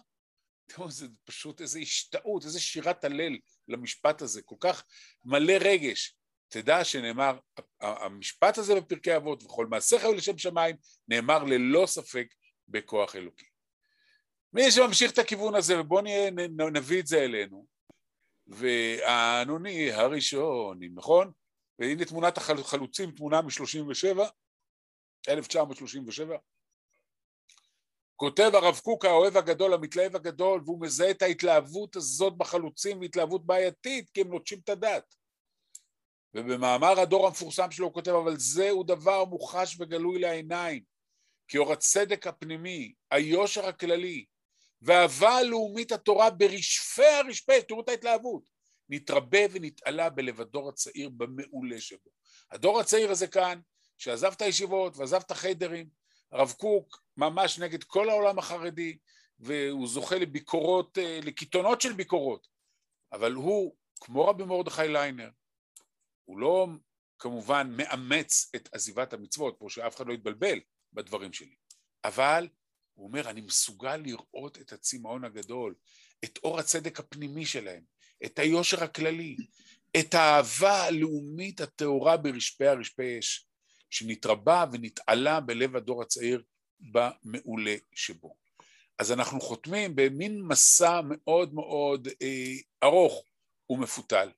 תראו, 0.67 0.91
זה 0.91 1.07
פשוט 1.25 1.61
איזו 1.61 1.79
השתאות, 1.79 2.45
איזו 2.45 2.63
שירת 2.63 3.05
הלל 3.05 3.37
למשפט 3.69 4.23
הזה, 4.23 4.43
כל 4.43 4.57
כך 4.61 4.85
מלא 5.25 5.55
רגש. 5.61 6.17
תדע 6.49 6.85
שנאמר, 6.85 7.39
המשפט 7.81 8.59
הזה 8.59 8.75
בפרקי 8.75 9.17
אבות, 9.17 9.43
וכל 9.43 9.67
מעשיך 9.67 10.05
היו 10.05 10.15
לשם 10.15 10.39
שמיים, 10.39 10.77
נאמר 11.09 11.45
ללא 11.45 11.87
ספק 11.87 12.27
בכוח 12.69 13.17
אלוקי. 13.17 13.47
מי 14.57 14.71
שממשיך 14.71 15.13
את 15.13 15.19
הכיוון 15.19 15.55
הזה, 15.55 15.81
ובואו 15.81 16.01
נביא 16.73 17.01
את 17.01 17.07
זה 17.07 17.19
אלינו, 17.19 17.67
והאנוני 18.47 19.93
הראשון, 19.93 20.79
נכון? 20.95 21.33
והנה 21.79 22.05
תמונת 22.05 22.37
החלוצים, 22.37 23.11
תמונה 23.11 23.43
מ-37, 23.43 24.21
1937. 25.29 26.37
כותב 28.17 28.51
הרב 28.55 28.79
קוק 28.79 29.05
האוהב 29.05 29.37
הגדול, 29.37 29.75
המתלהב 29.75 30.17
הגדול, 30.17 30.63
והוא 30.65 30.81
מזהה 30.81 31.11
את 31.11 31.23
ההתלהבות 31.23 31.97
הזאת 31.97 32.37
בחלוצים, 32.37 33.01
והתלהבות 33.01 33.47
בעייתית, 33.47 34.11
כי 34.11 34.21
הם 34.21 34.29
נוטשים 34.29 34.59
את 34.65 34.69
הדת. 34.69 35.15
ובמאמר 36.35 37.01
הדור 37.01 37.27
המפורסם 37.27 37.71
שלו 37.71 37.87
הוא 37.87 37.95
כותב, 37.95 38.11
אבל 38.11 38.37
זהו 38.37 38.83
דבר 38.83 39.25
מוחש 39.25 39.81
וגלוי 39.81 40.19
לעיניים, 40.19 40.83
כי 41.49 41.59
אור 41.59 41.73
הצדק 41.73 42.27
הפנימי, 42.27 42.95
היושר 43.11 43.67
הכללי, 43.67 44.25
והאהבה 44.87 45.31
הלאומית 45.31 45.93
התורה 45.93 46.31
ברשפי 46.31 47.07
הרשפי, 47.07 47.63
תראו 47.63 47.81
את 47.81 47.89
ההתלהבות, 47.89 48.49
נתרבה 48.89 49.39
ונתעלה 49.51 50.11
בלב 50.11 50.41
הדור 50.41 50.69
הצעיר 50.69 51.09
במעולה 51.09 51.81
שבו. 51.81 52.11
הדור 52.51 52.81
הצעיר 52.81 53.11
הזה 53.11 53.27
כאן, 53.27 53.61
שעזב 53.99 54.33
את 54.33 54.43
הישיבות 54.43 54.97
ועזב 54.97 55.21
את 55.21 55.31
החיידרים, 55.31 55.89
הרב 56.33 56.55
קוק 56.59 57.03
ממש 57.17 57.59
נגד 57.59 57.85
כל 57.85 58.11
העולם 58.11 58.39
החרדי, 58.39 58.99
והוא 59.39 59.89
זוכה 59.89 60.17
לביקורות, 60.17 60.99
אה, 60.99 61.21
לקיתונות 61.23 61.81
של 61.81 61.93
ביקורות, 61.93 62.47
אבל 63.13 63.33
הוא, 63.33 63.77
כמו 64.01 64.27
רבי 64.27 64.45
מרדכי 64.45 64.89
ליינר, 64.89 65.31
הוא 66.25 66.39
לא 66.39 66.67
כמובן 67.19 67.73
מאמץ 67.77 68.51
את 68.57 68.69
עזיבת 68.73 69.13
המצוות, 69.13 69.57
פה 69.59 69.67
שאף 69.71 69.97
אחד 69.97 70.07
לא 70.07 70.13
יתבלבל 70.13 70.61
בדברים 70.93 71.33
שלי, 71.33 71.55
אבל 72.05 72.49
הוא 72.97 73.07
אומר, 73.07 73.31
אני 73.31 73.41
מסוגל 73.41 73.97
לראות 73.97 74.59
את 74.61 74.73
הצמאון 74.73 75.25
הגדול, 75.25 75.75
את 76.25 76.39
אור 76.45 76.59
הצדק 76.59 77.01
הפנימי 77.01 77.47
שלהם, 77.47 77.83
את 78.25 78.39
היושר 78.39 78.85
הכללי, 78.85 79.37
את 80.01 80.15
האהבה 80.15 80.83
הלאומית 80.83 81.61
הטהורה 81.61 82.17
ברשפי 82.17 82.67
הרשפי 82.67 83.19
אש, 83.19 83.47
שנתרבה 83.91 84.65
ונתעלה 84.73 85.41
בלב 85.41 85.77
הדור 85.77 86.03
הצעיר 86.03 86.43
במעולה 86.81 87.75
שבו. 87.95 88.37
אז 88.99 89.13
אנחנו 89.13 89.41
חותמים 89.41 89.97
במין 89.97 90.43
מסע 90.43 91.01
מאוד 91.05 91.55
מאוד 91.55 92.09
אה, 92.23 92.55
ארוך 92.83 93.25
ומפותל, 93.71 94.31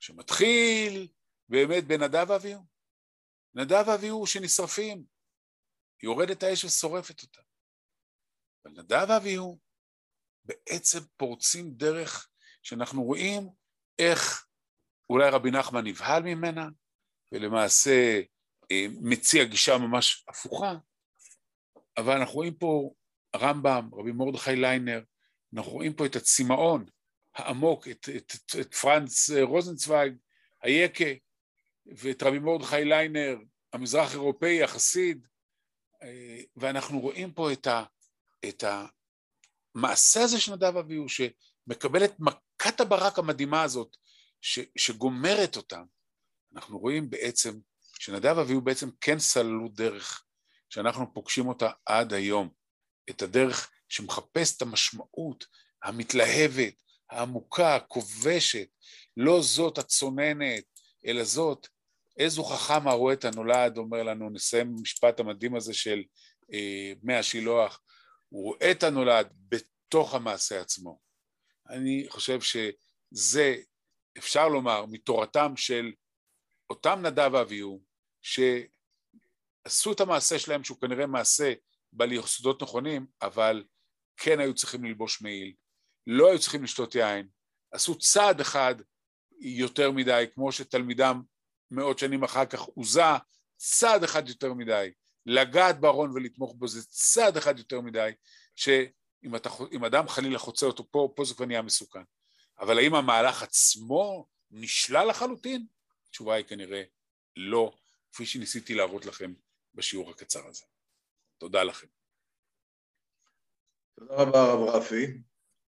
שמתחיל 0.00 1.08
באמת 1.48 1.84
בנדב 1.84 2.26
ואביהו. 2.28 2.62
נדב 3.54 3.84
ואביהו 3.88 4.26
שנשרפים, 4.26 5.04
יורדת 6.02 6.42
האש 6.42 6.64
ושורפת 6.64 7.22
אותם. 7.22 7.45
אבל 8.66 8.74
נדב 8.82 9.06
ואביהו 9.08 9.58
בעצם 10.44 10.98
פורצים 11.16 11.70
דרך 11.70 12.28
שאנחנו 12.62 13.04
רואים 13.04 13.48
איך 13.98 14.46
אולי 15.10 15.30
רבי 15.30 15.50
נחמן 15.50 15.86
נבהל 15.86 16.22
ממנה, 16.22 16.68
ולמעשה 17.32 18.20
אה, 18.70 18.86
מציע 19.00 19.44
גישה 19.44 19.78
ממש 19.78 20.24
הפוכה, 20.28 20.74
אבל 21.96 22.16
אנחנו 22.16 22.34
רואים 22.34 22.54
פה 22.54 22.90
רמב"ם, 23.36 23.90
רבי 23.92 24.12
מרדכי 24.12 24.56
ליינר, 24.56 25.02
אנחנו 25.54 25.72
רואים 25.72 25.94
פה 25.94 26.06
את 26.06 26.16
הצמאון 26.16 26.84
העמוק, 27.34 27.88
את, 27.88 28.08
את, 28.16 28.32
את, 28.34 28.60
את 28.60 28.74
פרנץ 28.74 29.30
רוזנצוויג, 29.30 30.16
היקה, 30.62 31.04
ואת 31.86 32.22
רבי 32.22 32.38
מרדכי 32.38 32.84
ליינר, 32.84 33.38
המזרח 33.72 34.12
אירופאי, 34.12 34.62
החסיד, 34.62 35.26
אה, 36.02 36.40
ואנחנו 36.56 37.00
רואים 37.00 37.32
פה 37.32 37.52
את, 37.52 37.66
ה, 37.66 37.84
את 38.48 38.64
המעשה 39.74 40.22
הזה 40.22 40.40
של 40.40 40.54
נדב 40.54 40.76
אביהו, 40.76 41.06
שמקבל 41.08 42.04
את 42.04 42.14
מכת 42.18 42.80
הברק 42.80 43.18
המדהימה 43.18 43.62
הזאת, 43.62 43.96
ש, 44.40 44.58
שגומרת 44.78 45.56
אותם. 45.56 45.84
אנחנו 46.54 46.78
רואים 46.78 47.10
בעצם 47.10 47.58
שנדב 47.98 48.38
אביהו 48.38 48.60
בעצם 48.60 48.90
כן 49.00 49.18
סללו 49.18 49.68
דרך 49.68 50.24
שאנחנו 50.70 51.14
פוגשים 51.14 51.48
אותה 51.48 51.70
עד 51.86 52.12
היום, 52.12 52.48
את 53.10 53.22
הדרך 53.22 53.70
שמחפש 53.88 54.56
את 54.56 54.62
המשמעות 54.62 55.46
המתלהבת, 55.82 56.82
העמוקה, 57.10 57.76
הכובשת, 57.76 58.68
לא 59.16 59.42
זאת 59.42 59.78
הצוננת, 59.78 60.64
אלא 61.06 61.24
זאת, 61.24 61.68
איזו 62.18 62.44
חכם 62.44 62.88
הרואה 62.88 63.14
את 63.14 63.24
הנולד, 63.24 63.78
אומר 63.78 64.02
לנו, 64.02 64.30
נסיים 64.30 64.76
משפט 64.82 65.20
המדהים 65.20 65.56
הזה 65.56 65.74
של 65.74 66.02
מהשילוח, 67.02 67.80
הוא 68.28 68.44
רואה 68.44 68.70
את 68.70 68.82
הנולד 68.82 69.32
בתוך 69.48 70.14
המעשה 70.14 70.60
עצמו. 70.60 71.00
אני 71.68 72.06
חושב 72.08 72.38
שזה, 72.40 73.56
אפשר 74.18 74.48
לומר, 74.48 74.84
מתורתם 74.86 75.56
של 75.56 75.92
אותם 76.70 76.98
נדב 77.02 77.30
ואביהו, 77.32 77.82
שעשו 78.22 79.92
את 79.92 80.00
המעשה 80.00 80.38
שלהם, 80.38 80.64
שהוא 80.64 80.80
כנראה 80.80 81.06
מעשה 81.06 81.52
בעל 81.92 82.12
יסודות 82.12 82.62
נכונים, 82.62 83.06
אבל 83.22 83.64
כן 84.16 84.40
היו 84.40 84.54
צריכים 84.54 84.84
ללבוש 84.84 85.22
מעיל, 85.22 85.54
לא 86.06 86.30
היו 86.30 86.38
צריכים 86.38 86.64
לשתות 86.64 86.94
יין, 86.94 87.28
עשו 87.70 87.98
צעד 87.98 88.40
אחד 88.40 88.74
יותר 89.40 89.90
מדי, 89.90 90.24
כמו 90.34 90.52
שתלמידם 90.52 91.22
מאות 91.70 91.98
שנים 91.98 92.24
אחר 92.24 92.46
כך 92.46 92.60
עוזה, 92.60 93.02
צעד 93.56 94.04
אחד 94.04 94.28
יותר 94.28 94.54
מדי. 94.54 94.90
לגעת 95.26 95.80
בארון 95.80 96.10
ולתמוך 96.10 96.54
בו 96.58 96.68
זה 96.68 96.86
צעד 96.86 97.36
אחד 97.36 97.58
יותר 97.58 97.80
מדי, 97.80 98.10
שאם 98.56 99.36
אתה, 99.36 99.50
אדם 99.86 100.08
חלילה 100.08 100.38
חוצה 100.38 100.66
אותו 100.66 100.90
פה, 100.90 101.12
פה 101.16 101.24
זה 101.24 101.34
כבר 101.34 101.46
נהיה 101.46 101.62
מסוכן. 101.62 102.02
אבל 102.60 102.78
האם 102.78 102.94
המהלך 102.94 103.42
עצמו 103.42 104.28
נשלל 104.50 105.06
לחלוטין? 105.08 105.66
התשובה 106.08 106.34
היא 106.34 106.44
כנראה 106.44 106.82
לא, 107.36 107.72
כפי 108.12 108.26
שניסיתי 108.26 108.74
להראות 108.74 109.06
לכם 109.06 109.32
בשיעור 109.74 110.10
הקצר 110.10 110.46
הזה. 110.46 110.64
תודה 111.38 111.62
לכם. 111.62 111.86
תודה 113.98 114.14
רבה 114.14 114.42
הרב 114.42 114.68
רפי. 114.68 115.06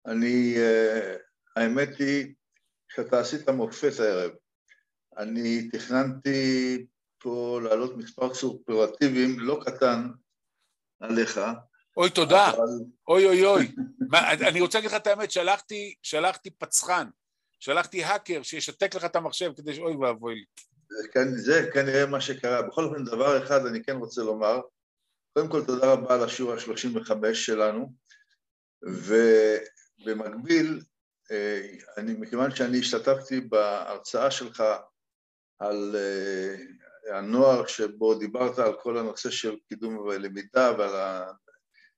אני, 0.06 0.54
uh, 0.56 1.18
האמת 1.56 1.88
היא 1.98 2.34
שאתה 2.88 3.20
עשית 3.20 3.48
מופת 3.48 4.00
הערב. 4.00 4.30
אני 5.18 5.68
תכננתי 5.68 6.86
פה 7.26 7.60
להעלות 7.62 7.96
מספר 7.96 8.34
סופרטיבים 8.34 9.38
לא 9.38 9.60
קטן 9.66 10.08
עליך. 11.00 11.40
אוי, 11.96 12.10
תודה. 12.10 12.50
אבל... 12.50 12.58
אוי, 13.08 13.26
אוי, 13.26 13.44
אוי. 13.46 13.72
מה, 14.10 14.32
אני 14.32 14.60
רוצה 14.60 14.78
להגיד 14.78 14.90
לך 14.90 14.96
את 14.96 15.06
האמת, 15.06 15.30
שלחתי, 15.30 15.94
שלחתי 16.02 16.50
פצחן, 16.50 17.08
שלחתי 17.60 18.04
האקר 18.04 18.42
שישתק 18.42 18.94
לך 18.94 19.04
את 19.04 19.16
המחשב 19.16 19.52
כדי 19.56 19.74
ש... 19.74 19.78
אוי 19.78 19.96
ואבוי 19.96 20.34
לי. 20.34 20.44
זה, 20.88 21.08
כן, 21.12 21.36
זה 21.36 21.70
כנראה 21.74 22.06
מה 22.06 22.20
שקרה. 22.20 22.62
בכל 22.62 22.84
אופן, 22.84 23.04
דבר 23.04 23.44
אחד 23.44 23.66
אני 23.66 23.84
כן 23.84 23.96
רוצה 23.96 24.22
לומר. 24.22 24.60
קודם 25.32 25.48
כל, 25.48 25.64
תודה 25.66 25.92
רבה 25.92 26.14
על 26.14 26.24
השיעור 26.24 26.52
ה-35 26.52 27.34
שלנו, 27.34 27.92
ובמקביל, 30.02 30.80
אה, 31.30 31.68
אני, 31.96 32.12
מכיוון 32.12 32.50
שאני 32.50 32.78
השתתפתי 32.78 33.40
בהרצאה 33.40 34.30
שלך 34.30 34.62
על 35.58 35.96
אה, 35.96 36.54
הנוער 37.12 37.66
שבו 37.66 38.14
דיברת 38.14 38.58
על 38.58 38.72
כל 38.82 38.98
הנושא 38.98 39.30
של 39.30 39.56
קידום 39.68 40.10
למידה 40.10 40.72
ועל 40.78 41.22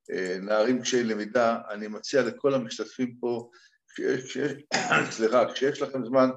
הנערים 0.08 0.82
קשיי 0.82 1.04
למידה, 1.04 1.58
אני 1.70 1.88
מציע 1.88 2.22
לכל 2.22 2.54
המשתתפים 2.54 3.16
פה, 3.20 3.50
כשיש, 3.88 4.24
כשיש, 4.24 4.52
סליחה, 5.16 5.52
כשיש 5.52 5.82
לכם 5.82 6.04
זמן, 6.04 6.30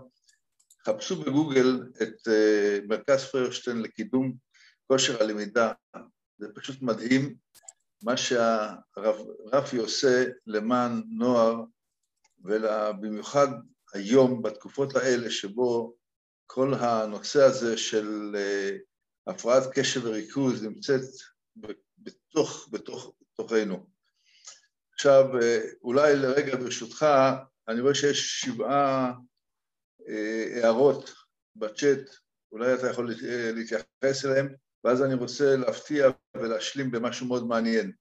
חפשו 0.86 1.16
בגוגל 1.16 1.84
את 2.02 2.28
אה, 2.28 2.80
מרכז 2.88 3.26
פרשטיין 3.26 3.82
לקידום 3.82 4.34
כושר 4.88 5.24
הלמידה, 5.24 5.72
זה 6.38 6.48
פשוט 6.56 6.82
מדהים 6.82 7.36
מה 8.04 8.18
שהרפי 8.18 9.78
עושה 9.78 10.26
למען 10.48 11.04
נוער, 11.10 11.64
ובמיוחד 12.44 13.48
היום, 13.94 14.42
בתקופות 14.42 14.96
האלה 14.96 15.30
שבו 15.30 15.96
כל 16.54 16.74
הנושא 16.74 17.44
הזה 17.44 17.78
של 17.78 18.36
אה, 18.36 18.78
הפרעת 19.28 19.64
קשב 19.74 20.06
וריכוז 20.06 20.64
נמצאת 20.64 21.02
בתוך, 21.98 22.70
בתוך, 22.72 23.14
בתוכנו. 23.22 23.86
עכשיו, 24.94 25.42
אה, 25.42 25.60
אולי 25.82 26.16
לרגע 26.16 26.56
ברשותך, 26.56 27.06
אני 27.68 27.82
רואה 27.82 27.96
שיש 27.96 28.42
שבעה 28.42 29.14
אה, 30.08 30.60
הערות 30.64 31.14
בצ'אט, 31.56 32.16
אולי 32.52 32.74
אתה 32.74 32.90
יכול 32.90 33.12
להתייחס 33.54 34.26
אליהן, 34.26 34.56
ואז 34.84 35.04
אני 35.04 35.14
רוצה 35.14 35.56
להפתיע 35.56 36.10
ולהשלים 36.38 36.92
במשהו 36.92 37.28
מאוד 37.28 37.48
מעניין. 37.48 37.92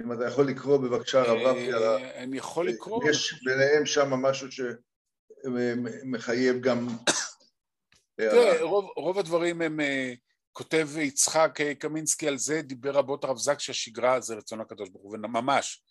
אם 0.00 0.12
אתה 0.12 0.24
יכול 0.26 0.48
לקרוא 0.48 0.76
בבקשה, 0.76 1.20
הרב 1.20 1.38
רפי, 1.46 1.72
אני 2.14 2.38
יכול 2.38 2.68
לקרוא. 2.68 3.10
יש 3.10 3.42
ביניהם 3.44 3.86
שם 3.86 4.10
משהו 4.10 4.48
שמחייב 5.44 6.60
גם 6.60 6.88
תראה, 8.16 8.62
רוב, 8.62 8.90
רוב 8.96 9.18
הדברים 9.18 9.62
הם, 9.62 9.80
uh, 9.80 10.16
כותב 10.52 10.88
יצחק 10.98 11.58
uh, 11.60 11.74
קמינסקי 11.74 12.28
על 12.28 12.38
זה, 12.38 12.62
דיבר 12.62 12.90
רבות 12.90 13.24
הרב 13.24 13.38
זק 13.38 13.60
שהשגרה 13.60 14.20
זה 14.20 14.34
רצון 14.34 14.60
הקדוש 14.60 14.88
ברוך 14.88 15.04
הוא, 15.04 15.14
וממש, 15.14 15.82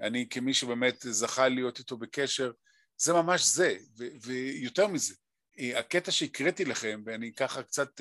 אני 0.00 0.28
כמי 0.28 0.54
שבאמת 0.54 0.96
זכה 1.00 1.48
להיות 1.48 1.78
איתו 1.78 1.96
בקשר, 1.96 2.52
זה 2.96 3.12
ממש 3.12 3.44
זה, 3.44 3.76
ויותר 4.22 4.86
מזה, 4.86 5.14
הקטע 5.74 6.10
שהקראתי 6.10 6.64
לכם, 6.64 7.02
ואני 7.06 7.32
ככה 7.34 7.62
קצת, 7.62 8.00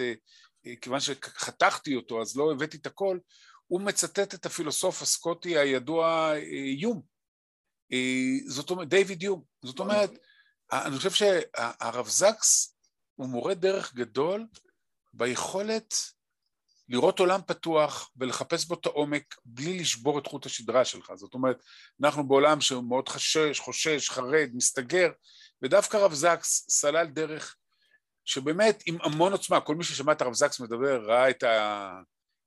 כיוון 0.81 0.99
שחתכתי 0.99 1.95
אותו 1.95 2.21
אז 2.21 2.37
לא 2.37 2.51
הבאתי 2.51 2.77
את 2.77 2.85
הכל, 2.85 3.19
הוא 3.67 3.81
מצטט 3.81 4.33
את 4.33 4.45
הפילוסוף 4.45 5.01
הסקוטי 5.01 5.57
הידוע 5.57 6.33
יום, 6.77 7.01
זאת 8.47 8.69
אומרת, 8.69 8.89
דיוויד 8.89 9.23
יום, 9.23 9.43
זאת 9.65 9.79
אומרת, 9.79 10.11
אני 10.71 10.97
חושב 10.97 11.11
שהרב 11.11 12.07
זקס 12.07 12.78
הוא 13.19 13.27
מורה 13.29 13.53
דרך 13.53 13.93
גדול 13.93 14.45
ביכולת 15.13 15.95
לראות 16.89 17.19
עולם 17.19 17.39
פתוח 17.47 18.11
ולחפש 18.17 18.65
בו 18.65 18.73
את 18.73 18.85
העומק 18.85 19.35
בלי 19.45 19.79
לשבור 19.79 20.19
את 20.19 20.27
חוט 20.27 20.45
השדרה 20.45 20.85
שלך. 20.85 21.11
זאת 21.15 21.33
אומרת, 21.33 21.63
אנחנו 22.01 22.27
בעולם 22.27 22.61
שהוא 22.61 22.83
מאוד 22.83 23.09
חשש, 23.09 23.59
חושש, 23.59 24.09
חרד, 24.09 24.49
מסתגר, 24.53 25.11
ודווקא 25.61 25.97
הרב 25.97 26.13
זקס 26.13 26.65
סלל 26.69 27.07
דרך 27.07 27.55
שבאמת 28.25 28.83
עם 28.85 28.97
המון 29.01 29.31
עוצמה, 29.31 29.61
כל 29.61 29.75
מי 29.75 29.83
ששמע 29.83 30.11
את 30.11 30.21
הרב 30.21 30.33
זקס 30.33 30.59
מדבר 30.59 31.01
ראה 31.05 31.29
את 31.29 31.43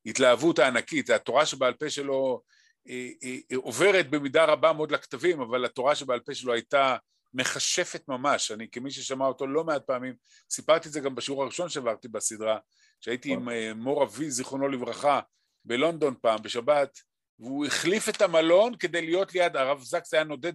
ההתלהבות 0.07 0.59
הענקית, 0.59 1.11
התורה 1.11 1.47
שבעל 1.47 1.75
פה 1.75 1.91
שלו 1.91 2.43
היא, 2.85 3.15
היא, 3.21 3.43
היא 3.49 3.59
עוברת 3.63 4.11
במידה 4.11 4.45
רבה 4.45 4.73
מאוד 4.73 4.93
לכתבים, 4.93 5.41
אבל 5.41 5.65
התורה 5.65 5.95
שבעל 5.95 6.21
פה 6.21 6.35
שלו 6.35 6.53
הייתה 6.53 6.97
מכשפת 7.35 8.09
ממש, 8.09 8.51
אני 8.51 8.71
כמי 8.71 8.91
ששמע 8.91 9.27
אותו 9.27 9.47
לא 9.47 9.65
מעט 9.65 9.83
פעמים, 9.87 10.15
סיפרתי 10.51 10.89
את 10.89 10.93
זה 10.93 11.01
גם 11.01 11.15
בשיעור 11.15 11.43
הראשון 11.43 11.69
שהעברתי 11.69 12.09
בסדרה, 12.09 12.59
שהייתי 13.01 13.33
עם 13.33 13.49
אה, 13.49 13.75
מור 13.75 14.05
אבי, 14.05 14.31
זיכרונו 14.31 14.69
לברכה, 14.69 15.21
בלונדון 15.65 16.15
פעם, 16.23 16.43
בשבת, 16.43 16.99
והוא 17.39 17.67
החליף 17.67 18.09
את 18.09 18.23
המלון 18.23 18.77
כדי 18.77 19.03
להיות 19.03 19.35
ליד, 19.35 19.57
הרב 19.57 19.83
זקס 19.83 20.15
היה 20.15 20.25
נודד 20.25 20.53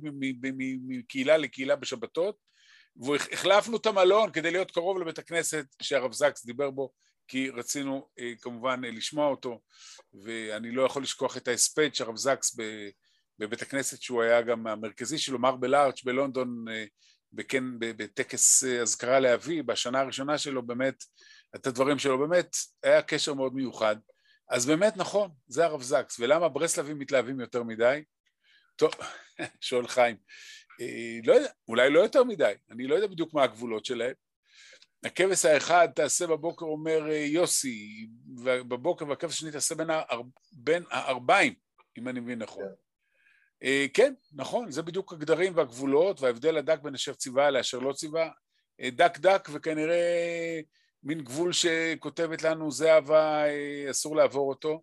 מקהילה 0.88 1.38
לקהילה 1.38 1.76
בשבתות, 1.76 2.36
והחלפנו 2.96 3.78
את 3.78 3.86
המלון 3.86 4.32
כדי 4.32 4.52
להיות 4.52 4.72
קרוב 4.72 5.00
לבית 5.00 5.20
הכנסת 5.20 5.66
שהרב 5.82 6.14
זקס 6.14 6.46
דיבר 6.46 6.70
בו, 6.70 6.92
כי 7.28 7.50
רצינו 7.50 8.10
אה, 8.20 8.34
כמובן 8.42 8.82
אה, 8.86 8.92
לשמוע 8.92 9.28
אותו, 9.28 9.62
ואני 10.24 10.72
לא 10.72 10.82
יכול 10.82 11.04
לשכוח 11.04 11.38
את 11.38 11.48
ההספד 11.48 11.94
שהרב 11.94 12.16
זקס 12.16 12.56
בבית 13.40 13.62
הכנסת 13.62 14.02
שהוא 14.02 14.24
היה 14.24 14.42
גם 14.42 14.68
המרכזי 14.68 15.18
שלו, 15.18 15.40
מרבל 15.40 15.76
ארץ' 15.76 16.04
בלונדון, 16.04 16.66
אה, 16.72 16.86
בכן, 17.34 17.64
בטקס 17.80 18.64
אה, 18.64 18.82
אזכרה 18.82 19.20
לאבי, 19.20 19.64
בשנה 19.64 20.00
הראשונה 20.00 20.38
שלו 20.38 20.64
באמת, 20.64 21.04
את 21.56 21.68
הדברים 21.68 22.00
שלו, 22.00 22.20
באמת 22.20 22.56
היה 22.84 23.02
קשר 23.02 23.34
מאוד 23.34 23.56
מיוחד. 23.56 23.96
אז 24.50 24.66
באמת 24.66 24.98
נכון, 24.98 25.32
זה 25.48 25.66
הרב 25.66 25.82
זקס. 25.82 26.20
ולמה 26.20 26.50
ברסלבים 26.50 27.00
מתלהבים 27.00 27.40
יותר 27.40 27.64
מדי? 27.64 28.04
טוב, 28.76 28.92
שואל 29.62 29.88
חיים. 29.88 30.18
אה, 30.82 31.20
לא 31.24 31.34
יודע, 31.34 31.50
אולי 31.68 31.90
לא 31.90 32.00
יותר 32.00 32.24
מדי, 32.24 32.54
אני 32.72 32.88
לא 32.88 32.96
יודע 32.96 33.08
בדיוק 33.08 33.34
מה 33.34 33.44
הגבולות 33.44 33.86
שלהם. 33.86 34.14
הכבש 35.04 35.46
האחד 35.46 35.88
תעשה 35.96 36.28
בבוקר, 36.28 36.66
אומר 36.66 37.08
יוסי, 37.12 38.08
ובבוקר 38.44 39.08
והכבש 39.08 39.34
השני 39.34 39.52
תעשה 39.52 39.76
בין, 39.76 39.90
האר... 39.90 40.22
בין 40.52 40.84
הארבעים, 40.90 41.54
אם 41.98 42.08
אני 42.08 42.20
מבין 42.20 42.40
נכון. 42.40 42.64
Yeah. 42.64 42.87
אה, 43.64 43.86
כן, 43.94 44.14
נכון, 44.34 44.72
זה 44.72 44.82
בדיוק 44.82 45.14
הגדרים 45.14 45.54
והגבולות 45.56 46.22
וההבדל 46.22 46.58
הדק 46.58 46.80
בין 46.80 46.94
אשר 46.94 47.14
ציווה 47.14 47.52
לאשר 47.52 47.80
לא 47.80 47.94
ציווה. 47.94 48.30
אה, 48.82 48.90
דק 48.90 49.18
דק 49.18 49.50
וכנראה 49.54 50.60
מין 51.04 51.24
גבול 51.24 51.52
שכותבת 51.54 52.42
לנו 52.42 52.72
זה 52.72 52.94
אהבה, 52.94 53.46
אה, 53.46 53.88
אסור 53.92 54.16
לעבור 54.16 54.50
אותו. 54.50 54.82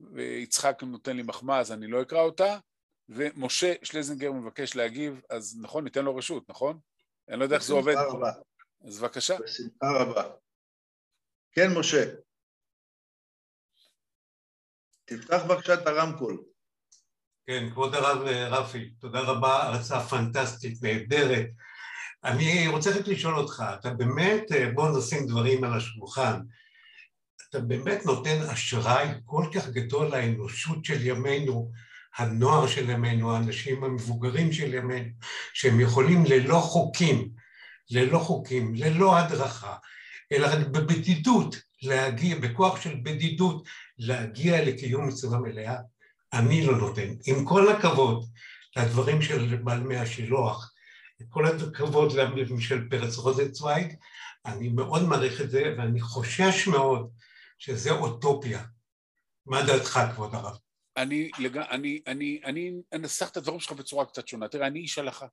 ויצחק 0.00 0.82
נותן 0.82 1.16
לי 1.16 1.22
מחמאה 1.22 1.60
אז 1.60 1.72
אני 1.72 1.86
לא 1.86 2.02
אקרא 2.02 2.20
אותה. 2.20 2.58
ומשה 3.08 3.74
שלזינגר 3.82 4.32
מבקש 4.32 4.76
להגיב, 4.76 5.20
אז 5.30 5.58
נכון, 5.62 5.84
ניתן 5.84 6.04
לו 6.04 6.16
רשות, 6.16 6.48
נכון? 6.48 6.78
אני 7.28 7.38
לא 7.38 7.44
יודע 7.44 7.56
איך 7.56 7.64
זה 7.64 7.72
עובד. 7.72 7.94
בשמחה 7.94 8.16
רבה. 8.16 8.30
אז 8.84 9.00
בבקשה. 9.00 9.38
בשמחה 9.38 9.86
רבה. 10.00 10.30
כן, 11.52 11.68
משה. 11.78 12.14
תפתח 15.04 15.42
בבקשה 15.48 15.74
את 15.74 15.86
הרמקול. 15.86 16.44
כן, 17.46 17.70
כבוד 17.70 17.94
הרב 17.94 18.22
רפי, 18.26 18.90
תודה 18.98 19.20
רבה, 19.20 19.62
הרצאה 19.62 20.00
פנטסטית, 20.00 20.82
נהדרת. 20.82 21.46
אני 22.24 22.68
רוצה 22.68 22.90
רק 22.90 23.08
לשאול 23.08 23.38
אותך, 23.38 23.64
אתה 23.80 23.90
באמת, 23.90 24.42
בוא 24.74 24.98
נשים 24.98 25.26
דברים 25.26 25.64
על 25.64 25.76
השולחן. 25.76 26.40
אתה 27.50 27.60
באמת 27.60 28.06
נותן 28.06 28.42
אשראי 28.42 29.08
כל 29.24 29.44
כך 29.54 29.68
גדול 29.68 30.06
לאנושות 30.06 30.84
של 30.84 31.06
ימינו, 31.06 31.70
הנוער 32.16 32.66
של 32.66 32.90
ימינו, 32.90 33.34
האנשים 33.34 33.84
המבוגרים 33.84 34.52
של 34.52 34.74
ימינו, 34.74 35.08
שהם 35.52 35.80
יכולים 35.80 36.24
ללא 36.26 36.58
חוקים, 36.58 37.30
ללא 37.90 38.18
חוקים, 38.18 38.74
ללא 38.74 39.18
הדרכה, 39.18 39.76
אלא 40.32 40.46
רק 40.46 40.66
בבדידות 40.66 41.56
להגיע, 41.82 42.36
בכוח 42.38 42.80
של 42.80 42.96
בדידות, 43.02 43.68
להגיע 43.98 44.64
לקיום 44.64 45.08
מצווה 45.08 45.38
מלאה, 45.38 45.76
אני 46.38 46.66
לא 46.66 46.76
נותן. 46.78 47.14
עם 47.26 47.44
כל 47.44 47.68
הכבוד 47.68 48.24
לדברים 48.76 49.22
של 49.22 49.56
בעלמי 49.56 49.96
השילוח, 49.96 50.72
עם 51.20 51.26
כל 51.28 51.46
הכבוד 51.46 52.12
למילים 52.12 52.60
של 52.60 52.88
פרץ 52.88 53.16
רוזנצוויג, 53.16 53.94
אני 54.46 54.68
מאוד 54.68 55.02
מעריך 55.02 55.40
את 55.40 55.50
זה, 55.50 55.74
ואני 55.78 56.00
חושש 56.00 56.68
מאוד 56.68 57.10
שזה 57.58 57.90
אוטופיה. 57.90 58.64
מה 59.46 59.62
דעתך, 59.62 60.00
כבוד 60.14 60.34
הרב? 60.34 60.58
אני, 60.96 61.30
לג... 61.38 61.56
אני, 61.56 62.02
אני, 62.06 62.40
אני 62.44 62.72
אנסח 62.92 63.28
את 63.28 63.36
הדברים 63.36 63.60
שלך 63.60 63.72
בצורה 63.72 64.06
קצת 64.06 64.28
שונה. 64.28 64.48
תראה, 64.48 64.66
אני 64.66 64.78
איש 64.78 64.98
הלכה. 64.98 65.26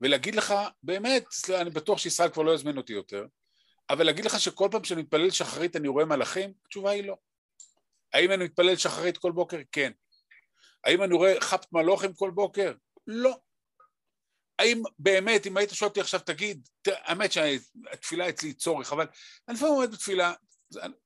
ולהגיד 0.00 0.34
לך, 0.34 0.54
באמת, 0.82 1.24
אני 1.60 1.70
בטוח 1.70 1.98
שישראל 1.98 2.28
כבר 2.28 2.42
לא 2.42 2.54
יזמין 2.54 2.76
אותי 2.76 2.92
יותר, 2.92 3.26
אבל 3.90 4.06
להגיד 4.06 4.24
לך 4.24 4.40
שכל 4.40 4.68
פעם 4.70 4.84
שאני 4.84 5.02
מתפלל 5.02 5.30
שחרית 5.30 5.76
אני 5.76 5.88
רואה 5.88 6.04
מלאכים? 6.04 6.52
התשובה 6.66 6.90
היא 6.90 7.04
לא. 7.04 7.16
האם 8.12 8.32
אני 8.32 8.44
מתפלל 8.44 8.76
שחרית 8.76 9.18
כל 9.18 9.32
בוקר? 9.32 9.58
כן. 9.72 9.92
האם 10.84 11.02
אני 11.02 11.14
רואה 11.14 11.40
חפת 11.40 11.72
מלוכים 11.72 12.14
כל 12.14 12.30
בוקר? 12.30 12.72
לא. 13.06 13.38
האם 14.58 14.82
באמת, 14.98 15.46
אם 15.46 15.56
היית 15.56 15.70
שואל 15.70 15.88
אותי 15.88 16.00
עכשיו, 16.00 16.20
תגיד, 16.20 16.68
האמת 16.86 17.32
שהתפילה 17.32 18.28
אצלי 18.28 18.48
היא 18.48 18.54
צורך, 18.54 18.92
אבל 18.92 19.06
אני 19.48 19.56
לפעמים 19.56 19.74
עומד 19.74 19.90
בתפילה, 19.92 20.32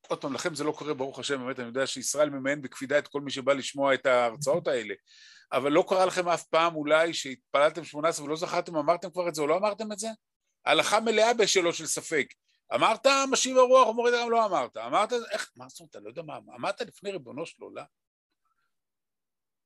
עוד 0.09 0.21
פעם, 0.21 0.33
לכם 0.33 0.55
זה 0.55 0.65
לא 0.65 0.73
קורה, 0.73 0.95
ברוך 0.95 1.19
השם, 1.19 1.39
באמת, 1.39 1.59
אני 1.59 1.67
יודע 1.69 1.87
שישראל 1.87 2.31
ממיין 2.31 2.63
בקפידה 2.63 2.99
את 2.99 3.09
כל 3.09 3.21
מי 3.21 3.31
שבא 3.31 3.53
לשמוע 3.53 3.95
את 3.95 4.07
ההרצאות 4.07 4.69
האלה, 4.69 4.95
אבל 5.53 5.73
לא 5.73 5.85
קרה 5.89 6.07
לכם 6.07 6.29
אף 6.29 6.45
פעם 6.45 6.75
אולי 6.75 7.15
שהתפללתם 7.15 7.85
שמונה 7.85 8.09
עשרה 8.09 8.27
ולא 8.27 8.37
זכרתם, 8.37 8.77
אמרתם 8.77 9.11
כבר 9.11 9.29
את 9.29 9.35
זה 9.35 9.43
או 9.43 9.47
לא 9.47 9.57
אמרתם 9.57 9.93
את 9.93 9.99
זה? 9.99 10.09
הלכה 10.67 11.01
מלאה 11.01 11.35
בשאלות 11.35 11.75
של 11.75 11.87
ספק. 11.87 12.27
אמרת 12.75 13.07
משיב 13.31 13.57
הרוח 13.57 13.89
ומוריד 13.89 14.15
הרם 14.15 14.31
לא 14.31 14.47
אמרת, 14.47 14.77
אמרת, 14.77 15.13
איך, 15.13 15.53
מה 15.57 15.69
זאת 15.69 15.81
אומרת, 15.81 15.91
אתה 15.91 16.01
לא 16.01 16.09
יודע 16.09 16.23
מה, 16.23 16.39
אמרת 16.59 16.81
לפני 16.81 17.11
ריבונו 17.11 17.47
של 17.47 17.63
עולם? 17.63 17.85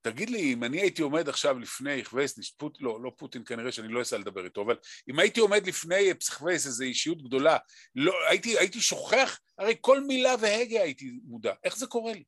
תגיד 0.03 0.31
לי, 0.31 0.53
אם 0.53 0.65
אני 0.65 0.81
הייתי 0.81 1.03
עומד 1.03 1.29
עכשיו 1.29 1.59
לפני 1.59 2.05
חווייסניש, 2.05 2.51
פוט, 2.51 2.77
לא, 2.81 3.03
לא 3.03 3.13
פוטין 3.17 3.45
כנראה 3.45 3.73
שאני 3.73 3.89
לא 3.89 4.03
אסע 4.03 4.19
לדבר 4.19 4.45
איתו, 4.45 4.63
אבל 4.63 4.77
אם 5.11 5.19
הייתי 5.19 5.41
עומד 5.41 5.67
לפני 5.67 6.15
פסיכווייס, 6.15 6.67
איזו 6.67 6.85
אישיות 6.85 7.23
גדולה, 7.23 7.57
לא, 7.95 8.13
הייתי, 8.29 8.59
הייתי 8.59 8.81
שוכח, 8.81 9.41
הרי 9.59 9.75
כל 9.81 10.01
מילה 10.01 10.35
והגה 10.41 10.83
הייתי 10.83 11.11
מודע. 11.25 11.55
איך 11.65 11.77
זה 11.77 11.87
קורה 11.87 12.13
לי? 12.13 12.25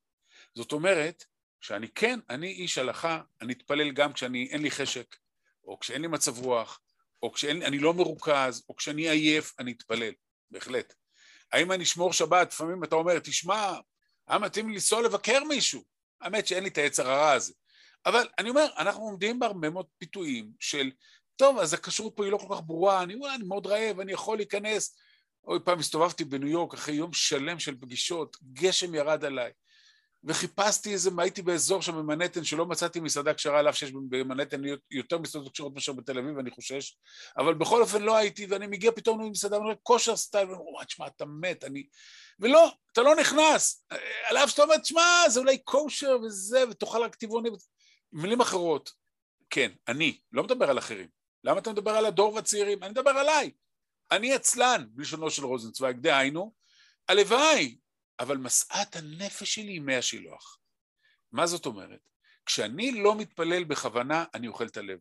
זאת 0.55 0.73
אומרת, 0.73 1.25
שאני 1.61 1.89
כן, 1.89 2.20
אני 2.31 2.47
איש 2.47 2.79
הלכה, 2.79 3.20
אני 3.41 3.53
אתפלל 3.53 3.91
גם 3.91 4.12
כשאני, 4.12 4.49
אין 4.51 4.62
לי 4.62 4.70
חשק, 4.70 5.16
או 5.64 5.79
כשאין 5.79 6.03
לי 6.03 6.09
מצב 6.09 6.39
רוח, 6.39 6.81
או 7.23 7.33
כשאני 7.33 7.79
לא 7.79 7.95
מרוכז, 7.95 8.64
או 8.68 8.77
כשאני 8.77 9.11
עייף, 9.11 9.53
אני 9.59 9.73
אתפלל, 9.73 10.12
בהחלט. 10.53 10.94
האם 11.53 11.72
אני 11.72 11.84
אשמור 11.84 12.12
שבת? 12.12 12.53
לפעמים 12.53 12.84
אתה 12.84 12.94
אומר, 12.94 13.18
תשמע, 13.18 13.74
היה 14.28 14.38
מתאים 14.38 14.68
לי 14.68 14.74
לנסוע 14.74 15.03
לבקר 15.03 15.44
מישהו. 15.44 15.84
האמת 16.20 16.46
שאין 16.46 16.62
לי 16.62 16.68
את 16.68 16.78
היצר 16.78 17.11
הרע 17.11 17.32
הזה. 17.32 17.53
אבל 18.07 18.28
אני 18.38 18.50
אומר, 18.50 18.66
אנחנו 18.78 19.03
עומדים 19.03 19.38
בהרבה 19.38 19.70
מאוד 19.70 19.86
פיתויים 19.98 20.53
של, 20.61 20.90
טוב, 21.36 21.59
אז 21.59 21.74
הכשרות 21.74 22.12
פה 22.16 22.24
היא 22.24 22.32
לא 22.32 22.38
כל 22.38 22.55
כך 22.55 22.61
ברורה, 22.66 23.03
אני, 23.03 23.14
אני 23.34 23.44
מאוד 23.44 23.66
רעב, 23.66 24.00
אני 24.00 24.12
יכול 24.12 24.36
להיכנס. 24.36 24.96
אוי, 25.44 25.59
פעם 25.64 25.78
הסתובבתי 25.78 26.24
בניו 26.24 26.48
יורק 26.48 26.74
אחרי 26.74 26.94
יום 26.94 27.12
שלם 27.12 27.59
של 27.59 27.80
פגישות, 27.80 28.36
גשם 28.53 28.94
ירד 28.94 29.24
עליי. 29.24 29.53
וחיפשתי 30.25 30.93
איזה, 30.93 31.11
הייתי 31.18 31.43
באזור 31.43 31.83
שם 31.83 31.93
במנהטן 31.93 32.45
שלא 32.45 32.66
מצאתי 32.66 33.01
מסעדה 33.01 33.35
כשרה 33.35 33.59
על 33.59 33.68
אף 33.68 33.77
שיש 33.77 33.93
במנהטן 34.09 34.62
יותר 34.91 35.18
מסעדות 35.18 35.53
כשרות 35.53 35.75
מאשר 35.75 35.93
בתל 35.93 36.18
אביב, 36.18 36.39
אני 36.39 36.51
חושש, 36.51 36.97
אבל 37.37 37.55
בכל 37.55 37.83
אופן 37.83 38.03
לא 38.03 38.16
הייתי, 38.16 38.47
ואני 38.47 38.66
מגיע 38.66 38.93
פתאום 38.93 39.20
למסעדה, 39.20 39.57
ואני 39.57 39.64
אומר, 39.64 39.79
כושר 39.83 40.16
סטייל, 40.16 40.49
ואני 40.49 40.59
אומר, 40.61 40.85
תשמע, 40.85 41.07
אתה 41.07 41.25
מת, 41.25 41.64
אני... 41.64 41.87
ולא, 42.41 42.73
אתה 42.93 43.03
לא 43.03 43.16
נכנס, 43.16 43.87
על 44.29 44.37
אף 44.37 44.51
שאתה 44.51 44.62
אומר, 44.62 44.79
תשמע, 44.79 45.29
זה 45.29 45.41
אולי 45.41 45.59
כושר 45.64 46.16
וזה, 46.25 46.64
ותאכל 46.70 47.03
רק 47.03 47.14
טבעוני. 47.14 47.51
במילים 48.12 48.41
אחרות, 48.41 48.91
כן, 49.51 49.70
אני, 49.89 50.20
לא 50.33 50.43
מדבר 50.43 50.70
על 50.70 50.79
אחרים. 50.79 51.09
למה 51.45 51.59
אתה 51.59 51.73
מדבר 51.73 51.91
על 51.91 52.07
הדור 52.07 52.35
והצעירים? 52.35 52.83
אני 52.83 52.91
מדבר 52.91 53.11
עליי. 53.11 53.51
אני 54.11 54.35
עצלן, 54.35 54.87
בלשונו 54.91 55.31
של 55.31 55.45
רוזנצוויג, 55.45 55.97
דהיינו, 55.97 56.53
הלוואי 57.09 57.77
אבל 58.19 58.37
משאת 58.37 58.97
הנפש 58.97 59.55
שלי 59.55 59.73
היא 59.73 59.81
מי 59.81 59.97
השילוח. 59.97 60.59
מה 61.33 61.47
זאת 61.47 61.67
אומרת? 61.67 62.01
כשאני 62.47 63.03
לא 63.03 63.15
מתפלל 63.15 63.65
בכוונה, 63.65 64.25
אני 64.35 64.49
אוכל 64.49 64.67
את 64.67 64.77
הלב. 64.77 64.99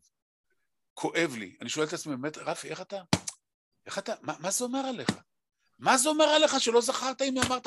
כואב 0.94 1.34
לי. 1.38 1.56
אני 1.60 1.68
שואל 1.68 1.86
את 1.86 1.92
עצמי, 1.92 2.16
באמת, 2.16 2.38
רפי, 2.38 2.68
איך 2.68 2.80
אתה? 2.80 3.02
איך 3.86 3.98
אתה? 3.98 4.14
מה, 4.22 4.34
מה 4.38 4.50
זה 4.50 4.64
אומר 4.64 4.78
עליך? 4.78 5.10
מה 5.78 5.98
זה 5.98 6.08
אומר 6.08 6.24
עליך 6.24 6.60
שלא 6.60 6.80
זכרת 6.80 7.22
אם 7.22 7.34
אמרת, 7.46 7.66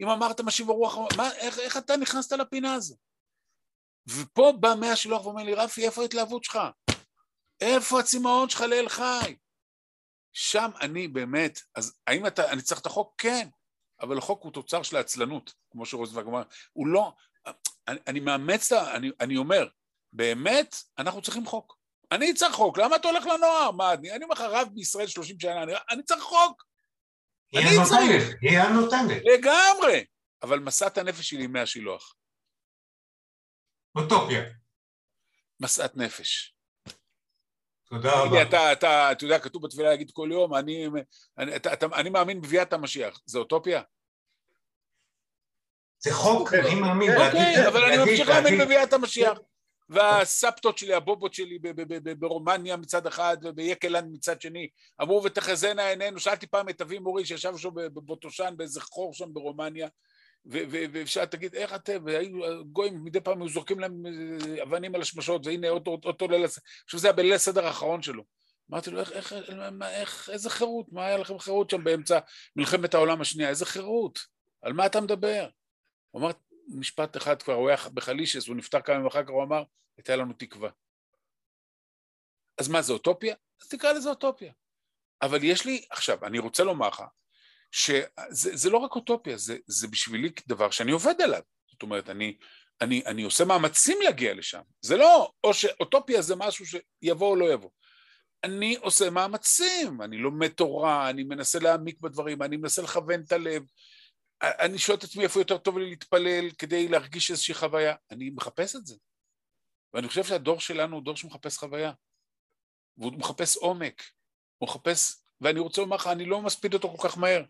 אם 0.00 0.08
אמרת 0.08 0.40
משיב 0.40 0.70
הרוח? 0.70 0.96
איך, 1.36 1.58
איך 1.58 1.76
אתה 1.76 1.96
נכנסת 1.96 2.32
לפינה 2.32 2.74
הזו? 2.74 2.96
ופה 4.06 4.52
בא 4.60 4.74
מי 4.80 4.90
השילוח 4.90 5.26
ואומר 5.26 5.42
לי, 5.42 5.54
רפי, 5.54 5.86
איפה 5.86 6.02
ההתלהבות 6.02 6.44
שלך? 6.44 6.58
איפה 7.60 8.00
הצמאון 8.00 8.48
שלך 8.48 8.60
לאל 8.60 8.88
חי? 8.88 9.36
שם 10.32 10.70
אני 10.80 11.08
באמת, 11.08 11.60
אז 11.74 11.98
האם 12.06 12.26
אתה, 12.26 12.52
אני 12.52 12.62
צריך 12.62 12.80
את 12.80 12.86
החוק? 12.86 13.14
כן. 13.18 13.48
אבל 14.00 14.18
החוק 14.18 14.42
הוא 14.42 14.52
תוצר 14.52 14.82
של 14.82 14.96
העצלנות, 14.96 15.54
כמו 15.70 15.86
שרוזנברג 15.86 16.26
אמר, 16.26 16.42
הוא 16.72 16.86
לא, 16.86 17.12
אני, 17.88 17.98
אני 18.06 18.20
מאמץ, 18.20 18.72
אני, 18.72 19.10
אני 19.20 19.36
אומר, 19.36 19.68
באמת, 20.12 20.76
אנחנו 20.98 21.22
צריכים 21.22 21.46
חוק. 21.46 21.78
אני 22.12 22.34
צריך 22.34 22.54
חוק, 22.54 22.78
למה 22.78 22.96
אתה 22.96 23.08
הולך 23.08 23.26
לנוער? 23.26 23.70
מה, 23.70 23.92
אני, 23.92 24.12
אני 24.12 24.24
רב 24.38 24.68
בישראל 24.74 25.06
30 25.06 25.40
שנה, 25.40 25.62
אני, 25.62 25.72
אני 25.90 26.02
צריך 26.02 26.22
חוק. 26.22 26.64
היא 27.52 27.68
הנותנת, 27.68 28.34
היא 28.42 28.58
הנותנת. 28.58 29.22
לגמרי. 29.24 30.04
אבל 30.42 30.58
משאת 30.58 30.98
הנפש 30.98 31.30
שלי 31.30 31.46
מהשילוח. 31.46 32.16
אוטופיה. 33.94 34.42
משאת 35.60 35.96
נפש. 35.96 36.55
תודה 37.90 38.22
רבה. 38.22 38.42
אתה, 38.42 38.72
אתה, 38.72 39.12
אתה 39.12 39.24
יודע, 39.24 39.38
כתוב 39.38 39.62
בתפילה 39.62 39.88
להגיד 39.88 40.10
כל 40.10 40.28
יום, 40.32 40.54
אני, 40.54 40.86
אני, 41.38 41.56
אתה, 41.56 41.72
אתה, 41.72 41.86
אני 41.94 42.10
מאמין 42.10 42.40
בביאת 42.40 42.72
המשיח. 42.72 43.20
זה 43.26 43.38
אוטופיה? 43.38 43.82
זה 45.98 46.14
חוק, 46.14 46.54
אני 46.54 46.74
מאמין. 46.74 47.10
אוקיי, 47.10 47.68
אבל 47.68 47.84
אני 47.84 47.96
ממשיך 47.96 48.28
להאמין 48.28 48.58
בביאת 48.58 48.92
המשיח. 48.92 49.38
והסבתות 49.88 50.78
שלי, 50.78 50.94
הבובות 50.94 51.34
שלי 51.34 51.58
ברומניה 52.18 52.76
מצד 52.76 53.06
אחד 53.06 53.36
וביקלנד 53.42 54.12
מצד 54.12 54.40
שני, 54.40 54.68
אמרו 55.02 55.22
ותחזינה 55.24 55.88
עינינו, 55.88 56.20
שאלתי 56.20 56.46
פעם 56.46 56.68
את 56.68 56.80
אבי 56.80 56.98
מורי 56.98 57.24
שישב 57.26 57.56
שם 57.56 57.70
בבוטושן 57.74 58.54
באיזה 58.56 58.80
חור 58.80 59.14
שם 59.14 59.34
ברומניה, 59.34 59.88
ואפשר 60.48 61.24
תגיד 61.24 61.54
איך 61.54 61.74
אתם, 61.74 62.04
גויים 62.72 63.04
מדי 63.04 63.20
פעם 63.20 63.42
היו 63.42 63.48
זורקים 63.48 63.80
להם 63.80 64.06
אה, 64.06 64.62
אבנים 64.62 64.94
על 64.94 65.00
השמשות, 65.02 65.46
והנה 65.46 65.68
אותו 65.68 66.28
ליל, 66.28 66.44
עכשיו 66.84 67.00
זה 67.00 67.06
היה 67.08 67.12
בליל 67.12 67.32
הסדר 67.32 67.66
האחרון 67.66 68.02
שלו. 68.02 68.24
אמרתי 68.70 68.90
לו, 68.90 69.00
איך, 69.00 69.12
איך, 69.12 69.32
איך, 69.82 70.30
איזה 70.32 70.50
חירות, 70.50 70.86
מה 70.92 71.06
היה 71.06 71.18
לכם 71.18 71.38
חירות 71.38 71.70
שם 71.70 71.84
באמצע 71.84 72.18
מלחמת 72.56 72.94
העולם 72.94 73.20
השנייה, 73.20 73.48
איזה 73.48 73.66
חירות, 73.66 74.18
על 74.62 74.72
מה 74.72 74.86
אתה 74.86 75.00
מדבר? 75.00 75.48
הוא 76.10 76.22
אמר 76.22 76.30
משפט 76.68 77.16
אחד 77.16 77.42
כבר, 77.42 77.54
הוא 77.54 77.68
היה 77.68 77.78
בחלישס, 77.94 78.48
הוא 78.48 78.56
נפטר 78.56 78.80
כמה 78.80 78.94
ימים 78.94 79.06
אחר 79.06 79.22
כך, 79.22 79.30
הוא 79.30 79.42
אמר, 79.42 79.62
הייתה 79.96 80.16
לנו 80.16 80.32
תקווה. 80.32 80.70
אז 82.58 82.68
מה 82.68 82.82
זה 82.82 82.92
אוטופיה? 82.92 83.34
אז 83.62 83.68
תקרא 83.68 83.92
לזה 83.92 84.10
אוטופיה. 84.10 84.52
אבל 85.22 85.44
יש 85.44 85.64
לי, 85.64 85.86
עכשיו, 85.90 86.24
אני 86.26 86.38
רוצה 86.38 86.64
לומר 86.64 86.88
לך, 86.88 87.02
שזה 87.76 88.70
לא 88.70 88.78
רק 88.78 88.96
אוטופיה, 88.96 89.36
זה, 89.36 89.56
זה 89.66 89.88
בשבילי 89.88 90.30
דבר 90.46 90.70
שאני 90.70 90.92
עובד 90.92 91.20
עליו. 91.20 91.40
זאת 91.70 91.82
אומרת, 91.82 92.10
אני, 92.10 92.36
אני, 92.80 93.02
אני 93.06 93.22
עושה 93.22 93.44
מאמצים 93.44 93.98
להגיע 94.02 94.34
לשם. 94.34 94.60
זה 94.80 94.96
לא, 94.96 95.32
או 95.44 95.54
שאוטופיה 95.54 96.22
זה 96.22 96.36
משהו 96.36 96.64
שיבוא 96.66 97.30
או 97.30 97.36
לא 97.36 97.52
יבוא. 97.52 97.70
אני 98.44 98.76
עושה 98.76 99.10
מאמצים, 99.10 100.02
אני 100.02 100.16
לומד 100.16 100.48
תורה, 100.48 101.10
אני 101.10 101.22
מנסה 101.24 101.58
להעמיק 101.58 102.00
בדברים, 102.00 102.42
אני 102.42 102.56
מנסה 102.56 102.82
לכוון 102.82 103.20
את 103.20 103.32
הלב. 103.32 103.62
אני 104.42 104.78
שואל 104.78 104.98
את 104.98 105.04
עצמי 105.04 105.24
איפה 105.24 105.40
יותר 105.40 105.58
טוב 105.58 105.78
לי 105.78 105.90
להתפלל 105.90 106.50
כדי 106.50 106.88
להרגיש 106.88 107.30
איזושהי 107.30 107.54
חוויה. 107.54 107.94
אני 108.10 108.30
מחפש 108.30 108.76
את 108.76 108.86
זה. 108.86 108.96
ואני 109.94 110.08
חושב 110.08 110.24
שהדור 110.24 110.60
שלנו 110.60 110.96
הוא 110.96 111.04
דור 111.04 111.16
שמחפש 111.16 111.58
חוויה. 111.58 111.92
והוא 112.98 113.12
מחפש 113.12 113.56
עומק. 113.56 114.02
הוא 114.58 114.68
מחפש, 114.68 115.16
ואני 115.40 115.60
רוצה 115.60 115.80
לומר 115.80 115.96
לך, 115.96 116.06
אני 116.06 116.24
לא 116.24 116.42
מספיד 116.42 116.74
אותו 116.74 116.96
כל 116.96 117.08
כך 117.08 117.18
מהר. 117.18 117.42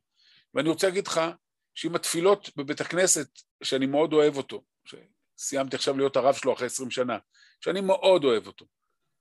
ואני 0.57 0.69
רוצה 0.69 0.87
להגיד 0.87 1.07
לך 1.07 1.21
שעם 1.75 1.95
התפילות 1.95 2.51
בבית 2.57 2.81
הכנסת, 2.81 3.29
שאני 3.63 3.87
מאוד 3.87 4.13
אוהב 4.13 4.37
אותו, 4.37 4.65
שסיימתי 4.85 5.77
עכשיו 5.77 5.97
להיות 5.97 6.17
הרב 6.17 6.35
שלו 6.35 6.53
אחרי 6.53 6.67
עשרים 6.67 6.91
שנה, 6.91 7.19
שאני 7.61 7.81
מאוד 7.81 8.25
אוהב 8.25 8.47
אותו, 8.47 8.67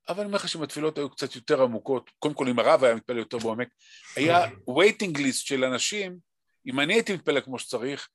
אבל 0.09 0.19
אני 0.19 0.25
אומר 0.25 0.35
לך 0.35 0.49
שאם 0.49 0.63
התפילות 0.63 0.97
היו 0.97 1.09
קצת 1.09 1.35
יותר 1.35 1.63
עמוקות, 1.63 2.11
קודם 2.19 2.33
כל 2.33 2.47
אם 2.47 2.59
הרב 2.59 2.83
היה 2.83 2.95
מתפלל 2.95 3.17
יותר 3.17 3.37
בעומק, 3.37 3.67
היה 4.15 4.45
waiting 4.47 5.17
list 5.17 5.33
של 5.33 5.63
אנשים 5.63 6.19
אם 6.67 6.79
אני 6.79 6.93
הייתי 6.93 7.13
מתפלל 7.13 7.41
כמו 7.41 7.59
שצריך, 7.59 8.09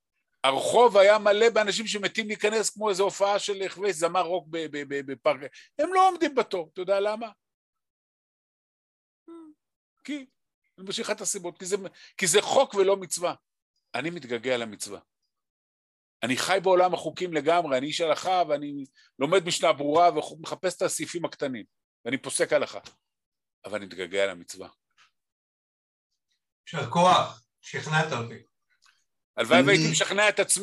הרחוב 0.44 0.96
היה 0.96 1.18
מלא 1.18 1.50
באנשים 1.50 1.86
שמתים 1.86 2.26
להיכנס 2.26 2.70
כמו 2.70 2.88
איזו 2.90 3.04
הופעה 3.04 3.38
של 3.38 3.68
חווי 3.68 3.92
זמר 3.92 4.22
רוק 4.22 4.46
בפארק. 5.06 5.40
הם 5.78 5.94
לא 5.94 6.08
עומדים 6.08 6.34
בתור, 6.34 6.70
אתה 6.72 6.80
יודע 6.80 7.00
למה? 7.00 7.30
כי, 10.04 10.26
אני 10.80 11.04
לך 11.04 11.10
את 11.10 11.20
הסיבות, 11.20 11.58
כי 11.58 11.66
זה, 11.66 11.76
כי 12.16 12.26
זה 12.26 12.42
חוק 12.42 12.74
ולא 12.74 12.96
מצווה. 12.96 13.34
אני 13.94 14.10
מתגעגע 14.10 14.56
למצווה. 14.56 15.00
אני 16.22 16.36
חי 16.36 16.58
בעולם 16.62 16.94
החוקים 16.94 17.34
לגמרי, 17.34 17.78
אני 17.78 17.86
איש 17.86 18.00
הלכה 18.00 18.42
ואני 18.48 18.84
לומד 19.18 19.44
משנה 19.44 19.72
ברורה 19.72 20.10
ומחפש 20.10 20.76
את 20.76 20.82
הסעיפים 20.82 21.24
הקטנים, 21.24 21.64
ואני 22.04 22.18
פוסק 22.18 22.52
הלכה, 22.52 22.78
אבל 23.64 23.76
אני 23.76 23.86
מתגעגע 23.86 24.26
למצווה. 24.26 24.68
יישר 26.66 26.90
כוח, 26.90 27.42
שכנעת 27.60 28.12
אותי. 28.12 28.42
הלוואי 29.36 29.62
והייתי 29.62 29.90
משכנע 29.90 30.28
את 30.28 30.38
עצמי. 30.38 30.58